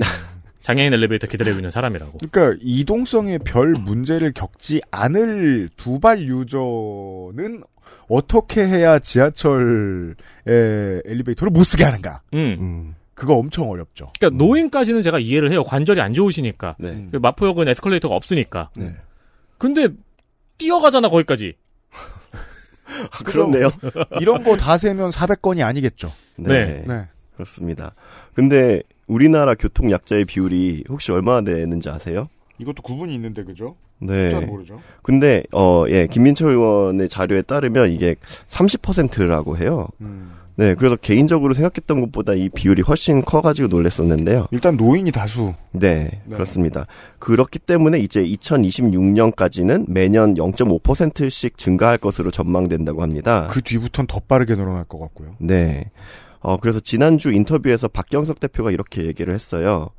장애인 0.62 0.92
엘리베이터 0.92 1.28
기다리고 1.28 1.60
있는 1.60 1.70
사람이라고. 1.70 2.18
그러니까 2.28 2.58
이동성에 2.64 3.38
별 3.38 3.74
문제를 3.74 4.32
겪지 4.34 4.82
않을 4.90 5.70
두발 5.78 6.22
유저는 6.24 7.62
어떻게 8.10 8.66
해야 8.68 8.98
지하철의 8.98 10.16
엘리베이터를 11.06 11.52
못 11.52 11.66
쓰게 11.66 11.84
하는가? 11.84 12.22
음. 12.34 12.96
음. 13.16 13.18
그거 13.18 13.36
엄청 13.36 13.70
어렵죠. 13.70 14.12
그러니까 14.20 14.44
노인까지는 14.44 15.02
제가 15.02 15.20
이해를 15.20 15.52
해요. 15.52 15.64
관절이 15.64 16.02
안 16.02 16.14
좋으시니까. 16.14 16.76
네. 16.80 16.90
음. 16.90 17.10
그 17.12 17.18
마포역은 17.18 17.68
에스컬레이터가 17.70 18.16
없으니까. 18.16 18.70
네. 18.76 18.94
근데 19.58 19.88
뛰어가잖아 20.58 21.08
거기까지. 21.10 21.54
아, 23.12 23.24
그렇네요. 23.24 23.72
이런 24.22 24.44
거 24.44 24.56
다 24.58 24.78
세면 24.78 25.10
400건이 25.10 25.66
아니겠죠. 25.66 26.12
네. 26.38 26.84
네. 26.88 27.08
그렇습니다. 27.34 27.94
근데 28.34 28.82
우리나라 29.08 29.54
교통 29.56 29.92
약자의 29.92 30.26
비율이 30.26 30.84
혹시 30.90 31.12
얼마나 31.12 31.42
되는지 31.42 31.90
아세요? 31.90 32.30
이것도 32.60 32.82
구분이 32.84 33.14
있는데 33.16 33.44
그죠? 33.44 33.76
네. 34.00 34.24
숫자는 34.24 34.48
모르죠. 34.48 34.82
근데 35.04 35.44
어, 35.54 35.86
예, 35.90 36.08
김민철 36.08 36.52
의원의 36.52 37.10
자료에 37.10 37.42
따르면 37.42 37.92
이게 37.92 38.16
30%라고 38.48 39.58
해요. 39.58 39.88
음. 40.02 40.32
네, 40.58 40.74
그래서 40.76 40.96
개인적으로 40.96 41.54
생각했던 41.54 42.00
것보다 42.02 42.34
이 42.34 42.50
비율이 42.50 42.82
훨씬 42.82 43.22
커가지고 43.22 43.68
놀랐었는데요. 43.68 44.48
일단 44.52 44.78
노인이 44.78 45.12
다수. 45.12 45.54
네, 45.72 46.22
네. 46.26 46.34
그렇습니다. 46.34 46.88
그렇기 47.20 47.60
때문에 47.60 48.00
이제 48.00 48.24
2026년까지는 48.24 49.86
매년 49.88 50.36
0.5%씩 50.36 51.58
증가할 51.58 51.98
것으로 51.98 52.32
전망된다고 52.32 53.02
합니다. 53.02 53.48
그 53.52 53.62
뒤부터는 53.62 54.08
더 54.08 54.20
빠르게 54.20 54.56
늘어날 54.56 54.86
것 54.86 54.98
같고요. 55.00 55.36
네. 55.40 55.92
어, 56.40 56.58
그래서 56.58 56.80
지난주 56.80 57.32
인터뷰에서 57.32 57.88
박경석 57.88 58.40
대표가 58.40 58.72
이렇게 58.72 59.06
얘기를 59.06 59.34
했어요. 59.34 59.90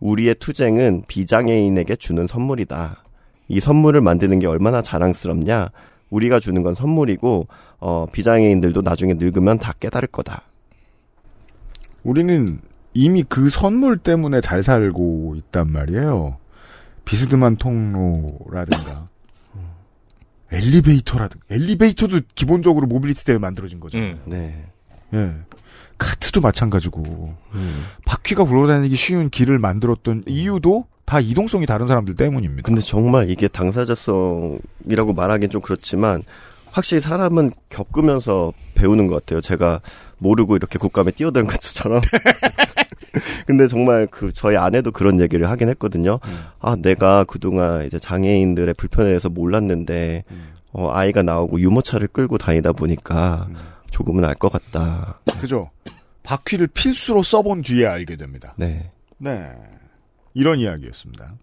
우리의 0.00 0.36
투쟁은 0.40 1.04
비장애인에게 1.06 1.96
주는 1.96 2.26
선물이다. 2.26 3.04
이 3.48 3.60
선물을 3.60 4.00
만드는 4.00 4.38
게 4.38 4.46
얼마나 4.46 4.80
자랑스럽냐? 4.80 5.70
우리가 6.10 6.40
주는 6.40 6.62
건 6.62 6.74
선물이고, 6.74 7.46
어, 7.78 8.06
비장애인들도 8.12 8.82
나중에 8.82 9.14
늙으면 9.14 9.58
다 9.58 9.74
깨달을 9.78 10.08
거다. 10.08 10.42
우리는 12.02 12.60
이미 12.94 13.22
그 13.22 13.50
선물 13.50 13.98
때문에 13.98 14.40
잘 14.40 14.62
살고 14.62 15.34
있단 15.36 15.70
말이에요. 15.70 16.38
비스듬한 17.04 17.56
통로라든가 17.56 19.06
엘리베이터라든가 20.52 21.44
엘리베이터도 21.50 22.20
기본적으로 22.34 22.86
모빌리티 22.86 23.24
때문에 23.24 23.40
만들어진 23.40 23.80
거죠. 23.80 23.98
음. 23.98 24.20
네. 24.26 24.66
예. 25.14 25.34
카트도 25.98 26.40
마찬가지고 26.40 27.34
음. 27.54 27.84
바퀴가 28.06 28.44
굴러다니기 28.44 28.96
쉬운 28.96 29.28
길을 29.28 29.58
만들었던 29.58 30.24
이유도 30.26 30.86
다 31.10 31.18
이동성이 31.18 31.66
다른 31.66 31.88
사람들 31.88 32.14
때문입니다. 32.14 32.62
근데 32.64 32.80
정말 32.80 33.30
이게 33.30 33.48
당사자성이라고 33.48 35.12
말하기엔 35.12 35.50
좀 35.50 35.60
그렇지만, 35.60 36.22
확실히 36.70 37.00
사람은 37.00 37.50
겪으면서 37.68 38.52
배우는 38.76 39.08
것 39.08 39.16
같아요. 39.16 39.40
제가 39.40 39.80
모르고 40.18 40.54
이렇게 40.54 40.78
국감에 40.78 41.10
뛰어드는 41.10 41.48
것처럼. 41.50 42.00
근데 43.44 43.66
정말 43.66 44.06
그 44.08 44.30
저희 44.32 44.56
아내도 44.56 44.92
그런 44.92 45.20
얘기를 45.20 45.50
하긴 45.50 45.68
했거든요. 45.70 46.20
음. 46.24 46.44
아, 46.60 46.76
내가 46.76 47.24
그동안 47.24 47.84
이제 47.86 47.98
장애인들의 47.98 48.74
불편에 48.74 49.08
대해서 49.08 49.28
몰랐는데, 49.28 50.22
음. 50.30 50.52
어, 50.72 50.92
아이가 50.92 51.24
나오고 51.24 51.58
유모차를 51.58 52.06
끌고 52.06 52.38
다니다 52.38 52.70
보니까 52.70 53.48
음. 53.50 53.56
조금은 53.90 54.24
알 54.24 54.36
것 54.36 54.52
같다. 54.52 55.18
그죠? 55.40 55.70
바퀴를 56.22 56.68
필수로 56.68 57.24
써본 57.24 57.62
뒤에 57.62 57.86
알게 57.86 58.14
됩니다. 58.14 58.54
네. 58.56 58.90
네. 59.18 59.48
이런 60.34 60.58
이야기였습니다. 60.58 61.34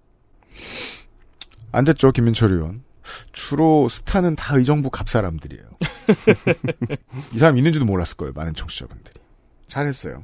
안 1.72 1.84
됐죠, 1.86 2.12
김민철 2.12 2.52
의원. 2.54 2.84
주로 3.32 3.88
스타는 3.90 4.36
다 4.36 4.56
의정부 4.56 4.90
갑 4.90 5.08
사람들이에요. 5.10 5.64
이 7.34 7.38
사람 7.38 7.58
있는지도 7.58 7.86
몰랐을 7.86 8.16
거예요, 8.18 8.34
많은 8.34 8.54
청취자분들이. 8.54 9.16
잘했어요. 9.68 10.24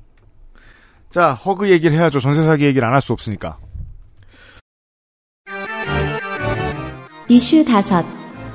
자, 1.09 1.34
허그 1.34 1.70
얘기를 1.70 1.95
해야죠. 1.95 2.20
전세 2.20 2.43
사기 2.43 2.66
얘기를 2.66 2.86
안 2.88 2.93
할 2.93 3.01
수 3.01 3.14
없으니까. 3.14 3.59
이슈 7.30 7.64
다섯 7.66 8.05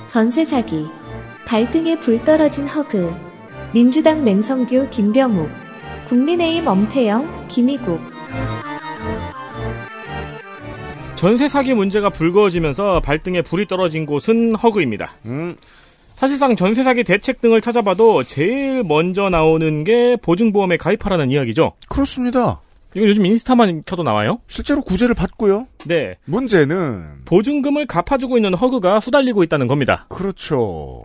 전세 0.08 0.44
사기 0.44 0.86
발등에 1.46 2.00
불 2.00 2.22
떨어진 2.24 2.66
허그 2.68 3.14
민주당 3.72 4.24
맹성규 4.24 4.88
김병욱 4.90 5.48
국민의힘 6.08 6.66
엄태영 6.66 7.48
김희국 7.48 8.00
전세 11.18 11.48
사기 11.48 11.74
문제가 11.74 12.10
불거지면서 12.10 13.00
발등에 13.00 13.42
불이 13.42 13.66
떨어진 13.66 14.06
곳은 14.06 14.54
허그입니다. 14.54 15.14
음, 15.26 15.56
사실상 16.14 16.54
전세 16.54 16.84
사기 16.84 17.02
대책 17.02 17.40
등을 17.40 17.60
찾아봐도 17.60 18.22
제일 18.22 18.84
먼저 18.84 19.28
나오는 19.28 19.82
게 19.82 20.16
보증보험에 20.22 20.76
가입하라는 20.76 21.32
이야기죠. 21.32 21.72
그렇습니다. 21.88 22.60
이거 22.94 23.04
요즘 23.04 23.26
인스타만 23.26 23.82
켜도 23.84 24.04
나와요? 24.04 24.38
실제로 24.46 24.80
구제를 24.80 25.16
받고요. 25.16 25.66
네. 25.86 26.14
문제는 26.24 27.24
보증금을 27.24 27.86
갚아주고 27.86 28.38
있는 28.38 28.54
허그가 28.54 29.00
수달리고 29.00 29.42
있다는 29.42 29.66
겁니다. 29.66 30.06
그렇죠. 30.08 31.02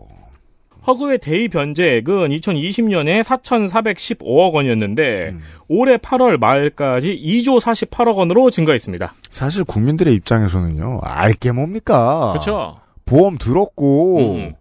허그의 0.86 1.20
대위 1.20 1.48
변제액은 1.48 2.30
2020년에 2.30 3.24
4,415억 3.24 4.54
원이었는데 4.54 5.30
음. 5.30 5.42
올해 5.68 5.98
8월 5.98 6.38
말까지 6.38 7.20
2조 7.24 7.60
48억 7.62 8.18
원으로 8.18 8.50
증가했습니다. 8.50 9.14
사실 9.30 9.64
국민들의 9.64 10.14
입장에서는요. 10.14 11.00
알게 11.02 11.52
뭡니까? 11.52 12.32
그렇죠? 12.32 12.80
보험 13.06 13.38
들었고 13.38 14.36
음. 14.36 14.54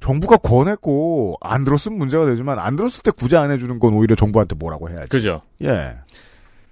정부가 0.00 0.36
권했고 0.36 1.36
안 1.40 1.64
들었으면 1.64 1.98
문제가 1.98 2.26
되지만 2.26 2.58
안 2.58 2.76
들었을 2.76 3.02
때 3.02 3.10
구제 3.10 3.36
안 3.36 3.50
해주는 3.50 3.78
건 3.80 3.94
오히려 3.94 4.14
정부한테 4.14 4.54
뭐라고 4.54 4.88
해야지. 4.88 5.08
그죠? 5.08 5.42
예. 5.62 5.96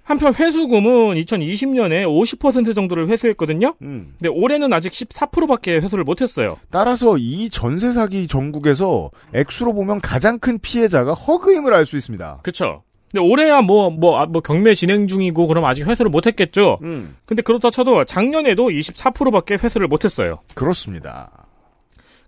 한편 0.05 0.33
회수금은 0.35 1.15
2020년에 1.15 2.05
50% 2.05 2.75
정도를 2.75 3.09
회수했거든요. 3.09 3.73
음. 3.81 4.13
근데 4.19 4.29
올해는 4.29 4.71
아직 4.71 4.93
14%밖에 4.93 5.77
회수를 5.77 6.03
못했어요. 6.03 6.57
따라서 6.69 7.17
이 7.17 7.49
전세 7.49 7.91
사기 7.91 8.27
전국에서 8.27 9.09
액수로 9.33 9.73
보면 9.73 9.99
가장 10.01 10.37
큰 10.39 10.59
피해자가 10.59 11.13
허그임을 11.13 11.73
알 11.73 11.85
수 11.87 11.97
있습니다. 11.97 12.39
그쵸? 12.43 12.83
근데 13.11 13.25
올해야 13.25 13.61
뭐, 13.61 13.89
뭐, 13.89 14.19
아, 14.19 14.25
뭐 14.25 14.41
경매 14.41 14.73
진행 14.75 15.07
중이고 15.07 15.47
그럼 15.47 15.65
아직 15.65 15.87
회수를 15.87 16.09
못했겠죠. 16.11 16.79
음. 16.83 17.15
근데 17.25 17.41
그렇다 17.41 17.69
쳐도 17.71 18.05
작년에도 18.05 18.69
24%밖에 18.69 19.55
회수를 19.55 19.87
못했어요. 19.87 20.39
그렇습니다. 20.53 21.47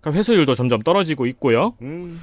그러니까 0.00 0.18
회수율도 0.18 0.54
점점 0.54 0.82
떨어지고 0.82 1.26
있고요. 1.26 1.74
음. 1.82 2.20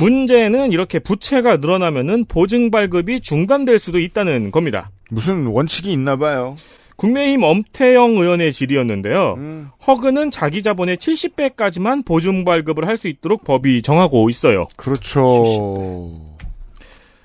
문제는 0.00 0.72
이렇게 0.72 0.98
부채가 0.98 1.58
늘어나면은 1.58 2.24
보증 2.26 2.70
발급이 2.70 3.20
중단될 3.20 3.78
수도 3.78 3.98
있다는 3.98 4.50
겁니다. 4.50 4.90
무슨 5.10 5.46
원칙이 5.46 5.92
있나 5.92 6.16
봐요. 6.16 6.56
국민의힘 6.96 7.42
엄태영 7.42 8.16
의원의 8.16 8.52
질의였는데요. 8.52 9.34
음. 9.38 9.68
허그는 9.86 10.30
자기 10.30 10.62
자본의 10.62 10.98
70배까지만 10.98 12.04
보증 12.04 12.44
발급을 12.44 12.86
할 12.86 12.98
수 12.98 13.08
있도록 13.08 13.44
법이 13.44 13.80
정하고 13.80 14.28
있어요. 14.28 14.66
그렇죠. 14.76 16.20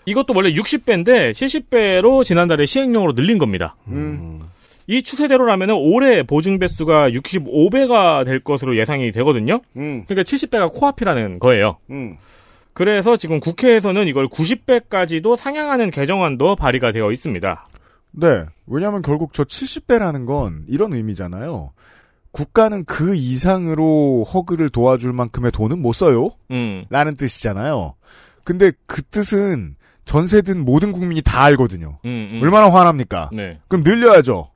이것도 0.05 0.33
원래 0.35 0.53
60배인데 0.53 1.31
70배로 1.31 2.23
지난달에 2.23 2.65
시행령으로 2.65 3.13
늘린 3.13 3.37
겁니다. 3.37 3.75
음. 3.87 4.41
이 4.87 5.01
추세대로라면 5.01 5.71
올해 5.71 6.23
보증 6.23 6.59
배수가 6.59 7.09
65배가 7.09 8.25
될 8.25 8.39
것으로 8.39 8.77
예상이 8.77 9.11
되거든요. 9.11 9.61
음. 9.77 10.05
그러니까 10.07 10.23
70배가 10.23 10.71
코앞이라는 10.73 11.39
거예요. 11.39 11.77
음. 11.89 12.17
그래서 12.73 13.17
지금 13.17 13.39
국회에서는 13.39 14.07
이걸 14.07 14.27
90배까지도 14.27 15.37
상향하는 15.37 15.91
개정안도 15.91 16.55
발의가 16.57 16.91
되어 16.91 17.11
있습니다. 17.11 17.65
네. 18.11 18.45
왜냐하면 18.67 19.01
결국 19.01 19.33
저 19.33 19.43
70배라는 19.43 20.25
건 20.25 20.65
이런 20.67 20.93
의미잖아요. 20.93 21.71
국가는 22.31 22.83
그 22.83 23.15
이상으로 23.15 24.25
허그를 24.25 24.69
도와줄 24.69 25.13
만큼의 25.13 25.51
돈은 25.51 25.81
못 25.81 25.93
써요. 25.93 26.31
음, 26.51 26.83
라는 26.89 27.15
뜻이잖아요. 27.15 27.93
근데 28.43 28.73
그 28.87 29.01
뜻은 29.03 29.77
전세든 30.03 30.65
모든 30.65 30.91
국민이 30.91 31.21
다 31.21 31.43
알거든요. 31.43 31.99
음, 32.03 32.31
음. 32.33 32.39
얼마나 32.43 32.69
화납니까? 32.69 33.29
네. 33.31 33.59
그럼 33.69 33.83
늘려야죠. 33.83 34.49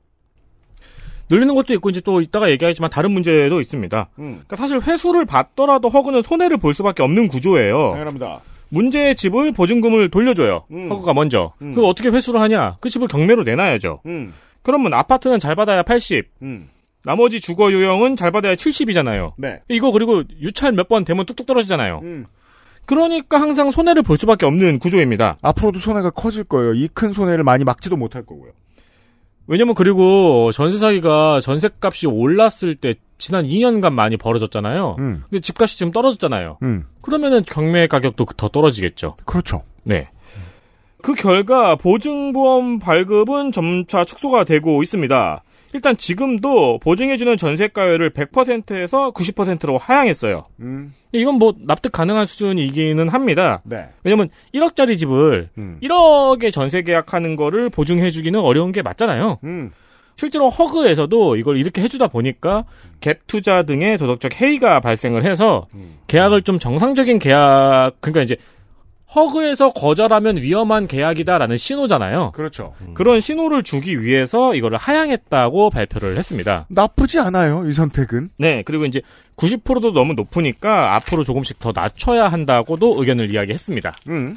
늘리는 1.30 1.54
것도 1.54 1.72
있고 1.74 1.90
이제 1.90 2.00
또 2.00 2.20
이따가 2.20 2.50
얘기하지만 2.50 2.90
다른 2.90 3.12
문제도 3.12 3.60
있습니다. 3.60 4.08
음. 4.18 4.24
그러니까 4.32 4.56
사실 4.56 4.80
회수를 4.80 5.24
받더라도 5.24 5.88
허그는 5.88 6.22
손해를 6.22 6.56
볼 6.56 6.74
수밖에 6.74 7.02
없는 7.02 7.28
구조예요. 7.28 7.90
당연합니다. 7.92 8.40
문제의 8.70 9.14
집을 9.16 9.52
보증금을 9.52 10.10
돌려줘요. 10.10 10.64
음. 10.70 10.90
허그가 10.90 11.12
먼저. 11.14 11.52
음. 11.62 11.74
그걸 11.74 11.88
어떻게 11.90 12.08
회수를 12.08 12.40
하냐? 12.40 12.76
그 12.80 12.88
집을 12.88 13.08
경매로 13.08 13.44
내놔야죠. 13.44 14.00
음. 14.06 14.32
그러면 14.62 14.92
아파트는 14.94 15.38
잘 15.38 15.54
받아야 15.56 15.82
80, 15.82 16.26
음. 16.42 16.68
나머지 17.04 17.40
주거 17.40 17.72
유형은 17.72 18.16
잘 18.16 18.30
받아야 18.30 18.54
70이잖아요. 18.54 19.32
네. 19.38 19.60
이거 19.68 19.90
그리고 19.90 20.22
유찰 20.40 20.72
몇 20.72 20.88
번 20.88 21.04
되면 21.04 21.24
뚝뚝 21.26 21.46
떨어지잖아요. 21.46 22.00
음. 22.02 22.26
그러니까 22.86 23.40
항상 23.40 23.70
손해를 23.70 24.02
볼 24.02 24.16
수밖에 24.16 24.46
없는 24.46 24.78
구조입니다. 24.80 25.38
앞으로도 25.42 25.78
손해가 25.78 26.10
커질 26.10 26.44
거예요. 26.44 26.74
이 26.74 26.88
큰 26.92 27.12
손해를 27.12 27.44
많이 27.44 27.64
막지도 27.64 27.96
못할 27.96 28.24
거고요. 28.26 28.50
왜냐면 29.50 29.74
그리고 29.74 30.52
전세 30.52 30.78
사기가 30.78 31.40
전세값이 31.40 32.06
올랐을 32.06 32.76
때 32.80 32.94
지난 33.18 33.44
2년간 33.44 33.92
많이 33.92 34.16
벌어졌잖아요. 34.16 34.94
음. 35.00 35.24
근데 35.28 35.40
집값이 35.40 35.76
지금 35.76 35.90
떨어졌잖아요. 35.90 36.58
음. 36.62 36.86
그러면은 37.02 37.42
경매 37.42 37.88
가격도 37.88 38.26
더 38.36 38.46
떨어지겠죠. 38.46 39.16
그렇죠. 39.24 39.64
네. 39.82 40.08
그 41.02 41.14
결과 41.14 41.74
보증보험 41.74 42.78
발급은 42.78 43.50
점차 43.50 44.04
축소가 44.04 44.44
되고 44.44 44.84
있습니다. 44.84 45.42
일단 45.72 45.96
지금도 45.96 46.78
보증해주는 46.78 47.36
전세가율을 47.36 48.10
100%에서 48.10 49.12
90%로 49.12 49.78
하향했어요. 49.78 50.42
음. 50.60 50.94
이건 51.12 51.34
뭐 51.34 51.54
납득 51.58 51.92
가능한 51.92 52.26
수준이기는 52.26 53.08
합니다. 53.08 53.62
네. 53.64 53.88
왜냐면 54.04 54.30
1억짜리 54.54 54.98
집을 54.98 55.48
음. 55.58 55.78
1억에 55.82 56.52
전세 56.52 56.82
계약하는 56.82 57.36
거를 57.36 57.70
보증해주기는 57.70 58.38
어려운 58.38 58.72
게 58.72 58.82
맞잖아요. 58.82 59.38
음. 59.44 59.70
실제로 60.16 60.50
허그에서도 60.50 61.36
이걸 61.36 61.56
이렇게 61.56 61.80
해주다 61.80 62.08
보니까 62.08 62.64
갭 63.00 63.20
투자 63.26 63.62
등의 63.62 63.96
도덕적 63.96 64.38
해이가 64.38 64.80
발생을 64.80 65.24
해서 65.24 65.66
계약을 66.08 66.42
좀 66.42 66.58
정상적인 66.58 67.18
계약, 67.18 67.92
그러니까 68.00 68.20
이제 68.20 68.36
허그에서 69.14 69.70
거절하면 69.72 70.36
위험한 70.36 70.86
계약이다라는 70.86 71.56
신호잖아요. 71.56 72.30
그렇죠. 72.32 72.74
그런 72.94 73.20
신호를 73.20 73.62
주기 73.62 74.02
위해서 74.02 74.54
이거를 74.54 74.78
하향했다고 74.78 75.70
발표를 75.70 76.16
했습니다. 76.16 76.66
나쁘지 76.68 77.18
않아요. 77.18 77.68
이 77.68 77.72
선택은. 77.72 78.30
네, 78.38 78.62
그리고 78.64 78.86
이제 78.86 79.00
90%도 79.36 79.92
너무 79.92 80.14
높으니까 80.14 80.94
앞으로 80.94 81.24
조금씩 81.24 81.58
더 81.58 81.72
낮춰야 81.74 82.28
한다고도 82.28 83.00
의견을 83.00 83.32
이야기했습니다. 83.32 83.94
음. 84.08 84.36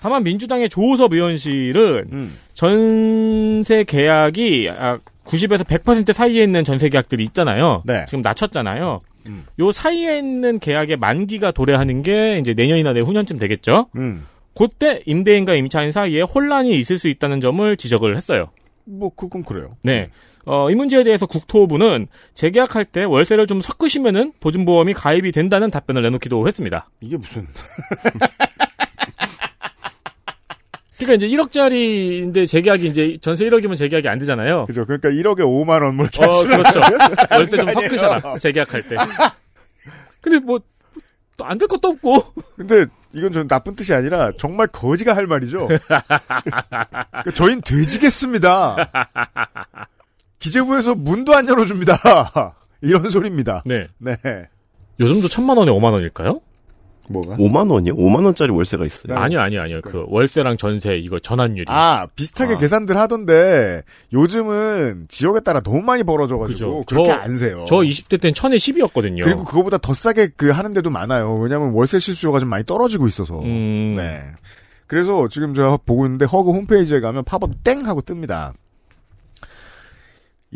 다만 0.00 0.22
민주당의 0.22 0.68
조호섭 0.68 1.14
의원실은 1.14 2.04
음. 2.12 2.38
전세 2.52 3.84
계약이 3.84 4.68
아, 4.70 4.98
90에서 5.24 5.64
100% 5.64 6.12
사이에 6.12 6.42
있는 6.42 6.62
전세 6.62 6.90
계약들이 6.90 7.24
있잖아요. 7.24 7.82
네. 7.86 8.04
지금 8.06 8.20
낮췄잖아요. 8.20 8.98
음. 9.26 9.44
요 9.58 9.72
사이에 9.72 10.18
있는 10.18 10.58
계약의 10.58 10.96
만기가 10.98 11.50
도래하는 11.50 12.02
게 12.02 12.38
이제 12.38 12.54
내년이나 12.54 12.92
내후년쯤 12.92 13.38
되겠죠. 13.38 13.86
음. 13.96 14.26
그때 14.54 15.02
임대인과 15.06 15.54
임차인 15.54 15.90
사이에 15.90 16.22
혼란이 16.22 16.78
있을 16.78 16.98
수 16.98 17.08
있다는 17.08 17.40
점을 17.40 17.76
지적을 17.76 18.16
했어요. 18.16 18.50
뭐 18.84 19.10
그건 19.14 19.44
그래요. 19.44 19.76
네. 19.82 20.08
어, 20.46 20.70
이 20.70 20.74
문제에 20.74 21.04
대해서 21.04 21.26
국토부는 21.26 22.06
재계약할 22.34 22.84
때 22.84 23.04
월세를 23.04 23.46
좀 23.46 23.60
섞으시면은 23.60 24.32
보증보험이 24.40 24.92
가입이 24.92 25.32
된다는 25.32 25.70
답변을 25.70 26.02
내놓기도 26.02 26.46
했습니다. 26.46 26.90
이게 27.00 27.16
무슨 27.16 27.46
그러니까 30.96 31.14
이제 31.14 31.26
1억짜리인데 31.28 32.46
재계약이 32.46 32.86
이제 32.86 33.18
전세 33.20 33.44
1억이면 33.46 33.76
재계약이 33.76 34.08
안 34.08 34.18
되잖아요. 34.18 34.66
그죠? 34.66 34.84
그러니까 34.86 35.08
1억에 35.10 35.40
5만 35.40 35.82
원 35.82 35.94
뭐 35.96 36.06
이렇게 36.06 36.24
어, 36.24 36.44
그렇죠. 36.44 36.80
월세 37.30 37.56
좀. 37.56 37.72
섞으셔라. 37.72 38.38
재계약할 38.38 38.82
때. 38.88 38.96
근데 40.20 40.38
뭐, 40.38 40.60
또 41.36 41.44
안 41.44 41.58
될 41.58 41.66
것도 41.68 41.88
없고. 41.88 42.24
근데 42.56 42.86
이건 43.12 43.32
전 43.32 43.48
나쁜 43.48 43.74
뜻이 43.76 43.92
아니라 43.92 44.30
정말 44.38 44.66
거지가 44.68 45.14
할 45.16 45.26
말이죠. 45.26 45.66
그러니까 45.68 47.30
저희는 47.34 47.62
돼지겠습니다. 47.62 48.76
기재부에서 50.38 50.94
문도 50.94 51.34
안 51.34 51.48
열어줍니다. 51.48 52.54
이런 52.82 53.10
소리입니다. 53.10 53.62
네. 53.66 53.88
네. 53.98 54.16
요즘도 55.00 55.28
천만 55.28 55.56
원에 55.56 55.70
5만 55.72 55.92
원일까요? 55.92 56.40
뭐가? 57.10 57.36
5만 57.36 57.70
원이요? 57.70 57.94
5만 57.96 58.24
원짜리 58.24 58.50
월세가 58.50 58.84
있어요. 58.86 59.14
네. 59.14 59.20
아니요, 59.20 59.40
아니요, 59.40 59.62
아니요. 59.62 59.80
그 59.82 60.04
월세랑 60.08 60.56
전세 60.56 60.96
이거 60.96 61.18
전환율이. 61.18 61.66
아, 61.68 62.06
비슷하게 62.16 62.54
아. 62.54 62.58
계산들 62.58 62.96
하던데 62.96 63.82
요즘은 64.12 65.06
지역에 65.08 65.40
따라 65.40 65.60
너무 65.60 65.82
많이 65.82 66.02
벌어져 66.02 66.38
가지고 66.38 66.80
그죠. 66.80 66.84
그렇게 66.86 67.10
저- 67.10 67.16
안 67.16 67.36
세요. 67.36 67.64
저 67.68 67.76
20대 67.76 68.20
땐 68.20 68.32
천에 68.34 68.56
10이었거든요. 68.56 69.22
그리고 69.24 69.44
그거보다 69.44 69.78
더 69.78 69.92
싸게 69.94 70.28
그 70.36 70.50
하는 70.50 70.72
데도 70.72 70.90
많아요. 70.90 71.34
왜냐하면 71.36 71.72
월세 71.72 71.98
실수요가 71.98 72.38
좀 72.40 72.48
많이 72.48 72.64
떨어지고 72.64 73.06
있어서. 73.08 73.38
음. 73.40 73.94
네. 73.96 74.22
그래서 74.86 75.28
지금 75.28 75.54
제가 75.54 75.78
보고 75.84 76.04
있는데 76.06 76.24
HUG 76.26 76.50
홈페이지에 76.52 77.00
가면 77.00 77.24
팝업 77.24 77.64
땡 77.64 77.86
하고 77.86 78.00
뜹니다. 78.02 78.52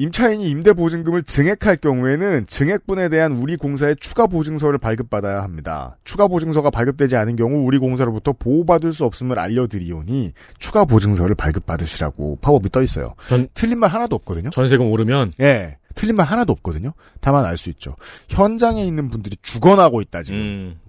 임차인이 0.02 0.48
임대 0.48 0.72
보증금을 0.74 1.24
증액할 1.24 1.76
경우에는 1.78 2.46
증액분에 2.46 3.08
대한 3.08 3.32
우리 3.32 3.56
공사의 3.56 3.96
추가 3.98 4.28
보증서를 4.28 4.78
발급받아야 4.78 5.42
합니다. 5.42 5.98
추가 6.04 6.28
보증서가 6.28 6.70
발급되지 6.70 7.16
않은 7.16 7.34
경우 7.34 7.64
우리 7.66 7.78
공사로부터 7.78 8.32
보호받을 8.32 8.92
수 8.92 9.04
없음을 9.04 9.40
알려드리오니 9.40 10.32
추가 10.60 10.84
보증서를 10.84 11.34
발급받으시라고 11.34 12.38
팝업이 12.40 12.70
떠 12.70 12.80
있어요. 12.82 13.14
전- 13.28 13.48
틀린 13.54 13.80
말 13.80 13.90
하나도 13.90 14.14
없거든요. 14.16 14.50
전세금 14.50 14.86
오르면 14.88 15.32
예. 15.40 15.78
틀린 15.96 16.14
말 16.14 16.26
하나도 16.26 16.52
없거든요. 16.52 16.92
다만 17.20 17.44
알 17.44 17.56
수 17.58 17.68
있죠. 17.70 17.96
현장에 18.28 18.84
있는 18.86 19.08
분들이 19.10 19.36
죽어나고 19.42 20.00
있다 20.00 20.22
지금. 20.22 20.38
음. 20.38 20.80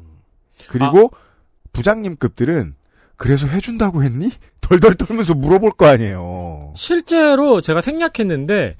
그리고 0.68 1.10
부장님급들은 1.74 2.76
그래서 3.18 3.48
해준다고 3.48 4.04
했니? 4.04 4.30
덜덜 4.62 4.94
떨면서 4.94 5.34
물어볼 5.34 5.72
거 5.72 5.88
아니에요. 5.88 6.74
실제로 6.76 7.60
제가 7.60 7.82
생략했는데 7.82 8.76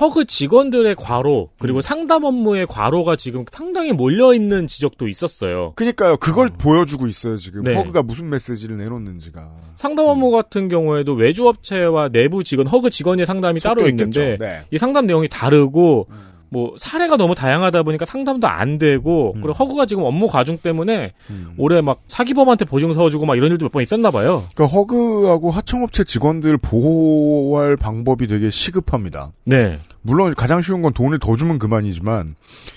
허그 0.00 0.24
직원들의 0.24 0.94
과로 0.96 1.50
그리고 1.58 1.80
상담 1.80 2.24
업무의 2.24 2.66
과로가 2.66 3.16
지금 3.16 3.44
상당히 3.50 3.92
몰려 3.92 4.34
있는 4.34 4.66
지적도 4.66 5.08
있었어요. 5.08 5.72
그니까요. 5.76 6.16
그걸 6.16 6.48
보여주고 6.48 7.06
있어요, 7.06 7.36
지금. 7.36 7.64
네. 7.64 7.74
허그가 7.74 8.02
무슨 8.02 8.30
메시지를 8.30 8.76
내놓는지가. 8.78 9.50
상담 9.76 10.06
업무 10.06 10.30
같은 10.30 10.68
경우에도 10.68 11.12
외주 11.14 11.46
업체와 11.46 12.08
내부 12.08 12.44
직원 12.44 12.66
허그 12.66 12.90
직원의 12.90 13.26
상담이 13.26 13.60
따로 13.60 13.80
섞여 13.80 13.90
있는데 13.90 14.22
있겠죠. 14.22 14.44
네. 14.44 14.62
이 14.70 14.78
상담 14.78 15.06
내용이 15.06 15.28
다르고 15.28 16.08
뭐 16.52 16.74
사례가 16.76 17.16
너무 17.16 17.34
다양하다 17.34 17.82
보니까 17.82 18.04
상담도 18.04 18.46
안 18.46 18.76
되고 18.76 19.32
그리고 19.32 19.52
허그가 19.52 19.86
지금 19.86 20.02
업무 20.04 20.28
과중 20.28 20.58
때문에 20.58 21.12
음. 21.30 21.54
올해 21.56 21.80
막 21.80 22.02
사기범한테 22.08 22.66
보증 22.66 22.92
서주고 22.92 23.24
막 23.24 23.36
이런 23.36 23.50
일도 23.52 23.64
몇 23.64 23.72
번 23.72 23.82
있었나 23.82 24.10
봐요. 24.10 24.44
그러니까 24.54 24.76
허그하고 24.76 25.50
하청업체 25.50 26.04
직원들 26.04 26.58
보호할 26.58 27.78
방법이 27.78 28.26
되게 28.26 28.50
시급합니다. 28.50 29.32
네. 29.46 29.78
물론 30.02 30.34
가장 30.34 30.60
쉬운 30.60 30.82
건 30.82 30.92
돈을 30.92 31.18
더 31.20 31.36
주면 31.36 31.58
그만이지만 31.58 32.34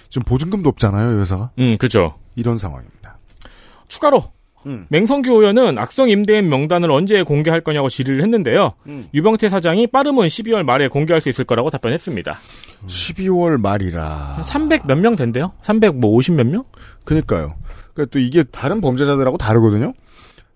지금 0.10 0.24
보증금도 0.24 0.70
없잖아요, 0.70 1.18
이 1.18 1.20
회사가. 1.22 1.50
음, 1.60 1.78
그죠. 1.78 2.16
이런 2.38 2.58
상황입니다. 2.58 3.18
추가로 3.90 4.24
음. 4.66 4.86
맹성규 4.90 5.32
의원은 5.32 5.78
악성 5.78 6.10
임대인 6.10 6.50
명단을 6.50 6.90
언제 6.92 7.22
공개할 7.24 7.62
거냐고 7.62 7.90
질의를 7.90 8.22
했는데요. 8.24 8.74
음. 8.88 9.08
유병태 9.14 9.50
사장이 9.50 9.88
빠르면 9.88 10.28
12월 10.28 10.64
말에 10.64 10.88
공개할 10.88 11.22
수 11.22 11.30
있을 11.30 11.46
거라고 11.46 11.70
답변했습니다. 11.70 12.40
12월 12.88 13.60
말이라. 13.62 14.42
300 14.44 14.88
몇 14.88 14.98
명 15.00 15.16
된대요? 15.16 15.52
300뭐50몇 15.64 16.44
명? 16.48 16.64
그니까요. 17.04 17.56
그러니까 17.94 18.12
또 18.12 18.20
이게 18.20 18.44
다른 18.44 18.82
범죄자들하고 18.82 19.38
다르거든요. 19.38 19.94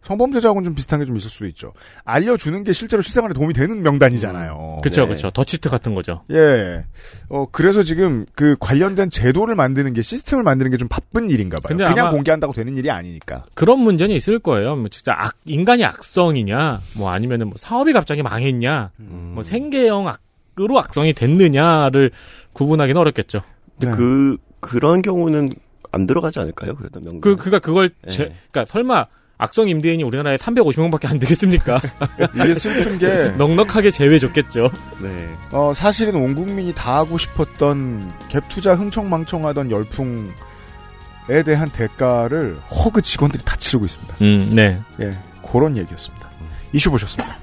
성범죄자하고는 0.06 0.66
좀 0.66 0.76
비슷한 0.76 1.00
게 1.00 1.06
좀 1.06 1.18
있을 1.18 1.30
수도 1.30 1.46
있죠. 1.48 1.72
알려주는 2.06 2.64
게 2.64 2.74
실제로 2.74 3.02
실생활에 3.02 3.34
도움이 3.34 3.54
되는 3.54 3.84
명단이잖아요. 3.84 4.80
그쵸, 4.84 5.04
네. 5.04 5.10
그쵸. 5.10 5.30
더치트 5.30 5.70
같은 5.70 5.94
거죠. 5.94 6.24
예. 6.32 6.86
어, 7.30 7.46
그래서 7.52 7.84
지금 7.84 8.26
그 8.34 8.56
관련된 8.60 9.10
제도를 9.10 9.56
만드는 9.56 9.94
게 9.94 10.02
시스템을 10.02 10.44
만드는 10.44 10.72
게 10.72 10.78
좀 10.78 10.88
바쁜 10.88 11.30
일인가 11.30 11.58
봐요. 11.58 11.76
근데 11.78 11.84
그냥 11.84 12.10
공개한다고 12.12 12.54
되는 12.54 12.78
일이 12.78 12.90
아니니까. 12.90 13.46
그런 13.54 13.80
문제는 13.80 14.16
있을 14.16 14.40
거예요. 14.40 14.76
뭐 14.78 14.88
진짜 14.90 15.14
악, 15.18 15.36
인간이 15.46 15.84
악성이냐, 15.84 16.80
뭐 16.96 17.10
아니면은 17.12 17.48
뭐 17.48 17.56
사업이 17.58 17.92
갑자기 17.94 18.24
망했냐, 18.24 18.92
음. 19.02 19.32
뭐 19.36 19.44
생계형 19.44 20.08
악으로 20.08 20.80
악성이 20.80 21.14
됐느냐를 21.14 22.12
구분하기는 22.54 23.00
어렵겠죠. 23.00 23.42
네. 23.82 23.92
그 23.92 24.38
그런 24.62 25.02
경우는 25.02 25.52
안 25.92 26.06
들어가지 26.08 26.40
않을까요? 26.40 26.76
그래도 26.76 27.00
명단. 27.02 27.22
그, 27.22 27.36
그가 27.36 27.60
그걸, 27.60 27.90
제, 28.08 28.26
네. 28.26 28.36
그니까 28.52 28.66
설마 28.72 29.06
악성 29.42 29.70
임대인이 29.70 30.04
우리나라에 30.04 30.36
350명밖에 30.36 31.10
안 31.10 31.18
되겠습니까? 31.18 31.82
이게 32.36 32.54
슬픈 32.54 33.00
게 33.00 33.32
넉넉하게 33.40 33.90
제외줬겠죠. 33.90 34.70
네. 35.02 35.30
어, 35.54 35.74
사실은 35.74 36.16
온 36.16 36.36
국민이 36.36 36.74
다 36.74 36.98
하고 36.98 37.18
싶었던 37.18 38.12
갭 38.30 38.50
투자 38.50 38.76
흥청망청하던 38.76 39.72
열풍에 39.72 41.44
대한 41.46 41.70
대가를 41.70 42.58
허그 42.70 43.02
직원들이 43.02 43.44
다 43.46 43.56
치르고 43.56 43.86
있습니다. 43.86 44.16
음, 44.22 44.52
네. 44.54 44.78
예, 45.00 45.18
그런 45.50 45.78
얘기였습니다. 45.78 46.30
이슈 46.74 46.92
보셨습니다. 46.92 47.38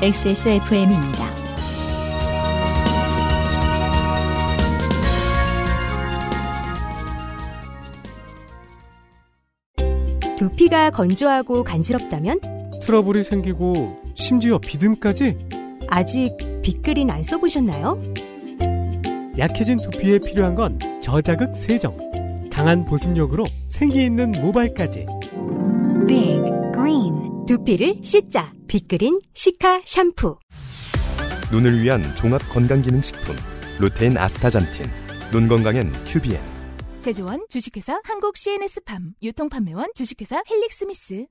XSFM입니다. 0.00 1.51
두피가 10.42 10.90
건조하고 10.90 11.62
간지럽다면 11.62 12.40
트러블이 12.82 13.22
생기고 13.22 13.96
심지어 14.16 14.58
비듬까지 14.58 15.38
아직 15.86 16.36
빅그린 16.62 17.10
안 17.10 17.22
써보셨나요? 17.22 17.96
약해진 19.38 19.80
두피에 19.80 20.18
필요한 20.18 20.56
건 20.56 20.80
저자극 21.00 21.54
세정. 21.54 21.96
강한 22.50 22.84
보습력으로 22.84 23.44
생기 23.68 24.04
있는 24.04 24.32
모발까지. 24.32 25.06
Big 26.08 26.42
Green 26.74 27.46
두피를 27.46 28.00
씻자. 28.02 28.52
빅그린 28.66 29.20
시카 29.34 29.82
샴푸. 29.84 30.38
눈을 31.52 31.80
위한 31.80 32.02
종합 32.16 32.42
건강기능식품 32.48 33.36
루테인 33.78 34.18
아스타잔틴 34.18 34.86
눈 35.30 35.46
건강엔 35.46 35.92
큐비엔 36.06 36.51
제조원 37.02 37.44
주식회사 37.48 38.00
한국 38.04 38.36
CNS팜 38.36 39.14
유통판매원 39.22 39.88
주식회사 39.96 40.40
헬릭스미스 40.48 41.26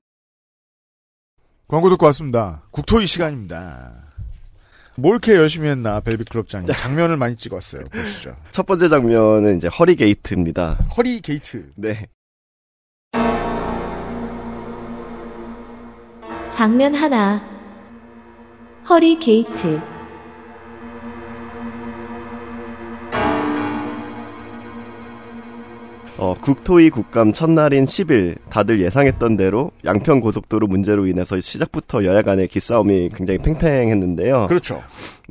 광고 1.66 1.88
듣고 1.88 2.04
왔습니다. 2.06 2.62
국토위 2.70 3.06
시간입니다. 3.06 4.12
뭘 4.96 5.14
이렇게 5.14 5.34
열심히 5.34 5.70
했나, 5.70 6.00
벨빅클럽장이. 6.00 6.66
장면을 6.66 7.16
많이 7.16 7.34
찍었어요. 7.34 7.84
보시죠. 7.84 8.36
첫 8.52 8.66
번째 8.66 8.88
장면은 8.88 9.56
이제 9.56 9.68
허리 9.68 9.96
게이트입니다. 9.96 10.74
허리 10.98 11.22
게이트. 11.22 11.70
네. 11.76 12.06
장면 16.50 16.94
하나. 16.94 17.42
허리 18.90 19.18
게이트. 19.18 19.80
어, 26.18 26.34
국토위 26.40 26.90
국감 26.90 27.32
첫날인 27.32 27.84
10일 27.84 28.36
다들 28.50 28.80
예상했던 28.80 29.36
대로 29.36 29.70
양평 29.84 30.20
고속도로 30.20 30.66
문제로 30.66 31.06
인해서 31.06 31.40
시작부터 31.40 32.04
여야 32.04 32.22
간의 32.22 32.48
기싸움이 32.48 33.10
굉장히 33.14 33.38
팽팽했는데요. 33.38 34.46
그렇죠. 34.48 34.82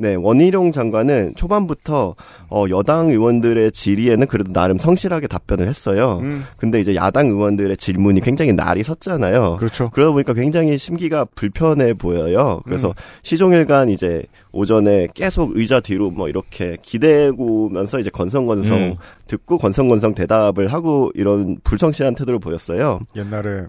네, 0.01 0.15
원희룡 0.15 0.71
장관은 0.71 1.35
초반부터 1.35 2.15
어, 2.49 2.65
여당 2.71 3.11
의원들의 3.11 3.71
질의에는 3.71 4.25
그래도 4.25 4.51
나름 4.51 4.79
성실하게 4.79 5.27
답변을 5.27 5.67
했어요. 5.67 6.17
음, 6.23 6.43
근데 6.57 6.79
이제 6.79 6.95
야당 6.95 7.27
의원들의 7.27 7.77
질문이 7.77 8.21
굉장히 8.21 8.51
날이 8.51 8.83
섰잖아요. 8.83 9.57
그렇죠. 9.57 9.91
그러다 9.91 10.11
보니까 10.11 10.33
굉장히 10.33 10.79
심기가 10.79 11.23
불편해 11.35 11.93
보여요. 11.93 12.61
그래서 12.65 12.87
음. 12.87 12.93
시종일관 13.21 13.89
이제 13.89 14.23
오전에 14.51 15.07
계속 15.13 15.55
의자 15.55 15.79
뒤로 15.79 16.09
뭐 16.09 16.27
이렇게 16.29 16.77
기대고면서 16.81 17.99
이제 17.99 18.09
건성건성 18.09 18.77
음. 18.77 18.95
듣고 19.27 19.59
건성건성 19.59 20.15
대답을 20.15 20.67
하고 20.73 21.11
이런 21.13 21.57
불성실한 21.63 22.15
태도를 22.15 22.39
보였어요. 22.39 22.99
옛날에, 23.15 23.65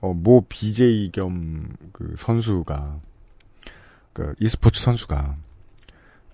어, 0.00 0.12
모 0.12 0.44
BJ 0.46 1.10
겸 1.12 1.76
그 1.96 2.14
선수가, 2.18 3.00
그 4.16 4.34
e스포츠 4.40 4.80
선수가, 4.82 5.36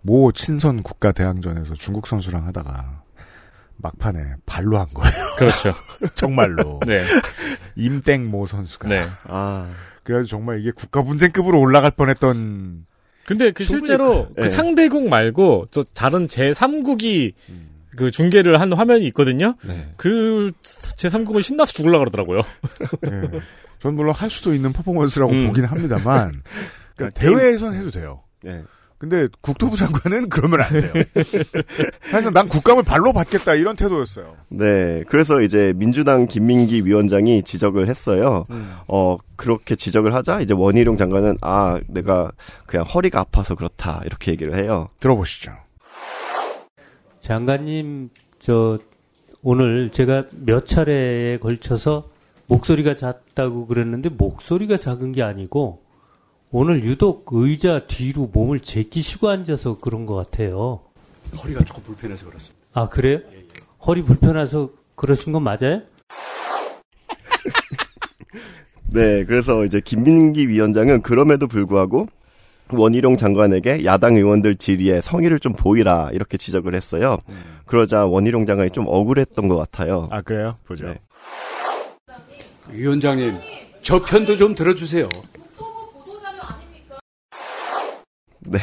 모 0.03 0.31
친선 0.31 0.85
국가 0.85 1.11
대항전에서 1.11 1.75
중국 1.75 2.07
선수랑 2.07 2.47
하다가, 2.47 3.03
막판에 3.79 4.21
발로 4.47 4.79
한 4.79 4.87
거예요. 4.95 5.13
그렇죠. 5.37 5.75
정말로. 6.15 6.79
네. 6.87 7.05
임땡 7.75 8.31
모 8.31 8.47
선수가. 8.47 8.89
네. 8.89 9.03
아, 9.25 9.69
그래서 10.05 10.29
정말 10.29 10.61
이게 10.61 10.71
국가 10.71 11.03
분쟁급으로 11.03 11.59
올라갈 11.59 11.91
뻔했던 11.91 12.87
근데 13.27 13.51
그 13.51 13.65
실제로 13.65 14.29
그- 14.29 14.35
그 14.35 14.41
네. 14.43 14.49
상대국 14.49 15.09
말고 15.09 15.67
또 15.73 15.83
다른 15.83 16.29
제3국이 16.29 17.35
음. 17.49 17.69
그 17.97 18.13
중계를 18.13 18.61
한 18.61 18.73
화면이 18.73 19.05
있거든요. 19.09 19.57
네. 19.65 19.93
그 19.97 20.53
제3국은 20.63 21.43
신나서 21.43 21.73
죽으려 21.73 21.99
그러더라고요. 21.99 22.43
예. 23.11 23.41
전 23.81 23.95
물론 23.95 24.15
할 24.15 24.31
수도 24.31 24.55
있는 24.55 24.73
퍼포먼스라고 24.73 25.33
음. 25.33 25.49
보긴 25.49 25.65
합니다만 25.65 26.33
그러니까 27.11 27.21
게임- 27.21 27.37
대회에선 27.39 27.75
해도 27.75 27.91
돼요. 27.91 28.23
네. 28.43 28.63
근데 28.99 29.27
국토부 29.41 29.75
장관은 29.77 30.29
그러면 30.29 30.61
안 30.61 30.71
돼요. 30.81 30.93
그래서 32.09 32.31
난 32.31 32.49
국감을 32.49 32.85
발로 32.85 33.13
받겠다 33.13 33.55
이런 33.57 33.75
태도였어요. 33.75 34.37
네. 34.49 35.03
그래서 35.09 35.41
이제 35.41 35.73
민주당 35.75 36.29
김민기 36.29 36.87
위원장이 36.87 37.43
지적을 37.43 37.89
했어요. 37.89 38.47
어, 38.87 39.17
그렇게 39.35 39.75
지적을 39.75 40.15
하자 40.15 40.41
이제 40.43 40.55
원희룡 40.55 40.99
장관은 40.99 41.39
아, 41.41 41.81
내가 41.89 42.31
그냥 42.67 42.87
허리가 42.87 43.19
아파서 43.19 43.57
그렇다. 43.57 44.03
이렇게 44.07 44.31
얘기를 44.31 44.57
해요. 44.57 44.87
들어보시죠. 45.01 45.51
장관님, 47.21 48.11
저, 48.39 48.79
오늘 49.43 49.91
제가 49.91 50.27
몇 50.31 50.65
차례에 50.67 51.39
걸쳐서 51.39 52.09
목소리가 52.47 52.95
작다고 52.95 53.67
그랬는데 53.67 54.11
목소리가 54.11 54.77
작은 54.77 55.13
게 55.13 55.23
아니고 55.23 55.83
오늘 56.55 56.85
유독 56.85 57.25
의자 57.33 57.87
뒤로 57.87 58.29
몸을 58.31 58.61
제끼시고 58.61 59.31
앉아서 59.31 59.79
그런 59.79 60.05
것 60.05 60.15
같아요. 60.15 60.81
허리가 61.43 61.65
조금 61.65 61.83
불편해서 61.83 62.27
그렇습니다. 62.27 62.63
아, 62.75 62.91
그래요? 62.91 63.21
허리 63.87 64.03
불편해서 64.03 64.69
그러신 64.95 65.33
건 65.33 65.45
맞아요? 65.45 65.81
네, 68.93 69.25
그래서 69.25 69.65
이제 69.65 69.81
김민기 69.83 70.51
위원장은 70.51 71.01
그럼에도 71.01 71.47
불구하고 71.47 72.07
원희룡 72.71 73.17
장관에게 73.17 73.87
야당 73.87 74.17
의원들 74.17 74.57
질의에 74.57 75.01
성의를 75.01 75.41
좀 75.41 75.55
보이라 75.55 76.11
이렇게 76.13 76.37
지적을 76.37 76.75
했어요. 76.75 77.19
그러자 77.65 78.05
원희룡 78.05 78.45
장관이 78.45 78.71
좀 78.71 78.85
억울했던 78.87 79.49
것 79.49 79.57
같아요. 79.57 80.07
아 80.11 80.21
그래요? 80.21 80.57
보죠. 80.67 80.87
네. 80.87 80.99
위원장님, 82.71 83.33
저 83.81 84.03
편도 84.03 84.37
좀 84.37 84.55
들어주세요. 84.55 85.09
네. 88.45 88.59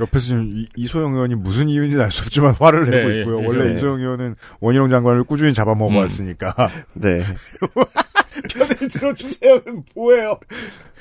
옆에서 0.00 0.24
지금 0.26 0.50
이- 0.54 0.68
이소영 0.76 1.12
의원이 1.14 1.34
무슨 1.34 1.68
이유인지 1.68 2.00
알 2.00 2.10
수 2.10 2.22
없지만 2.22 2.54
화를 2.58 2.88
내고 2.88 3.08
네, 3.08 3.20
있고요. 3.20 3.42
예, 3.42 3.46
원래 3.46 3.68
네. 3.68 3.74
이소영 3.74 4.00
의원은 4.00 4.36
원희룡 4.60 4.88
장관을 4.88 5.24
꾸준히 5.24 5.52
잡아먹어 5.52 5.96
왔으니까 5.98 6.54
네. 6.94 7.20
편을 8.50 8.88
들어주세요는 8.88 9.84
뭐예요? 9.94 10.38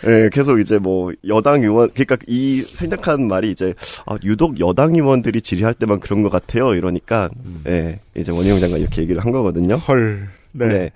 네, 0.04 0.30
계속 0.32 0.60
이제 0.60 0.78
뭐 0.78 1.14
여당 1.28 1.62
의원 1.64 1.90
그러니까 1.92 2.18
이 2.28 2.64
생략한 2.74 3.28
말이 3.28 3.50
이제 3.52 3.74
아, 4.06 4.18
유독 4.24 4.60
여당 4.60 4.94
의원들이 4.96 5.42
질의할 5.42 5.74
때만 5.74 6.00
그런 6.02 6.22
것 6.22 6.30
같아요. 6.30 6.74
이러니까 6.76 7.30
네, 7.64 8.02
이제 8.16 8.32
원희룡 8.32 8.60
장관 8.60 8.82
이렇게 8.82 9.02
얘기를 9.02 9.24
한 9.24 9.32
거거든요. 9.32 9.76
헐. 9.76 10.28
네. 10.52 10.68
네. 10.68 10.92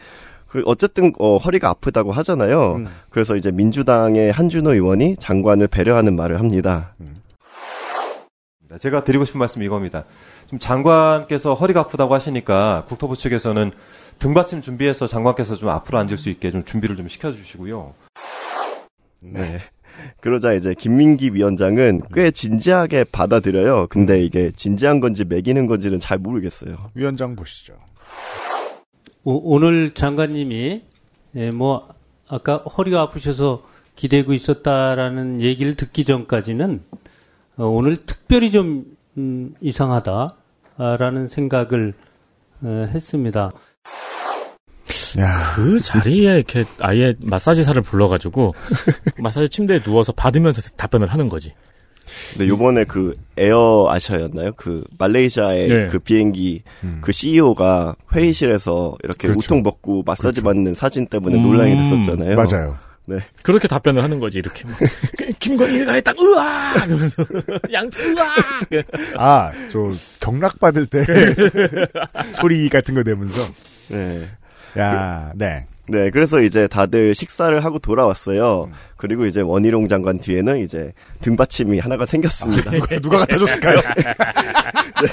그 0.48 0.62
어쨌든 0.66 1.14
어, 1.20 1.38
허리가 1.38 1.70
아프다고 1.70 2.12
하잖아요. 2.12 2.76
음. 2.76 2.88
그래서 3.10 3.36
이제 3.38 3.52
민주당의 3.52 4.32
한준호 4.34 4.74
의원이 4.74 5.16
장관을 5.20 5.68
배려하는 5.68 6.16
말을 6.16 6.40
합니다. 6.40 6.94
제가 8.80 9.03
드리고 9.03 9.26
싶은 9.26 9.39
말씀이 9.39 9.65
이겁니다. 9.65 10.03
지금 10.45 10.59
장관께서 10.59 11.53
허리가 11.53 11.82
아프다고 11.82 12.13
하시니까 12.13 12.86
국토부 12.88 13.15
측에서는 13.15 13.71
등받침 14.19 14.61
준비해서 14.61 15.07
장관께서 15.07 15.55
좀 15.55 15.69
앞으로 15.69 15.97
앉을 15.99 16.17
수 16.17 16.30
있게 16.30 16.51
좀 16.51 16.63
준비를 16.63 16.95
좀 16.95 17.07
시켜주시고요. 17.07 17.93
네. 19.21 19.59
그러자 20.21 20.53
이제 20.53 20.73
김민기 20.78 21.34
위원장은 21.34 22.01
꽤 22.13 22.32
진지하게 22.32 23.05
받아들여요. 23.05 23.88
근데 23.89 24.23
이게 24.23 24.51
진지한 24.55 24.99
건지 24.99 25.23
매기는 25.23 25.65
건지는 25.67 25.99
잘 25.99 26.17
모르겠어요. 26.17 26.78
위원장 26.93 27.36
보시죠. 27.36 27.73
오, 29.23 29.59
늘 29.59 29.93
장관님이 29.93 30.84
예, 31.36 31.49
뭐 31.49 31.89
아까 32.28 32.57
허리가 32.57 33.01
아프셔서 33.01 33.63
기대고 33.95 34.34
있었다라는 34.34 35.41
얘기를 35.41 35.76
듣기 35.76 36.03
전까지는 36.03 36.84
어, 37.58 37.66
오늘 37.66 37.95
특별히 37.97 38.51
좀 38.51 38.86
음, 39.18 39.53
이상하다라는 39.62 41.28
생각을 41.28 41.93
어, 42.62 42.89
했습니다. 42.93 43.51
그 45.56 45.80
자리에 45.80 46.36
이렇게 46.36 46.66
아예 46.82 47.16
마사지사를 47.24 47.82
불러가지고 47.82 48.53
마사지 49.18 49.47
침대에 49.49 49.80
누워서 49.82 50.12
받으면서 50.12 50.62
답변을 50.76 51.08
하는 51.08 51.30
거지. 51.30 51.53
근데 52.34 52.47
요번에 52.47 52.84
그 52.84 53.18
에어 53.38 53.88
아시아였나요? 53.89 54.51
그 54.58 54.84
말레이시아의 54.99 55.68
네. 55.68 55.88
그 55.88 55.97
비행기 55.99 56.62
그 57.01 57.12
CEO가 57.12 57.95
회의실에서 58.14 58.95
이렇게 59.03 59.28
그렇죠. 59.30 59.39
우통 59.39 59.64
벗고 59.64 60.03
마사지 60.06 60.41
그렇죠. 60.41 60.43
받는 60.43 60.74
사진 60.76 61.08
때문에 61.08 61.38
음. 61.38 61.43
논란이 61.43 61.76
됐었잖아요. 61.78 62.36
맞아요. 62.36 62.76
네. 63.08 63.20
그렇게 63.43 63.68
답변을 63.68 64.03
하는 64.03 64.20
거지 64.20 64.39
이렇게 64.39 64.68
막. 64.68 64.78
김건희가 65.39 65.93
했다 65.93 66.14
으아 66.20 66.74
그러면서 66.86 67.24
양피 67.72 67.97
으아 68.03 68.34
아, 69.18 69.51
저 69.72 69.91
경락 70.20 70.60
받을 70.60 70.88
때 70.88 71.03
소리 72.34 72.68
같은 72.70 72.95
거 72.95 73.03
내면서. 73.03 73.41
네. 73.89 74.30
야, 74.78 75.32
네. 75.36 75.68
네, 75.88 76.10
그래서 76.10 76.41
이제 76.41 76.68
다들 76.68 77.14
식사를 77.14 77.64
하고 77.64 77.78
돌아왔어요. 77.78 78.72
그리고 78.97 79.26
이제 79.28 79.41
원희룡 79.41 79.88
장관 79.88 80.18
뒤에는 80.20 80.58
이제 80.60 80.91
등받침이 81.22 81.78
하나가 81.80 82.06
생겼습니다. 82.08 82.72
누가, 82.72 82.99
누가 82.99 83.18
갖다 83.20 83.38
줬을까요? 83.38 83.76
네, 85.03 85.08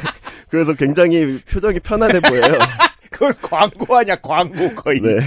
그래서 0.48 0.72
굉장히 0.72 1.38
표정이 1.40 1.80
편안해 1.80 2.20
보여요. 2.20 2.58
그건 3.10 3.34
광고 3.42 3.96
아니야, 3.98 4.16
광고 4.16 4.74
거의. 4.74 5.00
네. 5.00 5.18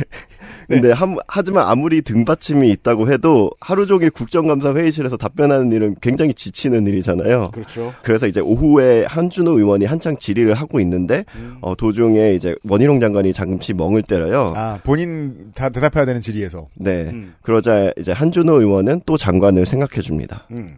근데 0.68 0.92
한- 0.92 1.18
하지만 1.28 1.68
아무리 1.68 2.02
등받침이 2.02 2.70
있다고 2.72 3.12
해도 3.12 3.52
하루 3.60 3.86
종일 3.86 4.10
국정감사 4.10 4.74
회의실에서 4.76 5.18
답변하는 5.18 5.72
일은 5.72 5.96
굉장히 6.02 6.34
지치는 6.34 6.88
일이잖아요. 6.88 7.52
그렇죠. 7.52 7.94
그래서 8.02 8.28
이제 8.28 8.40
오후에 8.40 9.06
한준호 9.06 9.52
의원이 9.58 9.86
한창 9.86 10.18
질의를 10.18 10.54
하고 10.54 10.80
있는데 10.80 11.26
어, 11.62 11.76
도중에 11.76 12.34
이제 12.34 12.56
원희룡 12.68 13.00
장관이 13.00 13.34
잠시 13.34 13.74
멍을 13.74 14.02
때려요. 14.04 14.54
아, 14.56 14.80
본인 14.84 15.52
다 15.56 15.70
대답해야 15.70 16.06
되는 16.06 16.22
질의에서. 16.22 16.68
네. 16.76 17.10
음. 17.12 17.36
그러자 17.42 17.92
이제 17.98 18.12
한준호 18.12 18.60
의원은 18.62 19.02
또 19.06 19.18
장관을 19.18 19.66
생각해 19.66 20.02
줍니다. 20.02 20.46
음. 20.52 20.76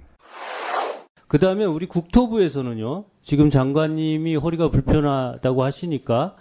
그 1.28 1.40
다음에 1.40 1.66
우리 1.66 1.86
국토부에서는요, 1.88 3.04
지금 3.22 3.50
장관님이 3.50 4.38
허리가 4.38 4.70
불편하다고 4.70 5.64
하시니까, 5.64 6.36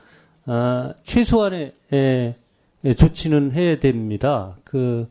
아, 0.46 0.92
최소한의 1.02 1.72
에, 1.92 2.34
에, 2.86 2.94
조치는 2.94 3.52
해야 3.52 3.78
됩니다. 3.78 4.56
그, 4.64 5.08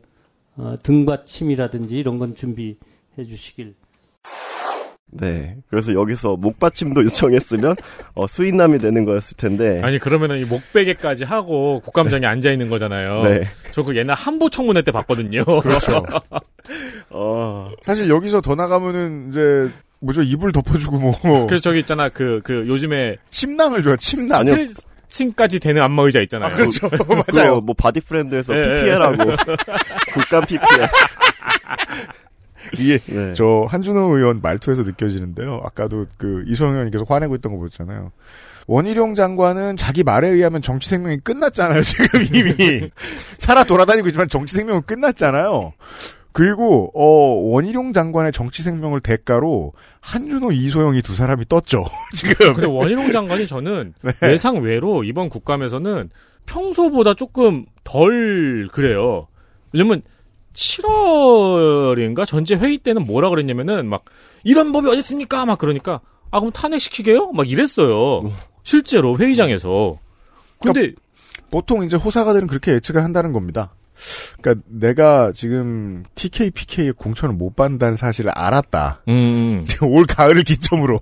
어, 0.56 0.76
등받침이라든지 0.82 1.94
이런 1.96 2.18
건 2.18 2.34
준비해 2.34 2.74
주시길. 3.26 3.74
네. 5.12 5.56
그래서 5.70 5.92
여기서 5.94 6.36
목받침도 6.36 7.04
요청했으면 7.04 7.76
어, 8.14 8.26
수인남이 8.26 8.78
되는 8.78 9.04
거였을 9.04 9.36
텐데. 9.36 9.80
아니 9.82 9.98
그러면은 9.98 10.38
이 10.40 10.44
목베개까지 10.44 11.24
하고 11.24 11.80
국감장에 11.80 12.26
앉아 12.26 12.50
있는 12.50 12.68
거잖아요. 12.68 13.22
네. 13.22 13.42
저 13.70 13.82
그 13.84 13.96
옛날 13.96 14.16
한보 14.16 14.50
청문회 14.50 14.82
때 14.82 14.90
봤거든요. 14.90 15.44
그렇죠. 15.62 16.02
어. 17.10 17.68
사실 17.84 18.08
여기서 18.10 18.40
더 18.40 18.54
나가면은 18.56 19.28
이제 19.30 19.70
뭐죠 20.00 20.22
이불 20.22 20.52
덮어주고 20.52 20.98
뭐 20.98 21.12
그래서 21.46 21.62
저기 21.62 21.78
있잖아 21.78 22.08
그그 22.08 22.64
요즘에 22.66 23.16
침낭을 23.30 23.82
줘요 23.82 23.96
침낭. 23.96 24.46
스트레 24.46 24.68
칭까지 25.08 25.60
되는 25.60 25.82
안마 25.82 26.02
의자 26.02 26.20
있잖아요. 26.20 26.56
그렇죠. 26.56 26.88
그거 27.26 27.60
뭐 27.60 27.74
바디 27.76 28.00
프렌드에서 28.00 28.54
예, 28.54 28.58
예. 28.58 28.76
PPL하고 28.80 29.36
국감 30.12 30.42
PPL. 30.42 30.88
이게 32.78 32.98
네. 32.98 33.34
저 33.34 33.66
한준호 33.68 34.16
의원 34.16 34.40
말투에서 34.42 34.82
느껴지는데요. 34.82 35.60
아까도 35.64 36.06
그 36.18 36.44
이소영 36.46 36.72
의원님께서 36.72 37.04
화내고 37.08 37.36
있던 37.36 37.52
거 37.52 37.58
보셨잖아요. 37.58 38.10
원희룡 38.66 39.14
장관은 39.14 39.76
자기 39.76 40.02
말에 40.02 40.28
의하면 40.28 40.60
정치 40.60 40.88
생명이 40.90 41.18
끝났잖아요. 41.18 41.82
지금 41.82 42.22
이미 42.32 42.90
살아 43.38 43.62
돌아다니고 43.62 44.08
있지만 44.08 44.28
정치 44.28 44.56
생명은 44.56 44.82
끝났잖아요. 44.82 45.72
그리고 46.36 46.90
어 46.94 47.50
원희룡 47.50 47.94
장관의 47.94 48.30
정치 48.30 48.60
생명을 48.60 49.00
대가로 49.00 49.72
한준호 50.02 50.52
이소영이 50.52 51.00
두 51.00 51.14
사람이 51.14 51.46
떴죠. 51.48 51.86
지금. 52.12 52.52
근데 52.52 52.66
원희룡 52.66 53.10
장관이 53.10 53.46
저는 53.46 53.94
네. 54.20 54.32
예상 54.32 54.60
외로 54.60 55.02
이번 55.02 55.30
국감에서는 55.30 56.10
평소보다 56.44 57.14
조금 57.14 57.64
덜 57.84 58.68
그래요. 58.70 59.28
왜냐면 59.72 60.02
7월인가 60.52 62.26
전체 62.26 62.54
회의 62.54 62.76
때는 62.76 63.06
뭐라 63.06 63.30
그랬냐면은 63.30 63.88
막 63.88 64.04
이런 64.44 64.72
법이 64.72 64.90
어디 64.90 64.98
있습니까? 64.98 65.46
막 65.46 65.56
그러니까 65.56 66.02
아 66.30 66.40
그럼 66.40 66.52
탄핵시키게요? 66.52 67.32
막 67.32 67.50
이랬어요. 67.50 68.30
실제로 68.62 69.16
회의장에서. 69.16 69.94
근데 70.60 70.92
보통 71.50 71.82
이제 71.82 71.96
호사가들은 71.96 72.46
그렇게 72.46 72.72
예측을 72.72 73.02
한다는 73.02 73.32
겁니다. 73.32 73.72
그러니까 74.40 74.64
내가 74.68 75.32
지금 75.32 76.04
TK, 76.14 76.50
PK의 76.50 76.92
공천을 76.92 77.34
못 77.34 77.56
받는다는 77.56 77.96
사실을 77.96 78.30
알았다. 78.34 79.02
음. 79.08 79.64
올 79.82 80.04
가을을 80.06 80.44
기점으로. 80.44 81.00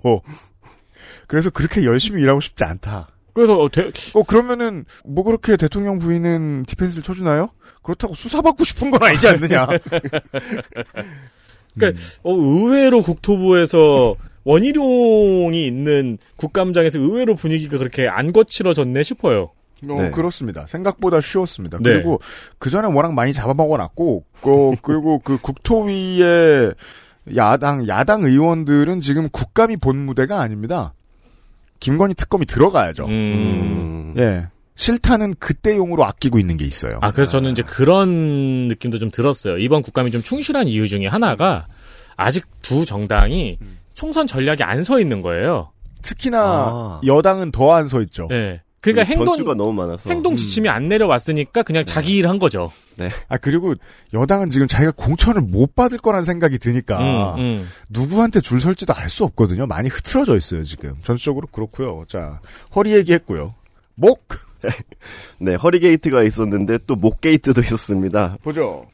그래서 1.27 1.49
그렇게 1.49 1.83
열심히 1.85 2.21
일하고 2.21 2.41
싶지 2.41 2.63
않다. 2.63 3.09
그래서 3.33 3.57
어, 3.59 3.69
대- 3.69 3.91
어 4.13 4.23
그러면은 4.23 4.85
뭐 5.03 5.23
그렇게 5.23 5.57
대통령 5.57 5.99
부인은 5.99 6.63
디펜스를 6.67 7.03
쳐주나요? 7.03 7.49
그렇다고 7.83 8.13
수사받고 8.13 8.63
싶은 8.63 8.91
건 8.91 9.03
아니지 9.03 9.27
않느냐? 9.27 9.67
그러니까 11.75 12.01
어, 12.23 12.33
의외로 12.33 13.03
국토부에서 13.03 14.15
원희룡이 14.45 15.65
있는 15.65 16.17
국감장에서 16.37 16.99
의외로 16.99 17.35
분위기가 17.35 17.77
그렇게 17.77 18.07
안 18.07 18.31
거칠어졌네 18.31 19.03
싶어요. 19.03 19.51
어, 19.89 20.01
네. 20.01 20.11
그렇습니다. 20.11 20.65
생각보다 20.67 21.21
쉬웠습니다. 21.21 21.77
네. 21.79 21.83
그리고 21.91 22.19
그 22.59 22.69
전에 22.69 22.87
워낙 22.87 23.13
많이 23.13 23.33
잡아먹어놨고, 23.33 24.23
어, 24.43 24.71
그리고 24.81 25.19
그 25.19 25.37
국토위의 25.39 26.73
야당 27.35 27.87
야당 27.87 28.23
의원들은 28.23 28.99
지금 28.99 29.27
국감이 29.29 29.77
본 29.77 29.97
무대가 30.05 30.41
아닙니다. 30.41 30.93
김건희 31.79 32.13
특검이 32.15 32.45
들어가야죠. 32.45 33.05
음. 33.05 34.13
예. 34.17 34.47
실타는 34.75 35.35
그때용으로 35.39 36.03
아끼고 36.05 36.37
있는 36.37 36.57
게 36.57 36.65
있어요. 36.65 36.99
아, 37.01 37.11
그래서 37.11 37.31
저는 37.31 37.51
이제 37.51 37.61
그런 37.61 38.67
느낌도 38.67 38.99
좀 38.99 39.09
들었어요. 39.09 39.57
이번 39.57 39.81
국감이 39.81 40.11
좀 40.11 40.21
충실한 40.21 40.67
이유 40.67 40.87
중에 40.87 41.07
하나가 41.07 41.65
아직 42.17 42.45
두 42.61 42.85
정당이 42.85 43.57
총선 43.93 44.27
전략이 44.27 44.63
안 44.63 44.83
서 44.83 44.99
있는 44.99 45.21
거예요. 45.21 45.71
특히나 46.01 46.39
아. 46.41 47.01
여당은 47.05 47.51
더 47.51 47.71
안 47.73 47.87
서 47.87 48.01
있죠. 48.01 48.27
네. 48.29 48.61
그러니까 48.93 49.03
그 49.15 49.19
행동, 49.19 49.57
너무 49.57 49.73
많아서. 49.73 50.09
행동 50.09 50.35
지침이 50.35 50.69
안 50.69 50.87
내려왔으니까 50.87 51.63
그냥 51.63 51.83
자기 51.85 52.15
일 52.15 52.27
한 52.27 52.39
거죠. 52.39 52.71
네. 52.97 53.09
아 53.27 53.37
그리고 53.37 53.73
여당은 54.13 54.49
지금 54.49 54.67
자기가 54.67 54.91
공천을 54.95 55.41
못 55.41 55.75
받을 55.75 55.97
거란 55.97 56.23
생각이 56.23 56.57
드니까 56.59 57.35
음, 57.35 57.39
음. 57.41 57.69
누구한테 57.89 58.39
줄 58.41 58.59
설지도 58.61 58.93
알 58.93 59.09
수 59.09 59.23
없거든요. 59.25 59.67
많이 59.67 59.89
흐트러져 59.89 60.35
있어요 60.37 60.63
지금. 60.63 60.95
전체적으로 61.03 61.47
그렇고요. 61.47 62.05
자 62.07 62.39
허리 62.75 62.93
얘기했고요. 62.93 63.53
목 63.95 64.27
네, 65.39 65.55
허리 65.55 65.79
게이트가 65.79 66.23
있었는데 66.23 66.79
또 66.87 66.95
목 66.95 67.21
게이트도 67.21 67.61
있었습니다. 67.61 68.37
보죠. 68.43 68.87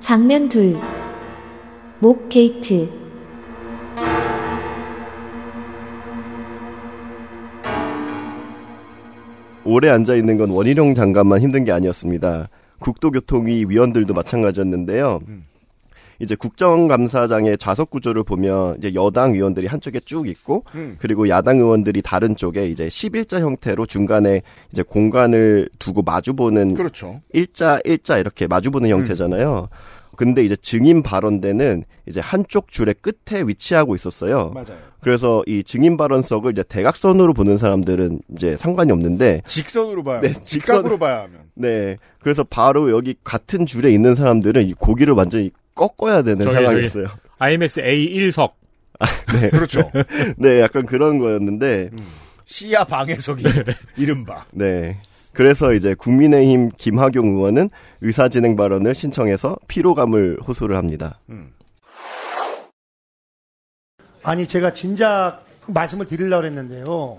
장면 0.00 0.48
둘. 0.48 0.76
목 2.00 2.28
게이트. 2.28 3.01
오래 9.72 9.88
앉아 9.88 10.14
있는 10.14 10.36
건 10.36 10.50
원희룡 10.50 10.94
장관만 10.94 11.40
힘든 11.40 11.64
게 11.64 11.72
아니었습니다. 11.72 12.48
국토교통위 12.78 13.66
위원들도 13.68 14.12
마찬가지였는데요. 14.12 15.20
이제 16.18 16.36
국정감사장의 16.36 17.58
좌석 17.58 17.90
구조를 17.90 18.22
보면 18.22 18.76
이제 18.78 18.92
여당 18.94 19.34
의원들이 19.34 19.66
한쪽에 19.66 19.98
쭉 20.00 20.28
있고 20.28 20.64
음. 20.74 20.96
그리고 21.00 21.28
야당 21.28 21.58
의원들이 21.58 22.02
다른 22.02 22.36
쪽에 22.36 22.66
이제 22.66 22.86
11자 22.86 23.40
형태로 23.40 23.86
중간에 23.86 24.42
이제 24.70 24.82
공간을 24.82 25.68
두고 25.80 26.02
마주보는 26.02 26.74
그렇죠. 26.74 27.20
일자 27.32 27.80
일자 27.84 28.18
이렇게 28.18 28.46
마주보는 28.46 28.90
형태잖아요. 28.90 29.68
근데 30.16 30.44
이제 30.44 30.56
증인 30.56 31.02
발언대는 31.02 31.84
이제 32.06 32.20
한쪽 32.20 32.68
줄의 32.68 32.94
끝에 33.00 33.42
위치하고 33.42 33.94
있었어요. 33.94 34.50
맞아요. 34.50 34.78
그래서 35.00 35.42
이 35.46 35.64
증인 35.64 35.96
발언석을 35.96 36.52
이제 36.52 36.62
대각선으로 36.62 37.32
보는 37.34 37.58
사람들은 37.58 38.20
이제 38.36 38.56
상관이 38.56 38.92
없는데 38.92 39.42
직선으로 39.46 40.02
봐야 40.02 40.20
네, 40.20 40.28
하면, 40.28 40.44
직각으로 40.44 40.98
봐야 40.98 41.22
하면. 41.22 41.40
네. 41.54 41.96
그래서 42.20 42.44
바로 42.44 42.90
여기 42.90 43.14
같은 43.24 43.66
줄에 43.66 43.90
있는 43.90 44.14
사람들은 44.14 44.66
이 44.66 44.74
고기를 44.74 45.14
완전히 45.14 45.50
꺾어야 45.74 46.22
되는 46.22 46.42
저기, 46.44 46.54
상황이었어요. 46.54 47.06
저기 47.06 47.20
IMAX 47.38 47.80
A1석. 47.80 48.52
네. 49.40 49.50
그렇죠. 49.50 49.90
네, 50.36 50.60
약간 50.60 50.86
그런 50.86 51.18
거였는데 51.18 51.90
시야 52.44 52.84
방해석이 52.84 53.44
이른바. 53.96 54.46
네. 54.52 55.00
그래서 55.32 55.72
이제 55.72 55.94
국민의힘 55.94 56.70
김학용 56.76 57.36
의원은 57.36 57.70
의사진행 58.02 58.56
발언을 58.56 58.94
신청해서 58.94 59.56
피로감을 59.66 60.40
호소를 60.46 60.76
합니다. 60.76 61.18
아니 64.22 64.46
제가 64.46 64.72
진작 64.72 65.44
말씀을 65.66 66.06
드리려고 66.06 66.44
했는데요. 66.44 67.18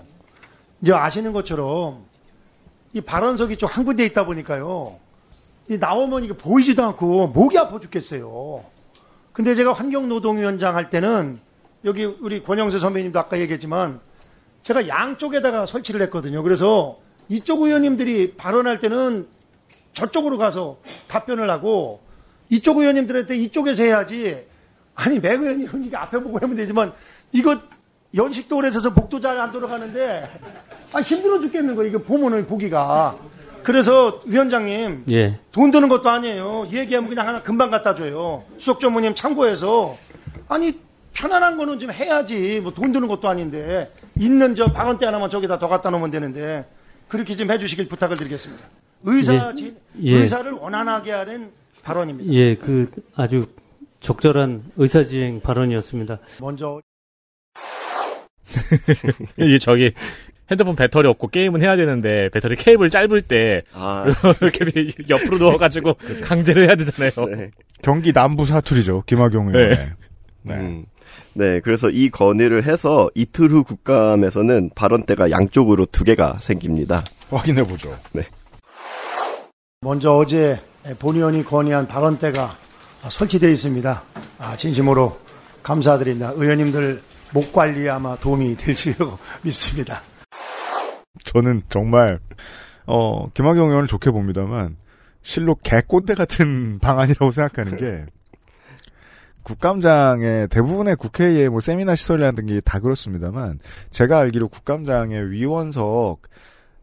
이제 0.82 0.92
아시는 0.92 1.32
것처럼 1.32 2.04
이 2.92 3.00
발언석이 3.00 3.56
좀 3.56 3.68
한 3.68 3.84
군데 3.84 4.04
있다 4.04 4.24
보니까요. 4.26 4.98
이 5.68 5.78
나오면 5.78 6.24
이게 6.24 6.34
보이지도 6.34 6.84
않고 6.84 7.28
목이 7.28 7.58
아파 7.58 7.80
죽겠어요. 7.80 8.62
근데 9.32 9.54
제가 9.54 9.72
환경노동위원장 9.72 10.76
할 10.76 10.90
때는 10.90 11.40
여기 11.84 12.04
우리 12.04 12.42
권영세 12.42 12.78
선배님도 12.78 13.18
아까 13.18 13.38
얘기했지만 13.40 14.00
제가 14.62 14.86
양쪽에다가 14.88 15.66
설치를 15.66 16.00
했거든요. 16.02 16.42
그래서 16.42 16.98
이쪽 17.28 17.62
의원님들이 17.62 18.34
발언할 18.36 18.78
때는 18.78 19.26
저쪽으로 19.92 20.38
가서 20.38 20.78
답변을 21.08 21.48
하고 21.50 22.00
이쪽 22.50 22.78
의원님들한테 22.78 23.36
이쪽에서 23.36 23.82
해야지 23.84 24.44
아니 24.94 25.18
매 25.20 25.30
의원님은 25.30 25.84
이게 25.84 25.96
앞에 25.96 26.18
보고 26.18 26.38
하면 26.38 26.56
되지만 26.56 26.92
이거 27.32 27.56
연식도 28.14 28.56
오래 28.56 28.70
서서 28.70 28.90
목도 28.90 29.20
잘 29.20 29.38
안 29.40 29.50
돌아가는데 29.50 30.30
아 30.92 31.00
힘들어 31.00 31.40
죽겠는 31.40 31.74
거예요. 31.74 31.90
이거 31.90 31.98
보면은 31.98 32.46
보기가. 32.46 33.16
그래서 33.64 34.20
위원장님 34.26 35.04
예. 35.10 35.40
돈 35.50 35.70
드는 35.72 35.88
것도 35.88 36.08
아니에요. 36.08 36.66
얘기하면 36.70 37.08
그냥 37.08 37.26
하나 37.26 37.42
금방 37.42 37.70
갖다 37.70 37.94
줘요. 37.96 38.44
수석 38.58 38.78
전무님 38.78 39.14
참고해서 39.16 39.96
아니 40.46 40.78
편안한 41.14 41.56
거는 41.56 41.78
좀 41.80 41.90
해야지. 41.90 42.60
뭐 42.60 42.72
돈 42.72 42.92
드는 42.92 43.08
것도 43.08 43.28
아닌데 43.28 43.90
있는 44.20 44.54
저 44.54 44.66
방언대 44.72 45.06
하나만 45.06 45.30
저기다 45.30 45.58
더 45.58 45.66
갖다 45.68 45.90
놓으면 45.90 46.10
되는데 46.12 46.66
그렇게 47.14 47.36
좀 47.36 47.48
해주시길 47.48 47.86
부탁을 47.86 48.16
드리겠습니다. 48.16 48.64
의사 49.04 49.50
예. 49.50 49.54
진- 49.54 49.76
예. 50.02 50.16
의사를 50.16 50.50
원활하게 50.50 51.12
하는 51.12 51.50
발언입니다. 51.84 52.32
예, 52.32 52.56
그 52.56 52.90
아주 53.14 53.46
적절한 54.00 54.64
의사지행 54.76 55.40
발언이었습니다. 55.40 56.18
먼저 56.40 56.80
이게 59.38 59.58
저기 59.58 59.92
핸드폰 60.50 60.74
배터리 60.74 61.06
없고 61.06 61.28
게임은 61.28 61.62
해야 61.62 61.76
되는데 61.76 62.30
배터리 62.30 62.56
케이블 62.56 62.90
짧을 62.90 63.22
때 63.22 63.62
아. 63.72 64.04
이렇게 64.42 64.90
옆으로 65.08 65.38
누워가지고 65.38 65.94
강제로 66.22 66.62
해야 66.62 66.74
되잖아요. 66.74 67.12
경기 67.80 68.12
남부 68.12 68.44
사투리죠. 68.44 69.04
김학용 69.06 69.54
의원. 69.54 69.68
네. 69.70 69.92
네. 70.42 70.54
음. 70.56 70.84
네, 71.34 71.60
그래서 71.60 71.90
이 71.90 72.10
건의를 72.10 72.64
해서 72.64 73.10
이틀 73.14 73.50
후 73.50 73.64
국감에서는 73.64 74.70
발언대가 74.74 75.30
양쪽으로 75.30 75.86
두 75.86 76.04
개가 76.04 76.38
생깁니다. 76.40 77.04
확인해 77.30 77.64
보죠. 77.66 77.96
네. 78.12 78.22
먼저 79.80 80.12
어제 80.14 80.60
본 80.98 81.16
의원이 81.16 81.44
건의한 81.44 81.86
발언대가 81.88 82.56
설치되어 83.08 83.50
있습니다. 83.50 84.02
아, 84.38 84.56
진심으로 84.56 85.18
감사드립니다. 85.62 86.32
의원님들 86.34 87.02
목 87.32 87.52
관리에 87.52 87.88
아마 87.88 88.16
도움이 88.16 88.56
될지라고 88.56 89.18
믿습니다. 89.42 90.02
저는 91.24 91.62
정말 91.68 92.20
어 92.86 93.28
김학용 93.30 93.68
의원을 93.70 93.88
좋게 93.88 94.10
봅니다만 94.10 94.76
실로 95.22 95.54
개꼰대 95.56 96.14
같은 96.14 96.78
방안이라고 96.82 97.30
생각하는 97.32 97.76
게 97.76 98.06
국감장에 99.44 100.48
대부분의 100.48 100.96
국회의 100.96 101.48
뭐 101.48 101.60
세미나 101.60 101.94
시설이라든지 101.94 102.62
다 102.64 102.80
그렇습니다만 102.80 103.60
제가 103.90 104.18
알기로 104.18 104.48
국감장의 104.48 105.30
위원석 105.30 106.22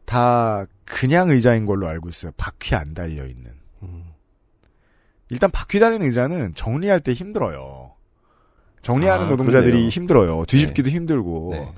다 0.06 0.66
그냥 0.86 1.30
의자인 1.30 1.66
걸로 1.66 1.88
알고 1.88 2.10
있어요. 2.10 2.32
바퀴 2.38 2.76
안 2.76 2.94
달려 2.94 3.26
있는. 3.26 3.52
일단 5.30 5.50
바퀴 5.50 5.80
달린 5.80 6.02
의자는 6.02 6.54
정리할 6.56 7.00
때 7.00 7.14
힘들어요. 7.14 7.96
정리하는 8.82 9.28
아, 9.28 9.30
노동자들이 9.30 9.72
그러네요. 9.72 9.90
힘들어요. 9.90 10.46
뒤집기도 10.46 10.90
힘들고. 10.90 11.50
네. 11.54 11.74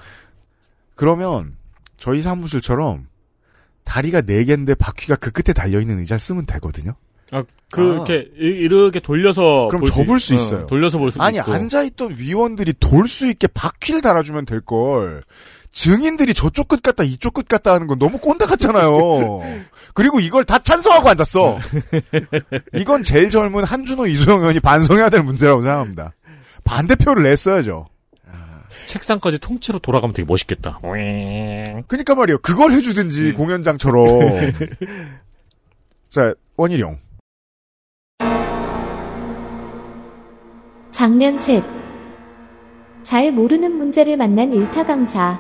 그러면 0.95 1.55
저희 1.97 2.21
사무실처럼 2.21 3.07
다리가 3.83 4.21
네 4.21 4.43
개인데 4.43 4.73
바퀴가 4.73 5.17
그 5.17 5.31
끝에 5.31 5.53
달려 5.53 5.79
있는 5.79 5.99
의자 5.99 6.17
쓰면 6.17 6.45
되거든요. 6.47 6.95
아, 7.33 7.43
그 7.71 7.81
이렇게 7.93 8.29
이- 8.39 8.45
이렇게 8.45 8.99
돌려서 8.99 9.67
그럼 9.69 9.81
볼수 9.81 9.93
접을 9.95 10.17
있- 10.17 10.19
수 10.21 10.33
어, 10.33 10.37
있어요. 10.37 10.67
돌려서 10.67 10.97
볼 10.99 11.11
아니 11.19 11.37
있고. 11.39 11.51
앉아있던 11.51 12.15
위원들이 12.19 12.73
돌 12.79 13.07
수 13.07 13.27
있게 13.29 13.47
바퀴를 13.47 14.01
달아주면 14.01 14.45
될 14.45 14.61
걸. 14.61 15.21
증인들이 15.71 16.35
저쪽 16.35 16.67
끝 16.67 16.83
갔다 16.83 17.03
이쪽 17.03 17.33
끝 17.33 17.47
갔다 17.47 17.73
하는 17.73 17.87
건 17.87 17.97
너무 17.97 18.19
꼰대 18.19 18.45
같잖아요. 18.45 18.91
그리고 19.95 20.19
이걸 20.19 20.43
다 20.43 20.59
찬성하고 20.59 21.09
앉았어. 21.09 21.57
이건 22.75 23.01
제일 23.01 23.31
젊은 23.31 23.63
한준호 23.63 24.05
이소영 24.05 24.41
의원이 24.41 24.59
반성해야 24.59 25.09
될 25.09 25.23
문제라고 25.23 25.63
생각합니다. 25.63 26.13
반대표를 26.63 27.23
냈어야죠. 27.23 27.87
책상까지 28.85 29.39
통째로 29.39 29.79
돌아가면 29.79 30.13
되게 30.13 30.25
멋있겠다. 30.27 30.79
그니까 31.87 32.13
말이에요. 32.15 32.37
그걸 32.39 32.71
해주든지 32.73 33.33
공연장처럼. 33.33 34.51
자 36.09 36.33
원희룡. 36.57 36.99
장면 40.93 41.39
셋. 41.39 41.63
잘 43.01 43.31
모르는 43.31 43.75
문제를 43.75 44.15
만난 44.15 44.53
일타 44.53 44.85
강사. 44.85 45.39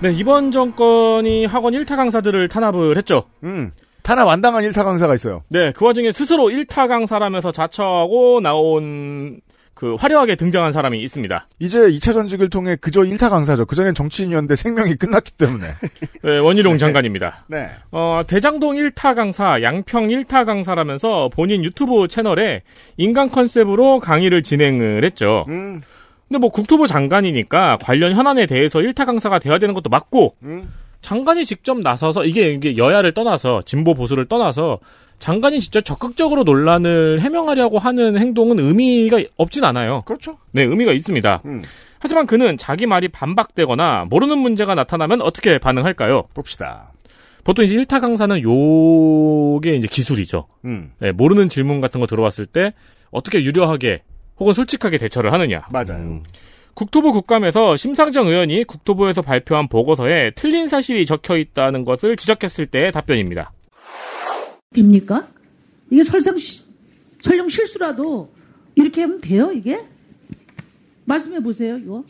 네, 0.00 0.10
이번 0.10 0.50
정권이 0.50 1.44
학원 1.44 1.74
1타 1.74 1.96
강사들을 1.96 2.48
탄압을 2.48 2.96
했죠. 2.96 3.24
음. 3.44 3.70
탄압 4.02 4.28
안 4.28 4.40
당한 4.40 4.64
1타 4.64 4.84
강사가 4.84 5.14
있어요. 5.14 5.42
네, 5.48 5.72
그 5.72 5.84
와중에 5.84 6.12
스스로 6.12 6.44
1타 6.44 6.88
강사라면서 6.88 7.52
자처하고 7.52 8.40
나온 8.40 9.40
그 9.74 9.96
화려하게 9.96 10.36
등장한 10.36 10.72
사람이 10.72 11.02
있습니다. 11.02 11.46
이제 11.58 11.78
2차 11.78 12.12
전직을 12.12 12.48
통해 12.48 12.76
그저 12.80 13.00
1타 13.00 13.28
강사죠. 13.28 13.66
그전엔 13.66 13.94
정치인이었는데 13.94 14.56
생명이 14.56 14.94
끝났기 14.94 15.32
때문에. 15.32 15.66
네, 16.22 16.38
원희룡 16.38 16.78
장관입니다. 16.78 17.44
네. 17.48 17.70
어, 17.90 18.22
대장동 18.26 18.76
1타 18.76 19.14
강사, 19.16 19.60
양평 19.62 20.08
1타 20.08 20.46
강사라면서 20.46 21.28
본인 21.34 21.64
유튜브 21.64 22.06
채널에 22.06 22.62
인간 22.96 23.30
컨셉으로 23.30 23.98
강의를 23.98 24.42
진행을 24.42 25.04
했죠. 25.04 25.44
음. 25.48 25.82
근데 26.28 26.38
뭐 26.38 26.50
국토부 26.50 26.86
장관이니까 26.86 27.78
관련 27.82 28.14
현안에 28.14 28.46
대해서 28.46 28.78
1타 28.78 29.04
강사가 29.04 29.38
돼야 29.38 29.58
되는 29.58 29.74
것도 29.74 29.90
맞고 29.90 30.36
음. 30.44 30.72
장관이 31.02 31.44
직접 31.44 31.78
나서서 31.78 32.24
이게 32.24 32.52
이게 32.52 32.78
여야를 32.78 33.12
떠나서 33.12 33.62
진보 33.66 33.92
보수를 33.92 34.26
떠나서 34.26 34.78
장관이 35.18 35.60
직접 35.60 35.80
적극적으로 35.84 36.42
논란을 36.42 37.20
해명하려고 37.20 37.78
하는 37.78 38.18
행동은 38.18 38.58
의미가 38.58 39.22
없진 39.36 39.64
않아요. 39.64 40.02
그렇죠. 40.04 40.38
네, 40.52 40.62
의미가 40.62 40.92
있습니다. 40.92 41.42
음. 41.46 41.62
하지만 41.98 42.26
그는 42.26 42.58
자기 42.58 42.86
말이 42.86 43.08
반박되거나 43.08 44.06
모르는 44.10 44.38
문제가 44.38 44.74
나타나면 44.74 45.22
어떻게 45.22 45.58
반응할까요? 45.58 46.24
봅시다. 46.34 46.92
보통 47.44 47.64
이제 47.64 47.74
1타 47.76 48.00
강사는 48.00 48.42
요게 48.42 49.76
이제 49.76 49.86
기술이죠. 49.90 50.46
음. 50.64 50.92
네, 50.98 51.12
모르는 51.12 51.48
질문 51.48 51.80
같은 51.80 52.00
거 52.00 52.06
들어왔을 52.06 52.46
때 52.46 52.72
어떻게 53.10 53.42
유려하게 53.42 54.02
혹은 54.38 54.52
솔직하게 54.52 54.98
대처를 54.98 55.32
하느냐. 55.32 55.62
맞아요. 55.70 56.22
국토부 56.74 57.12
국감에서 57.12 57.76
심상정 57.76 58.26
의원이 58.26 58.64
국토부에서 58.64 59.22
발표한 59.22 59.68
보고서에 59.68 60.32
틀린 60.34 60.68
사실이 60.68 61.06
적혀 61.06 61.36
있다는 61.36 61.84
것을 61.84 62.16
지적했을 62.16 62.66
때의 62.66 62.90
답변입니다. 62.92 63.52
됩니까? 64.74 65.26
이게 65.90 66.04
설상 66.04 66.36
시- 66.38 66.60
설령 67.22 67.48
실수라도 67.48 68.30
이렇게 68.74 69.02
하면 69.02 69.20
돼요, 69.20 69.50
이게? 69.52 69.80
말씀해 71.06 71.42
보세요, 71.42 71.78
이거. 71.78 72.04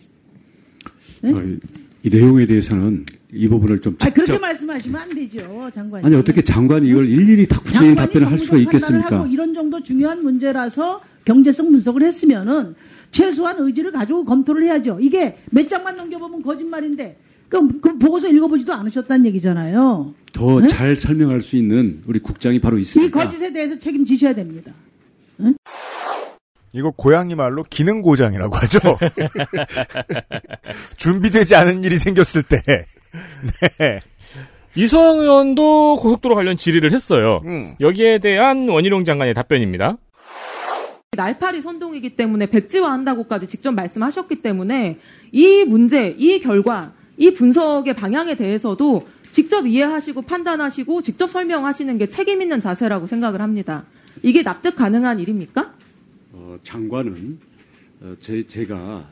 네? 1.20 1.32
어, 1.32 1.42
이, 1.42 1.58
이 2.02 2.08
내용에 2.10 2.46
대해서는 2.46 3.06
이 3.32 3.48
부분을 3.48 3.80
좀 3.80 3.96
아, 4.00 4.04
그렇게 4.10 4.24
직접 4.24 4.40
말씀하시면 4.40 5.00
안 5.00 5.14
되죠, 5.14 5.70
장관님. 5.72 6.06
아니 6.06 6.16
어떻게 6.16 6.42
장관이 6.42 6.88
이걸 6.88 7.08
일일이 7.08 7.46
다 7.46 7.60
구체적인 7.60 7.94
답변을 7.94 8.30
할 8.30 8.38
수가 8.38 8.56
있겠습니까? 8.58 9.26
이런 9.28 9.54
정도 9.54 9.82
중요한 9.82 10.22
문제라서 10.22 11.00
경제성 11.24 11.70
분석을 11.70 12.02
했으면은 12.02 12.74
최소한 13.10 13.56
의지를 13.60 13.92
가지고 13.92 14.24
검토를 14.24 14.64
해야죠. 14.64 14.98
이게 15.00 15.38
몇 15.50 15.68
장만 15.68 15.96
넘겨보면 15.96 16.42
거짓말인데 16.42 17.16
그, 17.48 17.80
그 17.80 17.98
보고서 17.98 18.28
읽어보지도 18.28 18.72
않으셨다는 18.72 19.26
얘기잖아요. 19.26 20.14
더 20.32 20.60
네? 20.60 20.68
잘 20.68 20.96
설명할 20.96 21.40
수 21.40 21.56
있는 21.56 22.02
우리 22.06 22.18
국장이 22.18 22.60
바로 22.60 22.78
이 22.78 22.82
있습니다. 22.82 23.18
거짓에 23.18 23.52
대해서 23.52 23.78
책임지셔야 23.78 24.34
됩니다. 24.34 24.72
이거 26.72 26.90
고양이 26.90 27.36
말로 27.36 27.62
기능 27.62 28.02
고장이라고 28.02 28.56
하죠. 28.56 28.80
준비되지 30.98 31.54
않은 31.54 31.84
일이 31.84 31.96
생겼을 31.96 32.42
때. 32.42 32.60
네. 33.78 34.00
이소영 34.74 35.20
의원도 35.20 35.98
고속도로 36.00 36.34
관련 36.34 36.56
질의를 36.56 36.92
했어요. 36.92 37.40
음. 37.44 37.74
여기에 37.80 38.18
대한 38.18 38.68
원희룡 38.68 39.04
장관의 39.04 39.34
답변입니다. 39.34 39.98
날파리 41.16 41.62
선동이기 41.62 42.16
때문에 42.16 42.46
백지화한다고까지 42.46 43.46
직접 43.46 43.70
말씀하셨기 43.70 44.42
때문에 44.42 44.98
이 45.30 45.64
문제, 45.64 46.12
이 46.18 46.40
결과, 46.40 46.92
이 47.16 47.32
분석의 47.32 47.94
방향에 47.94 48.36
대해서도 48.36 49.06
직접 49.30 49.66
이해하시고 49.66 50.22
판단하시고 50.22 51.02
직접 51.02 51.30
설명하시는 51.30 51.98
게 51.98 52.08
책임 52.08 52.40
있는 52.42 52.60
자세라고 52.60 53.06
생각을 53.06 53.40
합니다. 53.40 53.84
이게 54.22 54.42
납득 54.42 54.76
가능한 54.76 55.18
일입니까? 55.20 55.74
어, 56.32 56.58
장관은 56.62 57.38
어, 58.00 58.14
제, 58.20 58.46
제가 58.46 59.08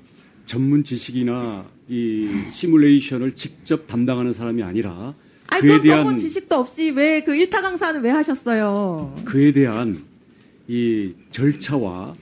전문 0.47 0.85
지식이나 0.85 1.65
이 1.89 2.29
시뮬레이션을 2.53 3.35
직접 3.35 3.87
담당하는 3.87 4.33
사람이 4.33 4.63
아니라 4.63 5.15
아니, 5.49 5.63
그에 5.63 5.81
대한 5.81 6.05
전문 6.05 6.19
지식도 6.19 6.55
없이 6.57 6.91
왜 6.91 7.21
그 7.25 7.35
일타 7.35 7.61
강사는 7.61 8.01
왜 8.01 8.11
하셨어요? 8.11 9.15
그에 9.25 9.53
대한 9.53 9.99
이 10.69 11.13
절차와 11.31 12.15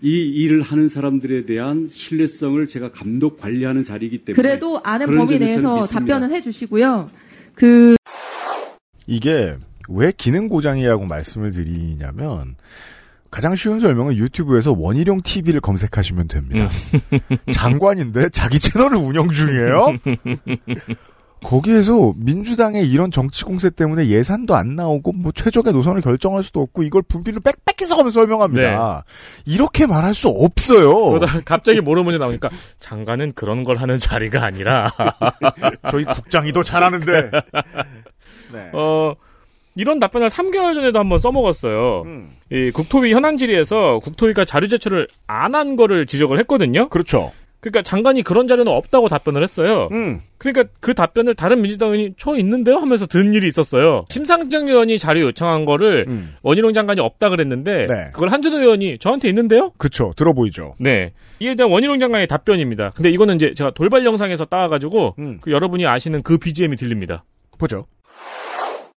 이 0.00 0.10
일을 0.10 0.62
하는 0.62 0.88
사람들에 0.88 1.44
대한 1.46 1.88
신뢰성을 1.90 2.66
제가 2.68 2.92
감독 2.92 3.38
관리하는 3.38 3.82
자리이기 3.82 4.18
때문에 4.18 4.40
그래도 4.40 4.80
아는 4.84 5.06
범위 5.16 5.38
내에서. 5.38 5.86
답변은 5.86 6.30
해주시고요. 6.30 7.08
그 7.54 7.96
이게 9.06 9.56
왜 9.88 10.12
기능 10.16 10.48
고장이라고 10.48 11.06
말씀을 11.06 11.50
드리냐면 11.50 12.54
가장 13.30 13.56
쉬운 13.56 13.80
설명은 13.80 14.16
유튜브에서 14.16 14.72
원희룡 14.72 15.22
TV를 15.22 15.60
검색하시면 15.60 16.28
됩니다. 16.28 16.70
장관인데 17.52 18.28
자기 18.30 18.58
채널을 18.58 18.96
운영 18.98 19.28
중이에요. 19.30 19.98
거기에서 21.42 22.14
민주당의 22.16 22.88
이런 22.88 23.10
정치 23.10 23.44
공세 23.44 23.70
때문에 23.70 24.08
예산도 24.08 24.54
안 24.54 24.74
나오고 24.76 25.12
뭐 25.12 25.32
최적의 25.32 25.72
노선을 25.72 26.00
결정할 26.00 26.42
수도 26.42 26.60
없고 26.60 26.82
이걸 26.82 27.02
분필로 27.02 27.40
빽빽해서 27.40 27.96
가면 27.96 28.10
설명합니다. 28.10 29.04
이렇게 29.46 29.86
말할 29.86 30.14
수 30.14 30.28
없어요. 30.28 31.10
그러다 31.10 31.40
갑자기 31.44 31.80
모르는 31.80 32.04
문제 32.04 32.18
나오니까 32.18 32.48
장관은 32.80 33.32
그런 33.34 33.64
걸 33.64 33.76
하는 33.76 33.98
자리가 33.98 34.44
아니라 34.44 34.92
저희 35.90 36.04
국장이 36.04 36.52
더 36.52 36.62
잘하는데. 36.62 37.30
네. 38.52 38.70
어 38.72 39.14
이런 39.74 40.00
답변을 40.00 40.28
3개월 40.30 40.74
전에도 40.74 40.98
한번 40.98 41.18
써먹었어요. 41.20 42.02
음. 42.06 42.30
이 42.50 42.70
국토위 42.72 43.12
현안 43.14 43.36
질의에서 43.36 44.00
국토위가 44.00 44.44
자료 44.44 44.66
제출을 44.66 45.06
안 45.28 45.54
한 45.54 45.76
거를 45.76 46.04
지적을 46.06 46.38
했거든요. 46.40 46.88
그렇죠. 46.88 47.30
그러니까 47.60 47.82
장관이 47.82 48.22
그런 48.22 48.46
자료는 48.46 48.70
없다고 48.70 49.08
답변을 49.08 49.42
했어요. 49.42 49.88
음. 49.90 50.20
그러니까 50.38 50.72
그 50.80 50.94
답변을 50.94 51.34
다른 51.34 51.60
민주당 51.60 51.88
의원이 51.88 52.14
저 52.16 52.36
있는데요 52.36 52.76
하면서 52.76 53.06
든 53.06 53.34
일이 53.34 53.48
있었어요. 53.48 54.04
심상정 54.08 54.68
의원이 54.68 54.98
자료 54.98 55.22
요청한 55.22 55.64
거를 55.64 56.06
원희룡 56.42 56.72
장관이 56.72 57.00
없다 57.00 57.30
그랬는데 57.30 57.80
음. 57.82 57.86
네. 57.86 58.10
그걸 58.12 58.28
한준호 58.30 58.58
의원이 58.58 58.98
저한테 58.98 59.28
있는데요? 59.28 59.72
그쵸. 59.76 60.12
들어보이죠. 60.16 60.76
네. 60.78 61.12
이에 61.40 61.56
대한 61.56 61.72
원희룡 61.72 61.98
장관의 61.98 62.28
답변입니다. 62.28 62.90
근데 62.94 63.10
이거는 63.10 63.36
이제 63.36 63.52
제가 63.54 63.72
돌발 63.72 64.04
영상에서 64.04 64.44
따와 64.44 64.68
가지고 64.68 65.14
음. 65.18 65.38
그 65.40 65.50
여러분이 65.50 65.84
아시는 65.86 66.22
그 66.22 66.38
BGM이 66.38 66.76
들립니다. 66.76 67.24
보죠. 67.58 67.86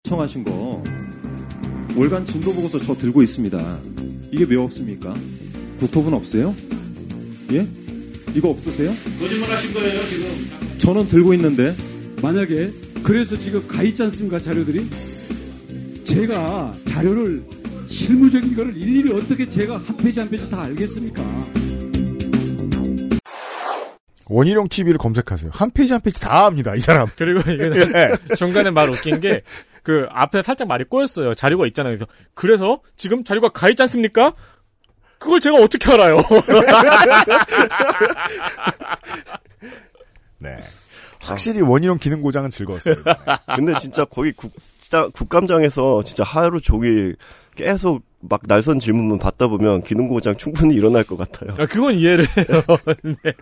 청하신 0.03 0.43
거 0.43 0.83
월간 1.95 2.25
진도 2.25 2.51
보고서 2.53 2.77
저 2.79 2.93
들고 2.93 3.21
있습니다. 3.21 3.57
이게 4.31 4.45
왜 4.49 4.57
없습니까? 4.57 5.13
국토부는 5.79 6.17
없어요? 6.17 6.53
예? 7.51 7.65
이거 8.35 8.49
없으세요? 8.49 8.89
거짓말 9.19 9.49
하신 9.49 9.73
거예요 9.73 10.01
지금. 10.03 10.77
저는 10.77 11.07
들고 11.07 11.33
있는데 11.35 11.75
만약에 12.21 12.71
그래서 13.03 13.37
지금 13.37 13.65
가 13.67 13.81
있지 13.83 14.03
않습니까 14.03 14.39
자료들이? 14.39 14.87
제가 16.03 16.73
자료를 16.85 17.43
실무적인 17.87 18.55
거를 18.55 18.75
일일이 18.77 19.11
어떻게 19.13 19.47
제가 19.49 19.77
한 19.77 19.97
페이지 19.97 20.19
한 20.19 20.29
페이지 20.29 20.49
다 20.49 20.61
알겠습니까? 20.63 21.23
원희룡 24.31 24.67
TV를 24.69 24.99
검색하세요. 24.99 25.49
한 25.51 25.71
페이지 25.71 25.91
한 25.91 26.01
페이지 26.01 26.19
다 26.21 26.45
합니다. 26.45 26.75
이 26.75 26.79
사람. 26.79 27.07
그리고 27.17 27.39
이거는 27.51 27.93
예. 27.95 28.35
중간에 28.35 28.69
말 28.69 28.89
웃긴 28.89 29.19
게 29.19 29.41
그 29.83 30.05
앞에 30.11 30.43
살짝 30.43 30.67
말이 30.67 30.83
꼬였어요. 30.83 31.33
자료가 31.33 31.65
있잖아요. 31.67 31.95
그래서 31.95 32.05
그래서 32.35 32.81
지금 32.95 33.23
자료가 33.23 33.49
가 33.49 33.69
있지 33.69 33.81
않습니까? 33.83 34.33
그걸 35.19 35.39
제가 35.39 35.57
어떻게 35.57 35.91
알아요? 35.91 36.17
네. 40.39 40.57
확실히 41.19 41.61
원희룡 41.61 41.97
기능 41.97 42.21
고장은 42.21 42.49
즐거웠어요. 42.49 42.95
근데 43.55 43.73
진짜 43.79 44.05
거기 44.05 44.31
국장, 44.31 45.11
국감장에서 45.11 46.03
진짜 46.03 46.23
하루 46.23 46.61
종일 46.61 47.17
계속 47.55 48.01
막 48.21 48.41
날선 48.47 48.79
질문만 48.79 49.19
받다 49.19 49.47
보면 49.47 49.83
기능 49.83 50.07
고장 50.07 50.35
충분히 50.37 50.75
일어날 50.75 51.03
것 51.03 51.17
같아요. 51.17 51.51
아, 51.61 51.65
그건 51.65 51.95
이해를 51.95 52.25
해요. 52.25 52.63
네. 53.03 53.33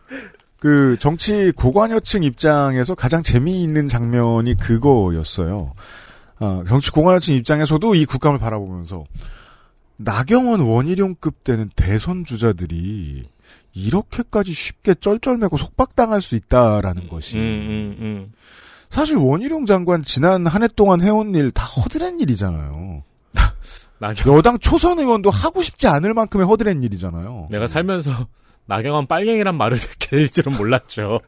그 0.60 0.98
정치 1.00 1.52
고관여층 1.52 2.24
입장에서 2.24 2.96
가장 2.96 3.22
재미있는 3.22 3.88
장면이 3.88 4.56
그거였어요. 4.56 5.74
아, 6.40 6.64
정치 6.68 6.90
고관여층 6.90 7.36
입장에서도 7.36 7.94
이 7.94 8.06
국감을 8.06 8.40
바라보면서 8.40 9.04
나경원 9.98 10.62
원희룡급 10.62 11.44
되는 11.44 11.70
대선 11.76 12.26
주자들이 12.26 13.26
이렇게까지 13.74 14.54
쉽게 14.54 14.96
쩔쩔매고 14.96 15.58
속박당할 15.58 16.22
수 16.22 16.36
있다라는 16.36 17.08
것이 17.10 17.38
음, 17.38 17.42
음, 17.42 17.96
음. 18.00 18.34
사실 18.90 19.18
원희룡 19.18 19.66
장관 19.66 20.02
지난 20.04 20.48
한 20.48 20.64
해 20.64 20.68
동안 20.76 21.02
해온 21.02 21.36
일 21.36 21.52
다 21.52 21.66
허드렛 21.66 22.14
일이잖아요. 22.22 23.04
나경... 24.00 24.36
여당 24.38 24.60
초선 24.60 25.00
의원도 25.00 25.30
하고 25.32 25.62
싶지 25.64 25.88
않을 25.88 26.14
만큼의 26.14 26.46
허드렛 26.48 26.78
일이잖아요. 26.84 27.48
내가 27.50 27.66
살면서 27.68 28.28
나경원 28.66 29.08
빨갱이란 29.08 29.56
말을 29.56 29.78
될 30.00 30.30
줄은 30.30 30.56
몰랐죠. 30.58 31.20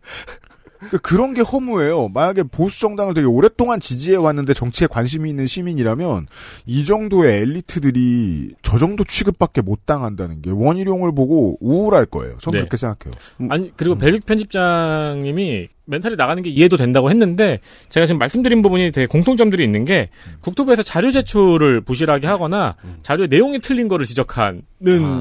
그 0.89 0.97
그런 0.99 1.33
게 1.33 1.41
허무해요. 1.41 2.09
만약에 2.09 2.43
보수 2.43 2.79
정당을 2.79 3.13
되게 3.13 3.27
오랫동안 3.27 3.79
지지해 3.79 4.15
왔는데 4.17 4.53
정치에 4.53 4.87
관심이 4.87 5.29
있는 5.29 5.45
시민이라면 5.45 6.27
이 6.65 6.85
정도의 6.85 7.41
엘리트들이 7.41 8.55
저 8.61 8.77
정도 8.77 9.03
취급밖에 9.03 9.61
못 9.61 9.85
당한다는 9.85 10.41
게 10.41 10.51
원희룡을 10.51 11.13
보고 11.13 11.57
우울할 11.59 12.05
거예요. 12.05 12.37
저는 12.39 12.59
네. 12.59 12.61
그렇게 12.61 12.77
생각해요. 12.77 13.19
아니 13.49 13.71
그리고 13.75 13.95
벨빅 13.95 14.25
편집장님이 14.25 15.67
멘탈이 15.85 16.15
나가는 16.15 16.41
게 16.43 16.49
이해도 16.49 16.77
된다고 16.77 17.09
했는데 17.09 17.59
제가 17.89 18.05
지금 18.05 18.19
말씀드린 18.19 18.61
부분이 18.61 18.91
되게 18.91 19.07
공통점들이 19.07 19.63
있는 19.63 19.85
게 19.85 20.09
국토부에서 20.41 20.83
자료 20.83 21.11
제출을 21.11 21.81
부실하게 21.81 22.27
하거나 22.27 22.75
자료의 23.01 23.27
내용이 23.27 23.59
틀린 23.59 23.87
거를 23.87 24.05
지적하는 24.05 24.61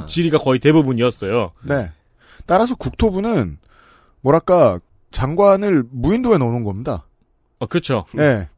질의가 0.06 0.38
거의 0.38 0.61
대부분이었어요. 0.61 1.52
네. 1.62 1.90
따라서 2.46 2.74
국토부는 2.76 3.59
뭐랄까 4.20 4.78
장관을 5.11 5.84
무인도에 5.90 6.38
넣어놓은 6.38 6.64
겁니다. 6.64 7.06
어, 7.59 7.66
그렇죠. 7.66 8.04
네. 8.14 8.48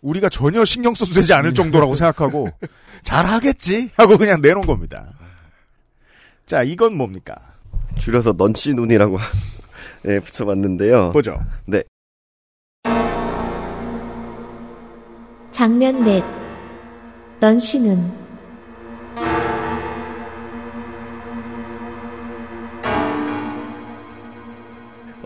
우리가 0.00 0.28
전혀 0.28 0.64
신경 0.64 0.94
써도 0.94 1.12
되지 1.12 1.32
않을 1.32 1.54
정도라고 1.54 1.94
생각하고 1.96 2.48
잘하겠지 3.02 3.90
하고 3.96 4.16
그냥 4.16 4.40
내놓은 4.40 4.66
겁니다. 4.66 5.12
자, 6.46 6.62
이건 6.62 6.96
뭡니까? 6.96 7.34
줄여서 7.98 8.34
넌치 8.38 8.74
눈이라고 8.74 9.18
네, 10.02 10.20
붙여봤는데요. 10.20 11.12
보죠. 11.12 11.40
네. 11.66 11.82
장면 15.50 16.04
넷. 16.04 16.22
넌 17.40 17.58
씨는 17.58 17.96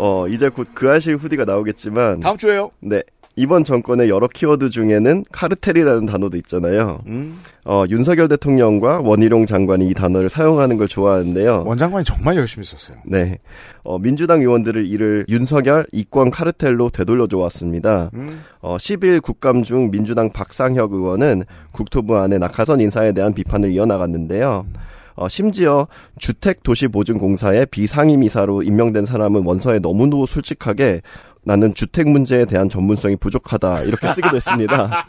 어, 0.05 0.27
이제 0.27 0.49
곧 0.49 0.67
그 0.75 0.91
아실 0.91 1.15
후디가 1.17 1.45
나오겠지만. 1.45 2.19
다음 2.21 2.37
주에요? 2.37 2.73
네. 2.81 3.03
이번 3.37 3.63
정권의 3.65 4.11
여러 4.11 4.27
키워드 4.29 4.69
중에는 4.69 5.25
카르텔이라는 5.33 6.05
단어도 6.07 6.37
있잖아요. 6.39 7.01
음. 7.07 7.39
어, 7.65 7.85
윤석열 7.89 8.29
대통령과 8.29 9.01
원희룡 9.01 9.47
장관이 9.47 9.89
이 9.89 9.95
단어를 9.95 10.29
사용하는 10.29 10.77
걸 10.77 10.87
좋아하는데요. 10.89 11.63
원 11.65 11.79
장관이 11.79 12.05
정말 12.05 12.37
열심히 12.37 12.67
썼어요. 12.67 12.99
네. 13.07 13.39
어, 13.85 13.99
민주당 13.99 14.41
의원들을 14.41 14.87
이를 14.87 15.25
윤석열 15.31 15.87
이권 15.93 16.31
카르텔로 16.31 16.91
되돌려줘 16.91 17.39
왔습니다. 17.39 18.11
음. 18.15 18.43
어, 18.61 18.77
10일 18.77 19.23
국감 19.23 19.63
중 19.63 19.91
민주당 19.91 20.31
박상혁 20.31 20.93
의원은 20.93 21.45
국토부 21.73 22.19
안에 22.19 22.37
낙하선 22.39 22.81
인사에 22.81 23.13
대한 23.13 23.33
비판을 23.33 23.71
이어나갔는데요. 23.73 24.67
어, 25.15 25.29
심지어 25.29 25.87
주택도시보증공사의 26.19 27.67
비상임이사로 27.67 28.63
임명된 28.63 29.05
사람은 29.05 29.45
원서에 29.45 29.79
너무도 29.79 30.27
솔직하게 30.27 31.03
나는 31.45 31.75
주택 31.75 32.09
문제에 32.09 32.45
대한 32.45 32.69
전문성이 32.69 33.17
부족하다 33.17 33.83
이렇게 33.83 34.13
쓰기도 34.13 34.37
했습니다. 34.37 35.07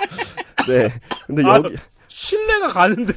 네. 0.68 0.88
근데 1.26 1.42
아, 1.44 1.56
여기 1.56 1.76
신뢰가 2.08 2.68
가는데. 2.68 3.12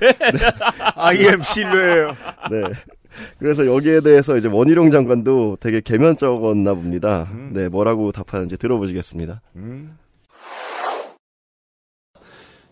I 0.95 1.17
am 1.17 1.41
신뢰예요. 1.43 2.07
네. 2.49 2.61
그래서 3.39 3.65
여기에 3.65 4.01
대해서 4.01 4.37
이제 4.37 4.47
원희룡 4.47 4.91
장관도 4.91 5.57
되게 5.59 5.81
개면적었나 5.81 6.73
봅니다. 6.73 7.27
네, 7.51 7.69
뭐라고 7.69 8.11
답하는지 8.11 8.57
들어보시겠습니다. 8.57 9.41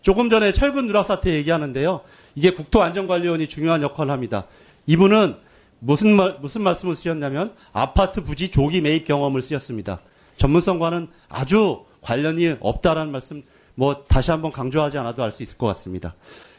조금 0.02 0.30
전에 0.30 0.52
철근 0.52 0.86
누락 0.86 1.06
사태 1.06 1.32
얘기하는데요. 1.34 2.00
이게 2.36 2.50
국토안전관리원이 2.52 3.48
중요한 3.48 3.82
역할을 3.82 4.12
합니다. 4.12 4.44
이분은 4.86 5.34
무슨 5.80 6.14
말, 6.14 6.36
무슨 6.40 6.62
말씀을 6.62 6.94
쓰셨냐면 6.94 7.52
아파트 7.72 8.22
부지 8.22 8.50
조기 8.50 8.80
매입 8.80 9.04
경험을 9.06 9.42
쓰셨습니다. 9.42 10.00
전문성과는 10.36 11.08
아주 11.28 11.84
관련이 12.02 12.56
없다라는 12.60 13.10
말씀 13.10 13.42
뭐 13.74 14.04
다시 14.04 14.30
한번 14.30 14.52
강조하지 14.52 14.96
않아도 14.98 15.22
알 15.24 15.32
수 15.32 15.42
있을 15.42 15.58
것 15.58 15.66
같습니다. 15.68 16.14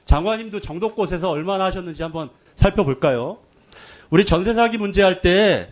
장관님도 0.06 0.60
정도 0.62 0.94
곳에서 0.94 1.30
얼마나 1.30 1.66
하셨는지 1.66 2.02
한번 2.04 2.30
살펴볼까요? 2.56 3.38
우리 4.10 4.26
전세 4.26 4.54
사기 4.54 4.78
문제 4.78 5.02
할 5.04 5.22
때 5.22 5.72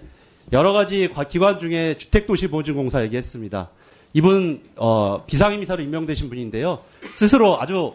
여러 0.52 0.72
가지 0.74 1.10
과- 1.10 1.24
기관 1.24 1.60
중에 1.60 1.98
주택도시보증공사 1.98 3.04
얘기했습니다. 3.04 3.70
이분 4.14 4.62
어, 4.76 5.24
비상임이사로 5.26 5.82
임명되신 5.84 6.30
분인데요. 6.30 6.80
스스로 7.16 7.60
아주 7.60 7.94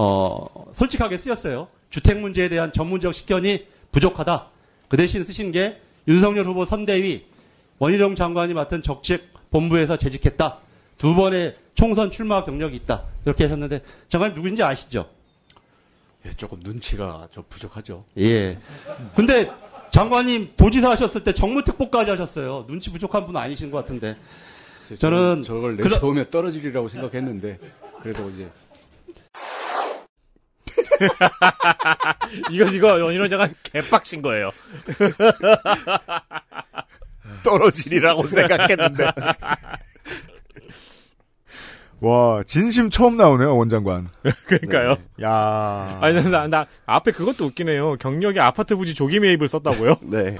어, 0.00 0.46
솔직하게 0.74 1.18
쓰였어요. 1.18 1.66
주택 1.90 2.20
문제에 2.20 2.48
대한 2.48 2.72
전문적 2.72 3.12
식견이 3.12 3.66
부족하다. 3.90 4.46
그 4.86 4.96
대신 4.96 5.24
쓰신 5.24 5.50
게 5.50 5.80
윤석열 6.06 6.46
후보 6.46 6.64
선대위 6.64 7.24
원희룡 7.80 8.14
장관이 8.14 8.54
맡은 8.54 8.84
정책본부에서 8.84 9.96
재직했다. 9.96 10.58
두 10.98 11.16
번의 11.16 11.56
총선 11.74 12.12
출마 12.12 12.44
경력이 12.44 12.76
있다. 12.76 13.06
이렇게 13.24 13.42
하셨는데 13.44 13.82
장관님 14.08 14.36
누구인지 14.36 14.62
아시죠? 14.62 15.10
예, 16.26 16.30
조금 16.30 16.60
눈치가 16.62 17.26
좀 17.32 17.42
부족하죠. 17.48 18.04
예. 18.18 18.56
근데 19.16 19.50
장관님 19.90 20.52
도지사 20.56 20.90
하셨을 20.90 21.24
때 21.24 21.34
정무특보까지 21.34 22.12
하셨어요. 22.12 22.66
눈치 22.68 22.92
부족한 22.92 23.26
분 23.26 23.36
아니신 23.36 23.72
것 23.72 23.78
같은데. 23.78 24.16
저는 24.96 25.42
저걸 25.42 25.76
내세우면 25.76 26.30
떨어지리라고 26.30 26.88
생각했는데 26.88 27.58
그래도 28.00 28.30
이제 28.30 28.48
이거 32.50 32.64
이거 32.66 32.88
원희룡 33.04 33.28
장관 33.28 33.54
개빡친 33.62 34.22
거예요. 34.22 34.50
떨어지리라고 37.44 38.26
생각했는데. 38.26 39.10
와, 42.00 42.44
진심 42.46 42.90
처음 42.90 43.16
나오네요, 43.16 43.56
원장관. 43.56 44.06
그러니까요. 44.46 44.96
야 45.22 45.98
아니 46.00 46.22
나, 46.30 46.46
나 46.46 46.64
앞에 46.86 47.10
그것도 47.10 47.44
웃기네요. 47.46 47.96
경력에 47.96 48.38
아파트 48.38 48.76
부지 48.76 48.94
조기 48.94 49.18
매입을 49.18 49.48
썼다고요? 49.48 49.96
네. 50.02 50.36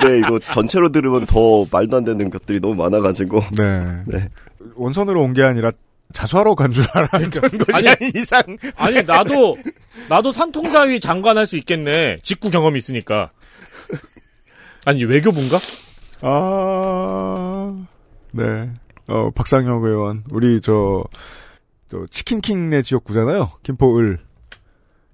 네, 0.00 0.18
이거 0.20 0.38
전체로 0.38 0.90
들으면 0.90 1.26
더 1.26 1.66
말도 1.70 1.98
안 1.98 2.04
되는 2.04 2.30
것들이 2.30 2.60
너무 2.60 2.76
많아가지고. 2.76 3.40
네. 3.58 4.02
네. 4.06 4.28
원선으로 4.74 5.20
온 5.22 5.34
게 5.34 5.42
아니라 5.42 5.70
자수하러 6.12 6.54
간 6.54 6.70
줄 6.72 6.84
알았던 6.92 7.30
것이 7.58 7.88
아닌 7.88 8.12
이상. 8.14 8.42
아니 8.76 9.02
나도 9.02 9.56
나도 10.08 10.32
산통자위 10.32 11.00
장관 11.00 11.36
할 11.36 11.46
수 11.46 11.56
있겠네. 11.56 12.16
직구 12.22 12.50
경험이 12.50 12.78
있으니까. 12.78 13.30
아니 14.84 15.04
외교부인가? 15.04 15.58
아, 16.22 17.86
네. 18.32 18.70
어, 19.06 19.30
박상혁 19.30 19.84
의원, 19.84 20.24
우리 20.30 20.60
저, 20.60 21.04
저, 21.88 22.04
치킨킹네 22.10 22.82
지역구잖아요. 22.82 23.50
김포을. 23.62 24.18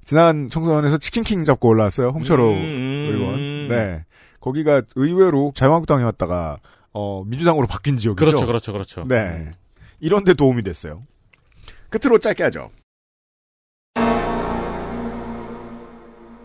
지난 0.04 0.48
총선에서 0.48 0.98
치킨킹 0.98 1.44
잡고 1.44 1.68
올라왔어요. 1.68 2.08
홍철호 2.08 2.50
음, 2.52 3.08
의원. 3.10 3.68
네. 3.68 4.04
거기가 4.40 4.82
의외로 4.96 5.52
자유한국당이었다가, 5.54 6.58
어, 6.92 7.22
민주당으로 7.26 7.66
바뀐 7.66 7.96
지역이죠. 7.96 8.24
그렇죠, 8.24 8.46
그렇죠, 8.46 8.72
그렇죠. 8.72 9.04
네. 9.08 9.50
이런 10.04 10.22
데 10.22 10.34
도움이 10.34 10.62
됐어요. 10.62 11.02
끝으로 11.88 12.18
짧게 12.18 12.42
하죠. 12.44 12.70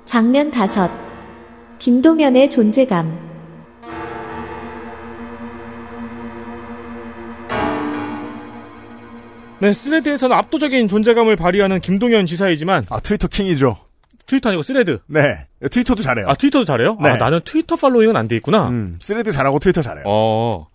장면 0.06 0.50
다섯. 0.50 0.90
김동연의 1.80 2.50
존재감. 2.50 3.20
네, 9.62 9.74
스레드에서는 9.74 10.36
압도적인 10.38 10.88
존재감을 10.88 11.36
발휘하는 11.36 11.82
김동연 11.82 12.26
지사이지만 12.28 12.86
아 12.90 13.02
트위터 13.02 13.28
킹이죠. 13.28 13.76
트위터 14.26 14.50
아니고 14.50 14.64
스레드. 14.64 15.00
네. 15.08 15.48
트위터도 15.70 16.02
잘해요. 16.02 16.30
아 16.30 16.34
트위터도 16.36 16.64
잘해요? 16.64 16.98
네. 17.02 17.10
아 17.10 17.16
나는 17.18 17.42
트위터 17.44 17.76
following은 17.76 18.16
안 18.16 18.30
돼 18.30 18.38
있구나. 18.38 18.70
음, 18.70 18.98
스레드 19.02 19.32
잘하고 19.34 19.60
트위터 19.60 19.82
잘해요. 19.82 20.06
어. 20.08 20.68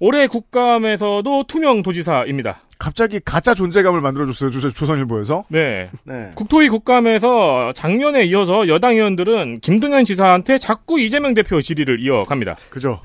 올해 0.00 0.28
국감에서도 0.28 1.44
투명 1.48 1.82
도지사입니다. 1.82 2.60
갑자기 2.78 3.18
가짜 3.24 3.52
존재감을 3.54 4.00
만들어줬어요. 4.00 4.50
조- 4.52 4.70
조선일보에서. 4.72 5.42
네. 5.48 5.90
네. 6.04 6.30
국토위 6.36 6.68
국감에서 6.68 7.72
작년에 7.74 8.24
이어서 8.26 8.68
여당 8.68 8.94
의원들은 8.94 9.58
김동연 9.60 10.04
지사한테 10.04 10.58
자꾸 10.58 11.00
이재명 11.00 11.34
대표 11.34 11.60
질의를 11.60 11.98
이어갑니다. 12.00 12.56
그죠. 12.70 13.00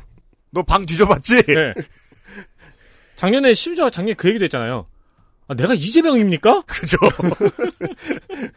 너 0.51 0.61
방 0.61 0.85
뒤져봤지? 0.85 1.41
네. 1.47 1.73
작년에 3.15 3.55
심지어 3.55 3.89
작년에 3.89 4.13
그 4.13 4.29
얘기도 4.29 4.43
했잖아요. 4.45 4.85
아, 5.47 5.55
내가 5.55 5.73
이재명입니까? 5.73 6.61
그죠. 6.67 6.97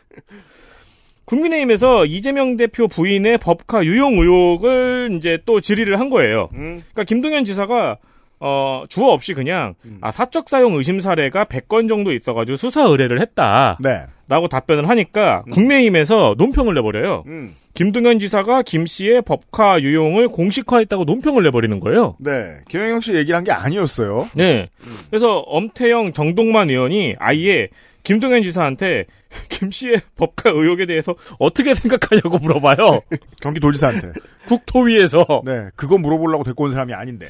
국민의힘에서 1.24 2.04
이재명 2.06 2.56
대표 2.56 2.86
부인의 2.86 3.38
법카 3.38 3.84
유용 3.84 4.14
의혹을 4.18 5.10
이제 5.18 5.38
또 5.46 5.60
질의를 5.60 5.98
한 5.98 6.10
거예요. 6.10 6.48
음. 6.52 6.76
그러니까 6.92 7.04
김동연 7.04 7.44
지사가 7.44 7.96
어, 8.38 8.84
주어 8.88 9.12
없이 9.12 9.34
그냥 9.34 9.74
아, 10.00 10.10
사적 10.10 10.48
사용 10.48 10.74
의심 10.74 11.00
사례가 11.00 11.44
100건 11.46 11.88
정도 11.88 12.12
있어가지고 12.12 12.56
수사 12.56 12.82
의뢰를 12.84 13.20
했다. 13.20 13.78
네. 13.80 14.04
라고 14.28 14.48
답변을 14.48 14.88
하니까 14.88 15.44
국민의힘에서 15.52 16.34
논평을 16.36 16.74
내버려요. 16.74 17.22
음. 17.26 17.54
김동연 17.74 18.18
지사가 18.18 18.62
김 18.62 18.84
씨의 18.86 19.22
법카 19.22 19.80
유용을 19.82 20.28
공식화했다고 20.28 21.04
논평을 21.04 21.44
내버리는 21.44 21.78
거예요. 21.78 22.16
네. 22.18 22.58
김영영 22.68 23.02
씨 23.02 23.14
얘기를 23.14 23.36
한게 23.36 23.52
아니었어요. 23.52 24.28
네. 24.34 24.68
그래서 25.10 25.38
엄태영, 25.40 26.12
정동만 26.12 26.70
의원이 26.70 27.14
아예 27.18 27.68
김동연 28.06 28.42
지사한테 28.44 29.06
김 29.50 29.72
씨의 29.72 30.00
법카 30.14 30.50
의혹에 30.50 30.86
대해서 30.86 31.16
어떻게 31.40 31.74
생각하냐고 31.74 32.38
물어봐요. 32.38 33.00
경기도지사한테. 33.42 34.12
국토위에서. 34.46 35.42
네. 35.44 35.70
그거 35.74 35.98
물어보려고 35.98 36.44
데리고 36.44 36.64
온 36.64 36.70
사람이 36.72 36.94
아닌데. 36.94 37.28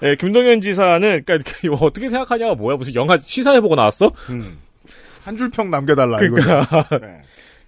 네, 0.00 0.16
김동연 0.18 0.62
지사는 0.62 1.22
그러니까 1.26 1.52
어떻게 1.84 2.08
생각하냐가 2.08 2.54
뭐야? 2.54 2.76
무슨 2.78 2.94
영화 2.94 3.18
시사해보고 3.18 3.74
나왔어? 3.74 4.10
음. 4.30 4.58
한 5.22 5.36
줄 5.36 5.50
평 5.50 5.70
남겨달라. 5.70 6.16
그러니까 6.16 6.66
이거죠. 6.80 6.98
네. 7.06 7.20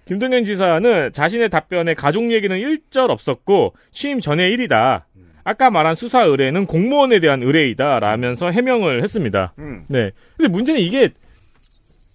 김동연 0.07 0.45
지사는 0.45 1.11
자신의 1.13 1.49
답변에 1.51 1.93
가족 1.93 2.31
얘기는 2.33 2.57
일절 2.57 3.11
없었고 3.11 3.75
취임 3.91 4.19
전의 4.19 4.51
일이다. 4.53 5.05
아까 5.43 5.69
말한 5.69 5.93
수사 5.95 6.23
의뢰는 6.23 6.65
공무원에 6.65 7.19
대한 7.19 7.43
의뢰이다. 7.43 7.99
라면서 7.99 8.49
해명을 8.49 9.03
했습니다. 9.03 9.53
음. 9.59 9.85
네. 9.87 10.09
근데 10.35 10.49
문제는 10.49 10.81
이게 10.81 11.09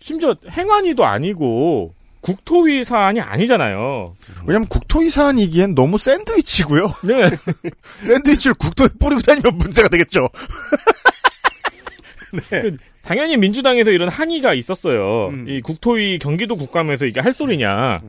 심지어 0.08 0.34
행안위도 0.50 1.04
아니고 1.04 1.92
국토위 2.22 2.82
사안이 2.82 3.20
아니잖아요. 3.20 4.16
왜냐면 4.46 4.66
국토위 4.68 5.10
사안이기엔 5.10 5.74
너무 5.74 5.98
샌드위치고요. 5.98 6.86
네. 7.04 7.28
샌드위치를 8.04 8.54
국토에 8.54 8.88
뿌리고 8.98 9.20
다니면 9.20 9.58
문제가 9.58 9.88
되겠죠. 9.88 10.30
그 12.48 12.76
당연히 13.02 13.36
민주당에서 13.36 13.90
이런 13.90 14.08
항의가 14.08 14.54
있었어요. 14.54 15.28
음. 15.28 15.46
이 15.46 15.60
국토위 15.60 16.18
경기도 16.18 16.56
국감에서 16.56 17.04
이게 17.04 17.20
할 17.20 17.34
소리냐. 17.34 18.00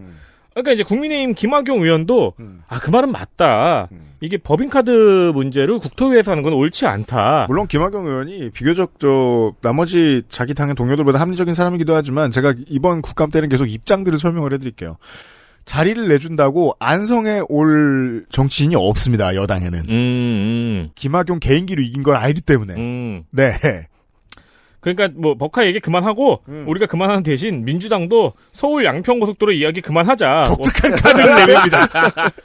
그러니까 0.53 0.73
이제 0.73 0.83
국민의힘 0.83 1.33
김학용 1.35 1.81
의원도 1.81 2.33
음. 2.39 2.63
아그 2.67 2.89
말은 2.89 3.11
맞다. 3.11 3.87
이게 4.21 4.37
법인카드 4.37 5.31
문제를 5.33 5.79
국토위에서 5.79 6.31
하는 6.31 6.43
건 6.43 6.53
옳지 6.53 6.85
않다. 6.85 7.45
물론 7.47 7.67
김학용 7.67 8.05
의원이 8.05 8.49
비교적 8.51 8.99
저 8.99 9.53
나머지 9.61 10.23
자기 10.29 10.53
당의 10.53 10.75
동료들보다 10.75 11.19
합리적인 11.19 11.53
사람이기도 11.53 11.95
하지만 11.95 12.31
제가 12.31 12.53
이번 12.67 13.01
국감 13.01 13.31
때는 13.31 13.47
계속 13.47 13.65
입장들을 13.67 14.19
설명을 14.19 14.53
해드릴게요. 14.53 14.97
자리를 15.65 16.07
내준다고 16.07 16.75
안성에 16.79 17.41
올 17.47 18.25
정치인이 18.31 18.75
없습니다. 18.75 19.35
여당에는. 19.35 19.79
음, 19.89 20.89
김학용 20.95 21.39
개인기로 21.39 21.81
이긴 21.81 22.01
걸 22.03 22.15
알기 22.15 22.41
때문에. 22.41 22.73
음. 22.73 23.23
네. 23.29 23.51
그러니까 24.81 25.09
뭐 25.15 25.35
버카 25.35 25.65
얘기 25.67 25.79
그만하고 25.79 26.41
음. 26.47 26.65
우리가 26.67 26.85
그만하는 26.85 27.23
대신 27.23 27.65
민주당도 27.65 28.33
서울 28.53 28.85
양평고속도로 28.85 29.51
이야기 29.53 29.81
그만하자. 29.81 30.45
독특한 30.47 30.95
카드를 30.97 31.35
내밉니다. 31.35 31.87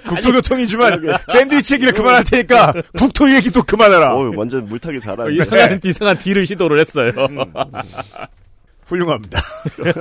국토교통이지만 0.08 1.00
샌드위치 1.28 1.74
얘기를 1.74 1.92
그만할 1.92 2.24
테니까 2.24 2.72
국토 2.98 3.32
얘기도 3.34 3.62
그만해라. 3.62 4.14
어, 4.16 4.32
완전 4.36 4.64
물타기 4.64 5.00
잘하네. 5.00 5.34
이상한 5.34 5.80
이상한 5.84 6.18
deal을 6.18 6.44
시도를 6.46 6.80
했어요. 6.80 7.12
훌륭합니다. 8.86 9.40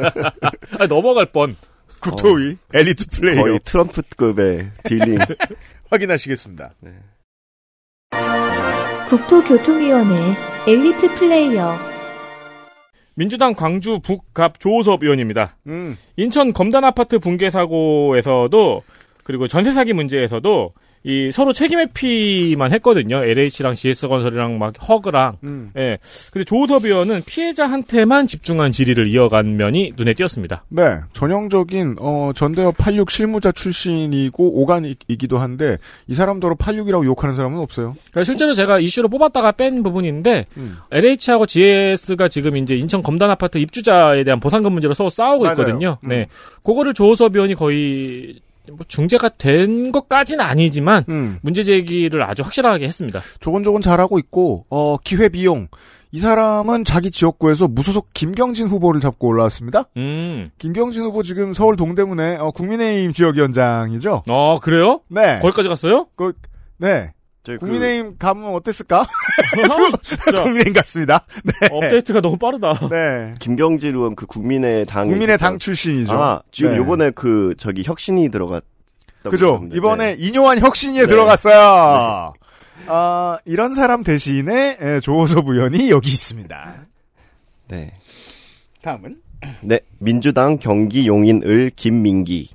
아, 0.79 0.87
넘어갈 0.87 1.25
뻔. 1.27 1.55
국토위 2.01 2.57
엘리트 2.73 3.07
플레이어 3.11 3.41
거의 3.43 3.59
트럼프급의 3.63 4.71
dealing. 4.83 5.19
확인하시겠습니다. 5.89 6.71
국토교통위원회 9.09 10.35
엘리트 10.67 11.15
플레이어 11.15 11.92
민주당 13.15 13.53
광주 13.53 13.99
북갑 13.99 14.59
조오섭 14.59 15.03
의원입니다. 15.03 15.57
음. 15.67 15.97
인천 16.17 16.53
검단 16.53 16.83
아파트 16.83 17.19
붕괴 17.19 17.49
사고에서도 17.49 18.83
그리고 19.23 19.47
전세 19.47 19.71
사기 19.71 19.93
문제에서도 19.93 20.73
이 21.05 21.31
서로 21.31 21.51
책임 21.51 21.79
회피만 21.79 22.71
했거든요. 22.73 23.17
LH랑 23.23 23.73
GS건설이랑 23.73 24.57
막 24.57 24.73
허그랑. 24.87 25.37
음. 25.43 25.71
예. 25.77 25.97
근데 26.31 26.45
조호섭 26.45 26.85
의원은 26.85 27.23
피해자한테만 27.25 28.27
집중한 28.27 28.71
질의를 28.71 29.07
이어간 29.09 29.57
면이 29.57 29.93
눈에 29.97 30.13
띄었습니다. 30.13 30.63
네, 30.69 30.99
전형적인 31.11 31.97
어, 31.99 32.31
전대협 32.33 32.77
86 32.77 33.11
실무자 33.11 33.51
출신이고 33.51 34.61
오간이기도 34.61 35.37
한데 35.37 35.77
이 36.07 36.13
사람더러 36.13 36.55
86이라고 36.55 37.03
욕하는 37.05 37.35
사람은 37.35 37.59
없어요. 37.59 37.95
그러니까 38.11 38.23
실제로 38.23 38.53
제가 38.53 38.79
이슈로 38.79 39.09
뽑았다가 39.09 39.51
뺀 39.53 39.83
부분인데 39.83 40.45
음. 40.57 40.77
LH하고 40.91 41.45
GS가 41.45 42.29
지금 42.29 42.55
이제 42.55 42.75
인천 42.75 43.01
검단 43.03 43.29
아파트 43.29 43.57
입주자에 43.57 44.23
대한 44.23 44.39
보상금 44.39 44.71
문제로 44.71 44.93
서로 44.93 45.09
싸우고. 45.09 45.47
있거든요. 45.47 45.97
음. 46.05 46.09
네, 46.09 46.27
그거를 46.63 46.93
조호섭 46.93 47.35
의원이 47.35 47.55
거의 47.55 48.39
뭐 48.71 48.79
중재가 48.87 49.29
된 49.37 49.91
것까지는 49.91 50.43
아니지만 50.43 51.05
음. 51.09 51.39
문제 51.41 51.63
제기를 51.63 52.23
아주 52.23 52.43
확실하게 52.43 52.87
했습니다. 52.87 53.19
조곤조곤 53.39 53.81
잘하고 53.81 54.19
있고 54.19 54.65
어, 54.69 54.97
기회 54.97 55.29
비용 55.29 55.67
이 56.11 56.19
사람은 56.19 56.83
자기 56.83 57.09
지역구에서 57.09 57.67
무소속 57.67 58.09
김경진 58.13 58.67
후보를 58.67 59.01
잡고 59.01 59.27
올라왔습니다. 59.27 59.85
음. 59.97 60.51
김경진 60.59 61.03
후보 61.03 61.23
지금 61.23 61.53
서울 61.53 61.75
동대문의 61.75 62.37
어, 62.37 62.51
국민의힘 62.51 63.13
지역위원장이죠. 63.13 64.23
어 64.29 64.59
그래요? 64.59 65.01
네. 65.09 65.39
거기까지 65.41 65.69
갔어요? 65.69 66.07
그, 66.15 66.33
네. 66.77 67.13
저희 67.43 67.57
그- 67.57 67.65
국민의힘 67.65 68.17
가면 68.17 68.53
어땠을까? 68.55 69.05
진짜. 70.01 70.43
국민의힘 70.43 70.73
같습니다. 70.73 71.25
네. 71.43 71.67
업데이트가 71.71 72.21
너무 72.21 72.37
빠르다. 72.37 72.87
네. 72.89 73.33
김경질 73.39 73.95
의원 73.95 74.15
그 74.15 74.25
국민의당 74.25 75.09
국민의당 75.09 75.59
출신이죠. 75.59 76.13
아 76.13 76.41
지금 76.51 76.71
네. 76.71 76.77
요번에 76.77 77.11
그 77.11 77.53
저기 77.57 77.83
혁신이 77.83 78.29
들어갔. 78.29 78.63
그죠. 79.23 79.61
네. 79.69 79.75
이번에 79.77 80.15
이뇨한 80.19 80.59
혁신위에 80.59 81.01
네. 81.01 81.07
들어갔어요. 81.07 82.33
아, 82.87 83.37
이런 83.45 83.73
사람 83.73 84.03
대신에 84.03 84.77
예, 84.81 84.99
조호섭 85.01 85.47
의원이 85.47 85.89
여기 85.89 86.09
있습니다. 86.09 86.75
네. 87.69 87.93
다음은 88.81 89.17
네, 89.61 89.79
민주당 89.99 90.57
경기 90.57 91.07
용인을 91.07 91.71
김민기. 91.75 92.49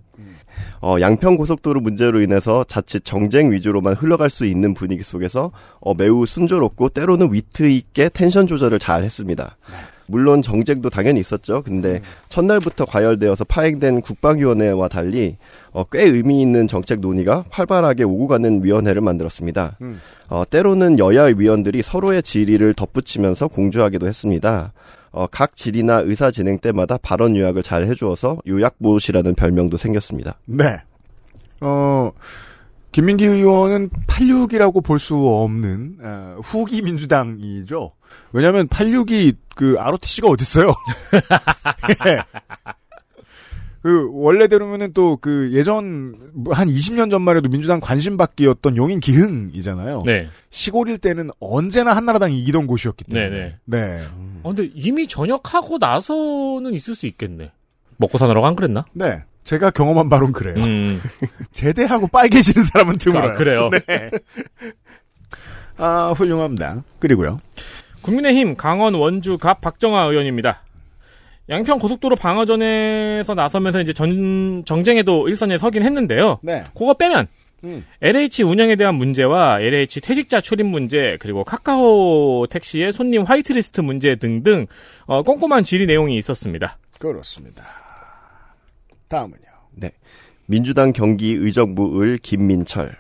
어, 0.81 0.97
양평 1.01 1.37
고속도로 1.37 1.81
문제로 1.81 2.21
인해서 2.21 2.65
자칫 2.65 3.05
정쟁 3.05 3.53
위주로만 3.53 3.95
흘러갈 3.95 4.31
수 4.31 4.45
있는 4.45 4.75
분위기 4.75 5.03
속에서 5.03 5.51
어, 5.81 5.95
매우 5.95 6.27
순조롭고 6.27 6.91
때로는 6.91 7.33
위트 7.33 7.69
있게 7.69 8.09
텐션 8.09 8.47
조절을 8.47 8.79
잘 8.79 9.03
했습니다. 9.05 9.57
물론 10.09 10.41
정쟁도 10.41 10.89
당연히 10.91 11.21
있었죠. 11.21 11.63
근데 11.63 12.01
첫날부터 12.31 12.87
과열되어서 12.87 13.45
파행된 13.45 14.01
국방위원회와 14.01 14.89
달리 14.89 15.37
어, 15.73 15.85
꽤 15.85 16.05
의미 16.05 16.41
있는 16.41 16.67
정책 16.67 17.01
논의가 17.01 17.45
활발하게 17.51 18.05
오고 18.05 18.27
가는 18.27 18.65
위원회를 18.65 19.03
만들었습니다. 19.03 19.77
음. 19.83 20.01
어, 20.29 20.45
때로는 20.49 20.99
여야 20.99 21.25
위원들이 21.25 21.83
서로의 21.83 22.23
질의를 22.23 22.75
덧붙이면서 22.75 23.49
공조하기도 23.49 24.07
했습니다. 24.07 24.73
어, 25.11 25.27
각 25.31 25.57
질의나 25.57 26.01
의사 26.01 26.31
진행 26.31 26.59
때마다 26.59 26.99
발언 26.99 27.37
요약을 27.37 27.63
잘 27.63 27.85
해주어서 27.85 28.39
요약봇이라는 28.47 29.35
별명도 29.35 29.77
생겼습니다. 29.77 30.39
네. 30.47 30.81
어, 31.61 32.13
김민기 32.93 33.25
의원은 33.27 33.91
86이라고 34.07 34.83
볼 34.85 34.99
수 34.99 35.15
없는 35.17 35.99
어, 36.03 36.37
후기 36.43 36.83
민주당이죠. 36.83 37.93
왜냐하면 38.33 38.69
86이 38.69 39.37
그 39.55 39.77
ROTC가 39.79 40.29
어딨어요? 40.29 40.73
예. 42.07 42.23
그 43.83 44.09
원래대로면은 44.13 44.93
또 44.93 45.17
그 45.21 45.51
예전 45.53 46.15
뭐한 46.35 46.69
20년 46.69 47.11
전만 47.11 47.37
해도 47.37 47.49
민주당 47.49 47.81
관심받기였던 47.81 48.77
용인 48.77 49.01
기흥이잖아요. 49.01 50.03
네. 50.07 50.29
시골일 50.51 50.99
때는 50.99 51.31
언제나 51.41 51.95
한나라당이 51.97 52.39
이기던 52.41 52.67
곳이었기 52.67 53.05
때문에. 53.05 53.31
네네. 53.31 53.57
네. 53.65 54.05
어, 54.43 54.55
근데 54.55 54.71
이미 54.75 55.07
전역하고 55.07 55.79
나서는 55.79 56.73
있을 56.75 56.95
수 56.95 57.07
있겠네. 57.07 57.53
먹고 57.99 58.19
사느라고 58.19 58.47
안 58.47 58.55
그랬나? 58.57 58.85
네. 58.93 59.23
제가 59.45 59.71
경험한 59.71 60.09
바로는 60.09 60.33
그래요. 60.33 60.57
음. 60.63 61.01
제대하고 61.53 62.09
빨개지는 62.09 62.63
사람은 62.65 62.99
드물어요. 62.99 63.31
아, 63.31 63.33
그래요? 63.33 63.71
네. 63.71 64.11
아, 65.79 66.13
훌륭합니다. 66.17 66.83
그리고요. 66.99 67.39
국민의힘 68.03 68.57
강원 68.57 68.95
원주 68.95 69.39
갑 69.39 69.61
박정아 69.61 70.05
의원입니다. 70.05 70.63
양평 71.49 71.79
고속도로 71.79 72.17
방어전에서 72.17 73.35
나서면서 73.35 73.81
이제 73.81 73.93
전 73.93 74.65
정쟁에도 74.67 75.29
일선에 75.29 75.59
서긴 75.59 75.83
했는데요. 75.83 76.41
네. 76.43 76.65
그거 76.75 76.95
빼면 76.95 77.27
음. 77.65 77.85
LH 78.03 78.45
운영에 78.45 78.77
대한 78.77 78.95
문제와 78.95 79.61
LH 79.61 80.01
퇴직자 80.01 80.41
출입 80.41 80.67
문제 80.67 81.17
그리고 81.21 81.45
카카오 81.45 82.47
택시의 82.49 82.93
손님 82.93 83.23
화이트리스트 83.23 83.81
문제 83.81 84.17
등등 84.17 84.67
어, 85.07 85.23
꼼꼼한 85.23 85.65
질의 85.65 85.87
내용이 85.87 86.17
있었습니다. 86.19 86.79
그렇습니다. 86.99 87.65
다음은요. 89.09 89.43
네. 89.73 89.91
민주당 90.47 90.93
경기 90.93 91.33
의정부을 91.33 92.19
김민철. 92.19 92.97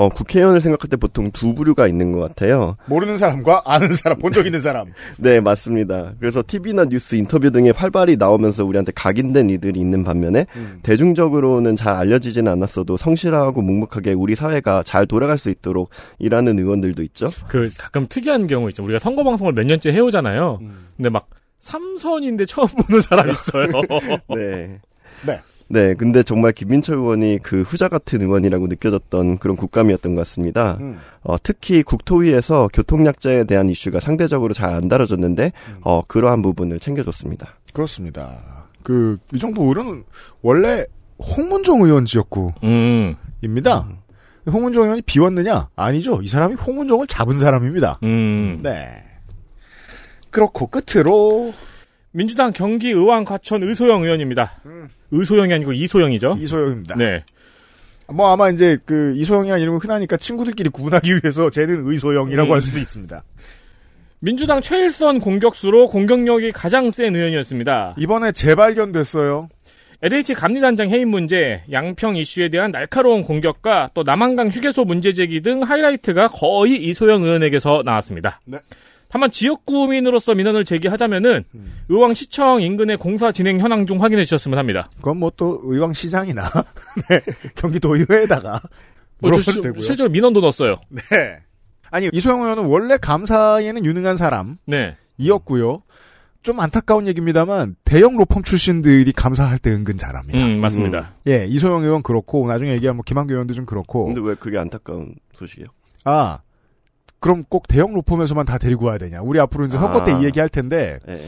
어, 0.00 0.08
국회의원을 0.08 0.62
생각할 0.62 0.88
때 0.88 0.96
보통 0.96 1.30
두 1.30 1.54
부류가 1.54 1.86
있는 1.86 2.12
것 2.12 2.20
같아요. 2.20 2.76
모르는 2.86 3.18
사람과 3.18 3.60
아는 3.66 3.92
사람, 3.92 4.18
본 4.18 4.32
적 4.32 4.46
있는 4.46 4.58
사람. 4.60 4.86
네, 5.18 5.40
맞습니다. 5.40 6.14
그래서 6.18 6.42
TV나 6.46 6.86
뉴스 6.86 7.16
인터뷰 7.16 7.50
등에 7.50 7.68
활발히 7.70 8.16
나오면서 8.16 8.64
우리한테 8.64 8.92
각인된 8.94 9.50
이들이 9.50 9.78
있는 9.78 10.02
반면에 10.02 10.46
음. 10.56 10.78
대중적으로는 10.82 11.76
잘 11.76 11.92
알려지지는 11.92 12.50
않았어도 12.50 12.96
성실하고 12.96 13.60
묵묵하게 13.60 14.14
우리 14.14 14.34
사회가 14.36 14.84
잘 14.84 15.06
돌아갈 15.06 15.36
수 15.36 15.50
있도록 15.50 15.90
일하는 16.18 16.58
의원들도 16.58 17.02
있죠. 17.02 17.28
그 17.48 17.68
가끔 17.78 18.06
특이한 18.08 18.46
경우 18.46 18.68
있죠. 18.70 18.82
우리가 18.82 18.98
선거 19.00 19.22
방송을 19.22 19.52
몇 19.52 19.64
년째 19.66 19.92
해오잖아요. 19.92 20.60
음. 20.62 20.86
근데 20.96 21.10
막 21.10 21.28
삼선인데 21.58 22.46
처음 22.46 22.68
보는 22.68 23.02
사람 23.02 23.28
있어요. 23.28 23.66
네. 24.34 24.80
네. 25.26 25.40
네, 25.72 25.94
근데 25.94 26.24
정말 26.24 26.50
김민철 26.50 26.96
의원이 26.96 27.38
그 27.44 27.62
후자 27.62 27.88
같은 27.88 28.20
의원이라고 28.20 28.66
느껴졌던 28.66 29.38
그런 29.38 29.56
국감이었던 29.56 30.16
것 30.16 30.22
같습니다. 30.22 30.76
음. 30.80 30.98
어, 31.22 31.36
특히 31.40 31.84
국토위에서 31.84 32.68
교통약자에 32.72 33.44
대한 33.44 33.68
이슈가 33.68 34.00
상대적으로 34.00 34.52
잘 34.52 34.70
안 34.70 34.88
다뤄졌는데, 34.88 35.52
어, 35.82 36.02
그러한 36.06 36.42
부분을 36.42 36.80
챙겨줬습니다. 36.80 37.54
그렇습니다. 37.72 38.66
그, 38.82 39.16
이 39.32 39.38
정부 39.38 39.62
의원은 39.62 40.02
원래 40.42 40.84
홍문종 41.18 41.82
의원 41.82 42.04
지역구입니다. 42.04 42.56
음. 42.64 43.96
홍문종 44.50 44.84
의원이 44.84 45.02
비웠느냐? 45.02 45.68
아니죠. 45.76 46.20
이 46.22 46.28
사람이 46.28 46.54
홍문종을 46.54 47.06
잡은 47.06 47.38
사람입니다. 47.38 48.00
음. 48.02 48.60
네. 48.62 48.88
그렇고 50.30 50.66
끝으로 50.68 51.52
민주당 52.12 52.52
경기 52.52 52.90
의왕 52.90 53.24
과천 53.24 53.62
의소영 53.62 54.02
의원입니다. 54.02 54.60
의소영이 55.10 55.52
아니고 55.52 55.72
이소영이죠. 55.72 56.36
이소영입니다. 56.40 56.96
네. 56.96 57.24
뭐 58.08 58.32
아마 58.32 58.50
이제 58.50 58.76
그 58.84 59.14
이소영이라는 59.16 59.62
이름은 59.62 59.78
흔하니까 59.78 60.16
친구들끼리 60.16 60.70
구분하기 60.70 61.12
위해서 61.14 61.50
쟤는 61.50 61.88
의소영이라고 61.88 62.50
음. 62.50 62.54
할 62.54 62.62
수도 62.62 62.78
있습니다. 62.78 63.22
민주당 64.18 64.60
최일선 64.60 65.20
공격수로 65.20 65.86
공격력이 65.86 66.52
가장 66.52 66.90
센 66.90 67.14
의원이었습니다. 67.14 67.94
이번에 67.98 68.32
재발견됐어요. 68.32 69.48
LH 70.02 70.34
감리단장 70.34 70.90
해임 70.90 71.10
문제, 71.10 71.62
양평 71.70 72.16
이슈에 72.16 72.48
대한 72.48 72.70
날카로운 72.70 73.22
공격과 73.22 73.90
또 73.94 74.02
남한강 74.02 74.48
휴게소 74.48 74.84
문제 74.84 75.12
제기 75.12 75.42
등 75.42 75.62
하이라이트가 75.62 76.28
거의 76.28 76.82
이소영 76.84 77.22
의원에게서 77.22 77.82
나왔습니다. 77.84 78.40
네. 78.46 78.58
다만 79.10 79.30
지역 79.30 79.66
구민으로서 79.66 80.34
민원을 80.34 80.64
제기하자면은 80.64 81.44
의왕시청 81.88 82.62
인근의 82.62 82.96
공사 82.96 83.32
진행 83.32 83.58
현황 83.60 83.84
중 83.86 84.02
확인해 84.02 84.22
주셨으면 84.24 84.58
합니다. 84.58 84.88
그건 84.98 85.18
뭐 85.18 85.30
또 85.36 85.60
의왕시장이나 85.64 86.42
네, 87.10 87.20
경기도의회에다가 87.56 88.60
어, 89.22 89.40
실- 89.40 89.60
되고요. 89.60 89.82
실제로 89.82 90.08
민원도 90.10 90.40
넣었어요. 90.40 90.76
네. 90.88 91.38
아니 91.90 92.08
이소영 92.12 92.42
의원은 92.42 92.66
원래 92.66 92.96
감사에는 92.98 93.84
유능한 93.84 94.16
사람. 94.16 94.58
네. 94.66 94.96
이었고요. 95.18 95.82
좀 96.42 96.58
안타까운 96.60 97.06
얘기입니다만 97.08 97.76
대형 97.84 98.16
로펌 98.16 98.42
출신들이 98.42 99.12
감사할 99.12 99.58
때 99.58 99.70
은근 99.72 99.98
잘합니다. 99.98 100.38
음, 100.38 100.60
맞습니다. 100.60 101.14
예, 101.26 101.44
이소영 101.46 101.82
의원 101.84 102.02
그렇고 102.02 102.46
나중에 102.46 102.72
얘기한 102.72 102.96
뭐 102.96 103.02
김한규 103.04 103.32
의원도 103.34 103.52
좀 103.54 103.66
그렇고. 103.66 104.06
근데 104.06 104.20
왜 104.22 104.34
그게 104.36 104.56
안타까운 104.56 105.16
소식이에요? 105.34 105.68
아, 106.04 106.38
그럼 107.20 107.44
꼭 107.48 107.68
대형 107.68 107.92
로펌에서만 107.94 108.46
다 108.46 108.58
데리고 108.58 108.86
와야 108.86 108.98
되냐? 108.98 109.20
우리 109.20 109.38
앞으로 109.38 109.66
이제 109.66 109.76
선거 109.76 110.04
때 110.04 110.12
아. 110.12 110.18
이 110.18 110.24
얘기 110.24 110.40
할 110.40 110.48
텐데 110.48 110.98
예. 111.08 111.26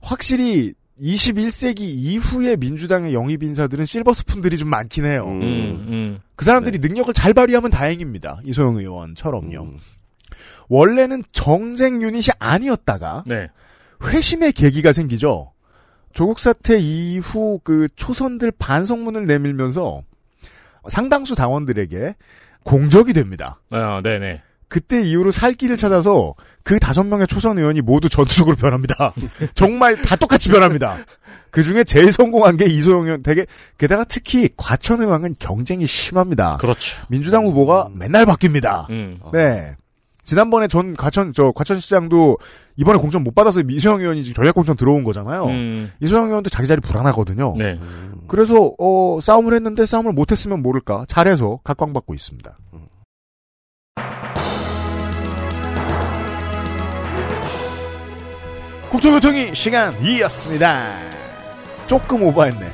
확실히 0.00 0.74
21세기 1.00 1.80
이후의 1.80 2.56
민주당의 2.58 3.14
영입 3.14 3.42
인사들은 3.42 3.84
실버 3.84 4.12
스푼들이 4.12 4.58
좀 4.58 4.68
많긴 4.68 5.06
해요. 5.06 5.24
음, 5.26 5.40
음. 5.40 6.20
그 6.36 6.44
사람들이 6.44 6.78
능력을 6.78 7.14
잘 7.14 7.32
발휘하면 7.32 7.70
다행입니다. 7.70 8.40
이소영 8.44 8.76
의원처럼요. 8.76 9.62
음. 9.62 9.78
원래는 10.68 11.22
정쟁 11.32 12.02
유닛이 12.02 12.26
아니었다가 12.38 13.24
네. 13.26 13.48
회심의 14.04 14.52
계기가 14.52 14.92
생기죠. 14.92 15.52
조국 16.12 16.38
사태 16.38 16.78
이후 16.78 17.60
그 17.62 17.88
초선들 17.96 18.52
반성문을 18.52 19.26
내밀면서 19.26 20.02
상당수 20.88 21.34
당원들에게 21.34 22.14
공적이 22.62 23.12
됩니다. 23.12 23.60
아, 23.70 24.00
네네. 24.02 24.42
그때 24.70 25.02
이후로 25.02 25.32
살 25.32 25.52
길을 25.52 25.76
찾아서 25.76 26.34
그 26.62 26.78
다섯 26.78 27.02
명의 27.02 27.26
초선 27.26 27.58
의원이 27.58 27.82
모두 27.82 28.08
전투적으로 28.08 28.56
변합니다. 28.56 29.12
정말 29.54 30.00
다 30.00 30.14
똑같이 30.14 30.48
변합니다. 30.48 31.04
그 31.50 31.64
중에 31.64 31.82
제일 31.82 32.12
성공한 32.12 32.56
게 32.56 32.66
이소영 32.66 33.04
의원 33.04 33.22
되게 33.24 33.44
게다가 33.78 34.04
특히 34.04 34.48
과천 34.56 35.02
의왕은 35.02 35.34
경쟁이 35.40 35.86
심합니다. 35.86 36.56
그렇죠. 36.58 36.96
민주당 37.08 37.44
후보가 37.44 37.90
맨날 37.92 38.24
바뀝니다. 38.24 38.88
음. 38.90 39.18
네. 39.32 39.72
지난번에 40.22 40.68
전 40.68 40.94
과천 40.94 41.32
저 41.32 41.50
과천시장도 41.50 42.38
이번에 42.76 43.00
공천 43.00 43.24
못 43.24 43.34
받아서 43.34 43.62
이소영 43.68 44.00
의원이 44.00 44.22
지금 44.22 44.36
전략 44.36 44.54
공천 44.54 44.76
들어온 44.76 45.02
거잖아요. 45.02 45.46
음. 45.46 45.90
이소영 46.00 46.28
의원도 46.28 46.48
자기 46.48 46.68
자리 46.68 46.80
불안하거든요. 46.80 47.56
네. 47.58 47.80
그래서 48.28 48.72
어 48.78 49.18
싸움을 49.20 49.52
했는데 49.54 49.84
싸움을 49.84 50.12
못했으면 50.12 50.62
모를까 50.62 51.06
잘해서 51.08 51.58
각광받고 51.64 52.14
있습니다. 52.14 52.56
국토교통이 58.90 59.54
시간이었습니다. 59.54 60.92
조금 61.86 62.22
오버했네. 62.24 62.66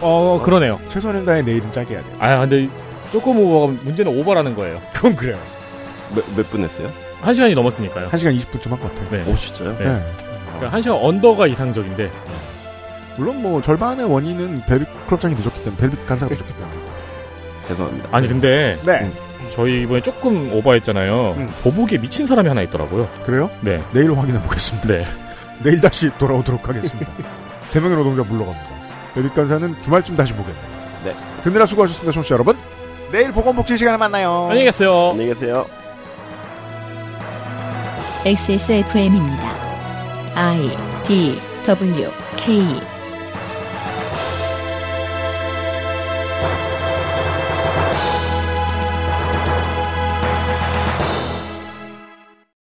어, 0.00 0.40
그러네요. 0.44 0.80
최선행가의 0.88 1.44
내일은 1.44 1.70
짜게 1.72 1.94
해야 1.94 2.02
돼요. 2.02 2.16
아, 2.18 2.38
근데 2.40 2.68
조금 3.12 3.38
오버가 3.38 3.72
문제는 3.82 4.16
오버라는 4.18 4.54
거예요. 4.56 4.80
그건 4.92 5.14
그래요. 5.16 5.38
몇 6.36 6.44
분 6.50 6.64
했어요? 6.64 6.90
한 7.20 7.34
시간이 7.34 7.54
넘었으니까요. 7.54 8.08
1시간 8.10 8.36
20분쯤 8.38 8.70
한 8.70 8.80
것 8.80 8.94
같아요. 8.94 9.22
네. 9.22 9.30
오, 9.30 9.36
진짜요? 9.36 9.76
네. 9.78 9.84
네. 9.84 10.02
그러니까 10.46 10.72
한 10.72 10.80
시간 10.80 10.98
언더가 10.98 11.46
이상적인데. 11.46 12.10
물론 13.16 13.42
뭐 13.42 13.60
절반의 13.60 14.06
원인은 14.10 14.62
벨빅 14.66 14.88
클럽장이 15.06 15.34
늦었기 15.34 15.62
때문에 15.64 15.76
벨빅 15.76 16.06
간사가 16.06 16.32
늦었기 16.34 16.52
때문에. 16.54 16.76
죄송합니다. 17.68 18.08
아니, 18.10 18.26
근데. 18.28 18.78
네. 18.84 19.00
음, 19.02 19.12
저희 19.60 19.82
이번에 19.82 20.00
조금 20.00 20.50
오버했잖아요. 20.54 21.36
보복에 21.62 21.98
미친 21.98 22.24
사람이 22.24 22.48
하나 22.48 22.62
있더라고요. 22.62 23.06
그래요? 23.26 23.50
네. 23.60 23.82
내일 23.92 24.16
확인해 24.16 24.40
보겠습니다. 24.40 24.88
네. 24.88 25.04
내일 25.62 25.82
다시 25.82 26.08
돌아오도록 26.18 26.66
하겠습니다. 26.66 27.12
세 27.64 27.78
명의 27.78 27.94
노동자 27.94 28.22
물러갑니다. 28.22 29.34
간사는 29.34 29.82
주말쯤 29.82 30.16
다시 30.16 30.32
보겠네요. 30.32 30.64
네. 31.04 31.14
듣느라 31.42 31.66
수고하셨습니다, 31.66 32.10
청취자 32.10 32.36
여러분. 32.36 32.56
내일 33.12 33.32
보건복지 33.32 33.76
시간에 33.76 33.98
만나요. 33.98 34.44
안녕히 34.48 34.64
계세요. 34.64 35.10
안녕히 35.10 35.28
계세요. 35.28 35.66
XSFM입니다. 38.24 39.54
I 40.36 40.70
D 41.06 41.38
W 41.66 42.10
K 42.36 42.80